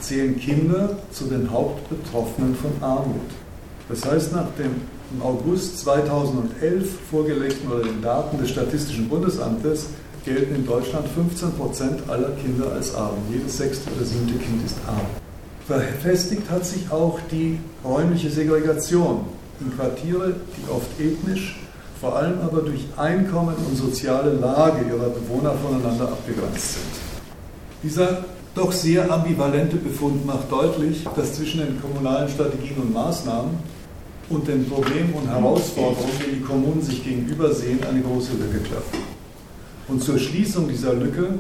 zählen 0.02 0.38
Kinder 0.38 0.98
zu 1.12 1.26
den 1.26 1.50
Hauptbetroffenen 1.50 2.56
von 2.56 2.72
Armut. 2.82 3.22
Das 3.88 4.06
heißt, 4.06 4.34
nach 4.34 4.48
dem 4.58 4.95
im 5.16 5.22
August 5.22 5.80
2011 5.80 6.90
vorgelegten 7.10 7.72
oder 7.72 7.84
den 7.84 8.02
Daten 8.02 8.38
des 8.38 8.50
Statistischen 8.50 9.08
Bundesamtes 9.08 9.88
gelten 10.26 10.56
in 10.56 10.66
Deutschland 10.66 11.08
15 11.08 11.52
Prozent 11.54 12.10
aller 12.10 12.32
Kinder 12.32 12.72
als 12.72 12.94
arm. 12.96 13.18
Jedes 13.32 13.58
sechste 13.58 13.90
oder 13.96 14.06
siebte 14.06 14.34
Kind 14.34 14.66
ist 14.66 14.78
arm. 14.88 15.06
Verfestigt 15.68 16.50
hat 16.50 16.66
sich 16.66 16.92
auch 16.92 17.20
die 17.32 17.60
räumliche 17.84 18.30
Segregation 18.30 19.22
in 19.62 19.76
Quartiere, 19.76 20.34
die 20.58 20.72
oft 20.72 21.00
ethnisch 21.00 21.56
vor 22.02 22.18
allem 22.18 22.40
aber 22.42 22.62
durch 22.62 22.82
Einkommen 22.98 23.56
und 23.56 23.76
soziale 23.78 24.34
Lage 24.34 24.86
ihrer 24.86 25.10
Bewohner 25.10 25.54
voneinander 25.54 26.10
abgegrenzt 26.10 26.74
sind. 26.74 26.86
Dieser 27.82 28.26
doch 28.54 28.72
sehr 28.72 29.10
ambivalente 29.12 29.78
Befund 29.78 30.26
macht 30.26 30.52
deutlich, 30.52 31.06
dass 31.16 31.34
zwischen 31.36 31.62
den 31.62 31.82
kommunalen 31.82 32.30
Strategien 32.30 32.78
und 32.78 32.94
Maßnahmen 32.94 33.52
und 34.30 34.48
den 34.48 34.68
Problemen 34.70 35.14
und 35.14 35.28
Herausforderungen, 35.28 36.20
die 36.26 36.36
die 36.38 36.42
Kommunen 36.42 36.82
sich 36.82 37.04
gegenüber 37.04 37.54
sehen, 37.54 37.80
eine 37.88 38.02
große 38.02 38.32
Lücke 38.34 38.60
klafft. 38.60 38.96
Und 39.88 40.04
zur 40.04 40.18
Schließung 40.18 40.68
dieser 40.68 40.94
Lücke 40.94 41.36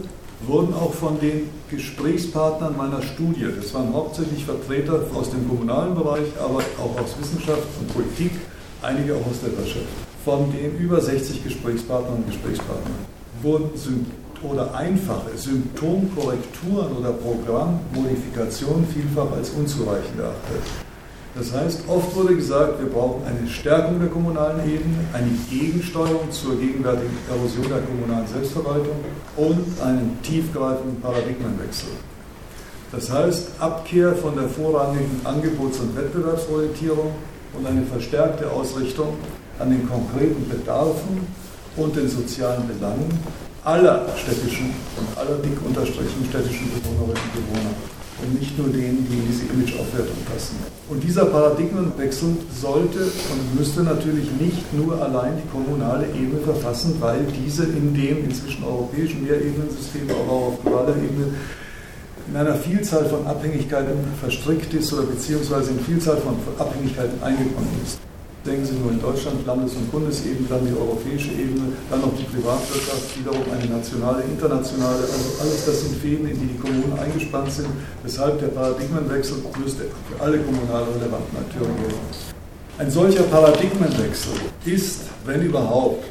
wurden 0.45 0.73
auch 0.73 0.93
von 0.93 1.19
den 1.19 1.49
Gesprächspartnern 1.69 2.77
meiner 2.77 3.01
Studie, 3.01 3.47
das 3.55 3.73
waren 3.73 3.93
hauptsächlich 3.93 4.45
Vertreter 4.45 5.01
aus 5.15 5.31
dem 5.31 5.49
kommunalen 5.49 5.95
Bereich, 5.95 6.27
aber 6.39 6.59
auch 6.77 7.01
aus 7.01 7.15
Wissenschaft 7.19 7.63
und 7.79 7.93
Politik, 7.93 8.31
einige 8.81 9.15
auch 9.15 9.25
aus 9.25 9.41
der 9.43 9.57
Wirtschaft, 9.57 9.87
von 10.23 10.51
den 10.51 10.77
über 10.77 11.01
60 11.01 11.43
Gesprächspartnern 11.43 12.17
und 12.17 12.27
Gesprächspartnern 12.27 13.15
wurden 13.41 13.71
oder 14.43 14.75
einfache 14.75 15.35
Symptomkorrekturen 15.35 16.97
oder 16.97 17.13
Programmmodifikationen 17.13 18.85
vielfach 18.87 19.31
als 19.31 19.49
unzureichend 19.51 20.19
erachtet. 20.19 20.84
Das 21.37 21.51
heißt, 21.51 21.81
oft 21.89 22.15
wurde 22.15 22.33
gesagt, 22.35 22.79
wir 22.79 22.87
brauchen 22.87 23.21
eine 23.27 23.45
Stärkung 23.49 23.99
der 23.99 24.07
kommunalen 24.07 24.61
Ebene, 24.61 24.95
eine 25.11 25.31
Gegensteuerung 25.49 26.31
zur 26.31 26.57
gegenwärtigen 26.57 27.17
Erosion 27.29 27.67
der 27.67 27.81
kommunalen 27.81 28.25
Selbstverwaltung 28.25 28.95
und 29.35 29.65
einen 29.83 30.17
tiefgreifenden 30.23 31.01
Paradigmenwechsel. 31.01 31.89
Das 32.93 33.11
heißt, 33.11 33.49
Abkehr 33.59 34.15
von 34.15 34.35
der 34.35 34.47
vorrangigen 34.47 35.19
Angebots- 35.25 35.79
und 35.81 35.97
Wettbewerbsorientierung 35.97 37.11
und 37.57 37.67
eine 37.67 37.85
verstärkte 37.85 38.49
Ausrichtung 38.49 39.17
an 39.59 39.71
den 39.71 39.89
konkreten 39.89 40.47
Bedarfen 40.47 41.27
und 41.75 41.95
den 41.97 42.07
sozialen 42.07 42.65
Belangen 42.65 43.09
aller 43.65 44.05
städtischen 44.15 44.73
und 44.97 45.17
aller 45.17 45.37
dick 45.39 45.57
unterstrichen 45.65 46.25
städtischen 46.29 46.71
Bewohnerinnen 46.71 47.09
und 47.09 47.33
Bewohner 47.33 47.94
und 48.21 48.39
nicht 48.39 48.57
nur 48.57 48.69
denen, 48.69 49.05
die 49.09 49.21
diese 49.27 49.43
Imageaufwertung 49.51 50.17
passen. 50.31 50.55
Und 50.89 51.03
dieser 51.03 51.25
Paradigmenwechsel 51.25 52.37
sollte 52.53 52.99
und 52.99 53.59
müsste 53.59 53.83
natürlich 53.83 54.29
nicht 54.39 54.73
nur 54.73 55.01
allein 55.01 55.33
die 55.37 55.49
kommunale 55.49 56.05
Ebene 56.07 56.39
verfassen, 56.43 56.95
weil 56.99 57.25
diese 57.43 57.63
in 57.65 57.93
dem 57.93 58.23
inzwischen 58.23 58.63
europäischen 58.63 59.23
Mehrebenensystem, 59.23 60.09
aber 60.09 60.31
auch 60.31 60.47
auf 60.47 60.61
globaler 60.61 60.95
Ebene 60.95 61.33
in 62.27 62.35
einer 62.35 62.55
Vielzahl 62.55 63.05
von 63.05 63.25
Abhängigkeiten 63.27 63.97
verstrickt 64.19 64.73
ist 64.73 64.91
oder 64.93 65.03
beziehungsweise 65.03 65.71
in 65.71 65.79
Vielzahl 65.79 66.17
von 66.17 66.35
Abhängigkeiten 66.57 67.21
eingebunden 67.21 67.81
ist. 67.83 67.99
Denken 68.45 68.63
Sie 68.63 68.75
nur 68.75 68.91
in 68.91 69.01
Deutschland, 69.01 69.43
Landes- 69.47 69.73
und 69.73 69.91
Bundesebene, 69.91 70.47
dann 70.47 70.63
die 70.67 70.77
europäische 70.77 71.31
Ebene, 71.31 71.73
dann 71.89 72.01
noch 72.01 72.15
die 72.15 72.25
Privatwirtschaft, 72.25 73.17
wiederum 73.17 73.41
eine 73.51 73.65
nationale, 73.65 74.21
internationale, 74.21 75.01
also 75.01 75.41
alles 75.41 75.65
das 75.65 75.81
sind 75.81 75.97
Fäden, 75.97 76.29
in 76.29 76.39
die 76.39 76.53
die 76.53 76.59
Kommunen 76.59 76.93
eingespannt 76.99 77.51
sind, 77.51 77.69
weshalb 78.03 78.39
der 78.39 78.49
Paradigmenwechsel 78.49 79.37
müsste 79.57 79.85
für 80.07 80.23
alle 80.23 80.37
kommunal 80.37 80.83
relevanten 80.83 81.37
Akteure 81.39 81.73
gehen. 81.73 81.97
Ein 82.77 82.91
solcher 82.91 83.23
Paradigmenwechsel 83.23 84.33
ist, 84.65 85.01
wenn 85.25 85.41
überhaupt, 85.41 86.05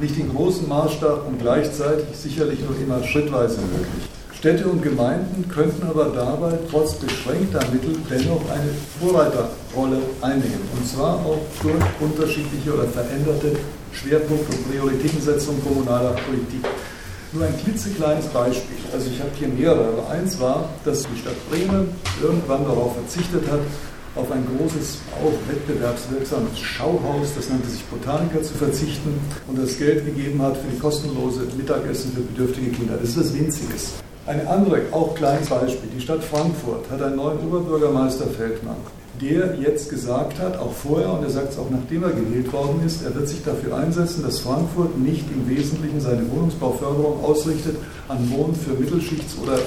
nicht 0.00 0.16
in 0.16 0.30
großem 0.34 0.68
Maßstab 0.68 1.26
und 1.28 1.38
gleichzeitig 1.38 2.16
sicherlich 2.16 2.60
nur 2.60 2.78
immer 2.80 3.04
schrittweise 3.04 3.58
möglich. 3.60 4.17
Städte 4.38 4.68
und 4.68 4.82
Gemeinden 4.82 5.48
könnten 5.48 5.84
aber 5.84 6.12
dabei 6.14 6.56
trotz 6.70 6.94
beschränkter 6.94 7.58
Mittel 7.72 7.96
dennoch 8.08 8.40
eine 8.48 8.70
Vorreiterrolle 9.00 9.98
einnehmen. 10.22 10.62
Und 10.76 10.86
zwar 10.86 11.16
auch 11.26 11.40
durch 11.60 11.82
unterschiedliche 11.98 12.72
oder 12.72 12.84
veränderte 12.84 13.56
Schwerpunkt- 13.92 14.48
und 14.48 14.70
Prioritätensetzung 14.70 15.60
kommunaler 15.64 16.12
Politik. 16.12 16.62
Nur 17.32 17.46
ein 17.46 17.58
klitzekleines 17.64 18.26
Beispiel. 18.26 18.76
Also 18.92 19.10
ich 19.10 19.18
habe 19.18 19.30
hier 19.34 19.48
mehrere. 19.48 19.88
Aber 19.88 20.10
eins 20.10 20.38
war, 20.38 20.68
dass 20.84 21.02
die 21.02 21.18
Stadt 21.18 21.34
Bremen 21.50 21.88
irgendwann 22.22 22.62
darauf 22.62 22.94
verzichtet 22.94 23.42
hat, 23.50 23.60
auf 24.14 24.30
ein 24.30 24.46
großes, 24.56 24.98
auch 25.20 25.34
wettbewerbswirksames 25.50 26.58
Schauhaus, 26.60 27.34
das 27.34 27.48
nannte 27.48 27.68
sich 27.68 27.84
Botaniker, 27.86 28.40
zu 28.42 28.54
verzichten 28.54 29.18
und 29.48 29.58
das 29.58 29.76
Geld 29.78 30.06
gegeben 30.06 30.40
hat 30.42 30.56
für 30.56 30.68
die 30.72 30.78
kostenlose 30.78 31.42
Mittagessen 31.56 32.12
für 32.12 32.20
bedürftige 32.20 32.70
Kinder. 32.70 32.96
Das 33.00 33.10
ist 33.10 33.18
was 33.18 33.34
Winziges. 33.34 33.94
Ein 34.28 34.46
anderes, 34.46 34.92
auch 34.92 35.14
kleines 35.14 35.48
Beispiel. 35.48 35.88
Die 35.96 36.02
Stadt 36.02 36.22
Frankfurt 36.22 36.90
hat 36.90 37.00
einen 37.00 37.16
neuen 37.16 37.38
Oberbürgermeister 37.46 38.26
Feldmann, 38.26 38.76
der 39.22 39.54
jetzt 39.58 39.88
gesagt 39.88 40.38
hat, 40.38 40.58
auch 40.58 40.70
vorher, 40.70 41.14
und 41.14 41.22
er 41.22 41.30
sagt 41.30 41.52
es 41.52 41.58
auch 41.58 41.70
nachdem 41.70 42.02
er 42.02 42.10
gewählt 42.10 42.52
worden 42.52 42.82
ist, 42.84 43.02
er 43.02 43.14
wird 43.14 43.26
sich 43.26 43.42
dafür 43.42 43.78
einsetzen, 43.78 44.22
dass 44.22 44.40
Frankfurt 44.40 44.98
nicht 44.98 45.24
im 45.32 45.48
Wesentlichen 45.48 46.02
seine 46.02 46.30
Wohnungsbauförderung 46.30 47.24
ausrichtet 47.24 47.76
an 48.08 48.30
Wohnen 48.30 48.54
für 48.54 48.74
Mittelschichts- 48.74 49.38
oder 49.42 49.60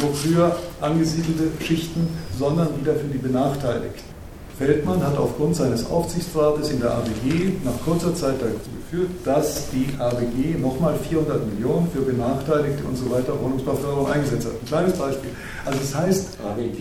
noch 0.00 0.24
höher 0.24 0.56
angesiedelte 0.80 1.62
Schichten, 1.62 2.08
sondern 2.38 2.68
wieder 2.80 2.94
für 2.94 3.08
die 3.08 3.18
Benachteiligten. 3.18 4.16
Feldmann 4.56 5.06
hat 5.06 5.18
aufgrund 5.18 5.56
seines 5.56 5.90
Aufsichtsrates 5.90 6.70
in 6.70 6.80
der 6.80 6.92
ABG 6.92 7.52
nach 7.64 7.78
kurzer 7.84 8.14
Zeit 8.14 8.36
dazu 8.40 8.75
geführt, 8.90 9.10
dass 9.24 9.70
die 9.70 9.88
ABG 9.98 10.58
nochmal 10.60 10.94
400 11.08 11.46
Millionen 11.46 11.88
für 11.90 12.00
Benachteiligte 12.00 12.84
und 12.84 12.96
so 12.96 13.10
weiter 13.10 13.32
Wohnungsbauförderung 13.40 14.10
eingesetzt 14.10 14.46
hat. 14.46 14.52
Ein 14.52 14.66
kleines 14.66 14.92
Beispiel. 14.94 15.30
Also 15.64 15.78
es 15.82 15.92
das 15.92 16.00
heißt 16.00 16.38
ABG? 16.46 16.78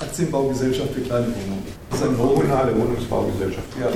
Aktienbaugesellschaft 0.00 0.90
für 0.94 1.00
kleine 1.02 1.26
Wohnungen. 1.26 1.62
Das 1.90 2.00
ist 2.00 2.06
eine 2.06 2.16
kommunale 2.16 2.76
Wohnungsbaugesellschaft. 2.76 3.66
Ja. 3.80 3.88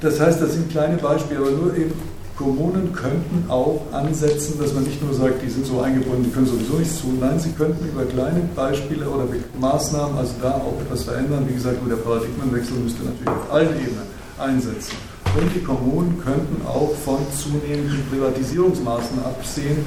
Das 0.00 0.20
heißt, 0.20 0.42
das 0.42 0.54
sind 0.54 0.70
kleine 0.70 0.96
Beispiele, 0.96 1.40
aber 1.40 1.50
nur 1.50 1.76
eben 1.76 1.92
Kommunen 2.36 2.92
könnten 2.92 3.48
auch 3.48 3.80
ansetzen, 3.92 4.58
dass 4.60 4.74
man 4.74 4.84
nicht 4.84 5.02
nur 5.02 5.14
sagt, 5.14 5.42
die 5.42 5.48
sind 5.48 5.64
so 5.64 5.80
eingebunden, 5.80 6.24
die 6.24 6.30
können 6.30 6.46
sowieso 6.46 6.74
nichts 6.74 7.00
tun. 7.00 7.18
Nein, 7.18 7.38
sie 7.38 7.50
könnten 7.52 7.88
über 7.88 8.04
kleine 8.04 8.40
Beispiele 8.54 9.08
oder 9.08 9.24
Maßnahmen, 9.58 10.18
also 10.18 10.34
da 10.42 10.50
auch 10.50 10.78
etwas 10.82 11.04
verändern. 11.04 11.46
Wie 11.48 11.54
gesagt, 11.54 11.80
nur 11.80 11.96
der 11.96 12.02
Paradigmenwechsel 12.02 12.76
müsste 12.76 13.04
natürlich 13.04 13.28
auf 13.28 13.52
allen 13.52 13.70
Ebenen 13.70 14.06
einsetzen. 14.38 14.96
Und 15.34 15.54
die 15.54 15.62
Kommunen 15.62 16.20
könnten 16.22 16.64
auch 16.66 16.94
von 17.04 17.18
zunehmenden 17.32 18.06
Privatisierungsmaßnahmen 18.10 19.24
absehen, 19.24 19.84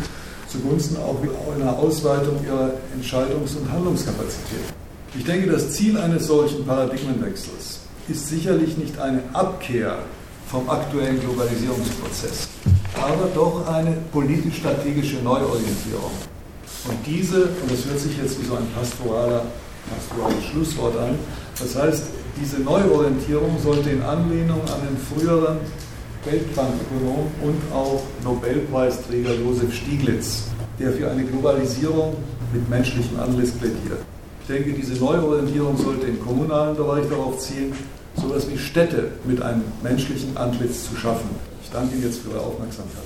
zugunsten 0.48 0.98
auch 0.98 1.18
einer 1.56 1.78
Ausweitung 1.78 2.44
ihrer 2.46 2.74
Entscheidungs- 2.96 3.58
und 3.58 3.72
Handlungskapazität. 3.72 4.74
Ich 5.16 5.24
denke, 5.24 5.50
das 5.50 5.72
Ziel 5.72 5.98
eines 5.98 6.28
solchen 6.28 6.66
Paradigmenwechsels 6.66 7.80
ist 8.08 8.28
sicherlich 8.28 8.78
nicht 8.78 9.00
eine 9.00 9.24
Abkehr 9.34 10.00
vom 10.48 10.70
aktuellen 10.70 11.20
Globalisierungsprozess, 11.20 12.48
aber 12.96 13.30
doch 13.34 13.68
eine 13.68 13.98
politisch-strategische 14.12 15.18
Neuorientierung. 15.18 16.12
Und 16.88 16.98
diese, 17.06 17.44
und 17.46 17.72
das 17.72 17.86
hört 17.86 18.00
sich 18.00 18.18
jetzt 18.18 18.40
wie 18.42 18.46
so 18.46 18.56
ein 18.56 18.68
pastoraler, 18.76 19.44
pastorales 19.96 20.44
Schlusswort 20.46 20.98
an, 20.98 21.16
das 21.60 21.76
heißt, 21.76 22.04
diese 22.42 22.60
Neuorientierung 22.62 23.58
sollte 23.62 23.90
in 23.90 24.02
Anlehnung 24.02 24.62
an 24.62 24.82
den 24.88 24.98
früheren 24.98 25.58
Weltbankökonom 26.26 27.28
und 27.44 27.74
auch 27.74 28.02
Nobelpreisträger 28.24 29.34
Josef 29.36 29.74
Stieglitz, 29.74 30.44
der 30.80 30.92
für 30.92 31.10
eine 31.10 31.24
Globalisierung 31.24 32.16
mit 32.54 32.70
menschlichem 32.70 33.20
Anlass 33.20 33.52
plädiert. 33.52 34.00
Ich 34.42 34.48
denke, 34.48 34.74
diese 34.74 34.94
Neuorientierung 35.04 35.78
sollte 35.78 36.08
im 36.08 36.20
kommunalen 36.26 36.76
Bereich 36.76 37.08
darauf 37.10 37.38
zielen, 37.40 37.74
sowas 38.16 38.50
wie 38.50 38.58
Städte 38.58 39.12
mit 39.26 39.42
einem 39.42 39.64
menschlichen 39.84 40.36
Antlitz 40.36 40.90
zu 40.90 40.96
schaffen. 40.96 41.30
Ich 41.64 41.70
danke 41.70 41.96
Ihnen 41.96 42.04
jetzt 42.04 42.22
für 42.22 42.32
Ihre 42.32 42.42
Aufmerksamkeit. 42.42 43.04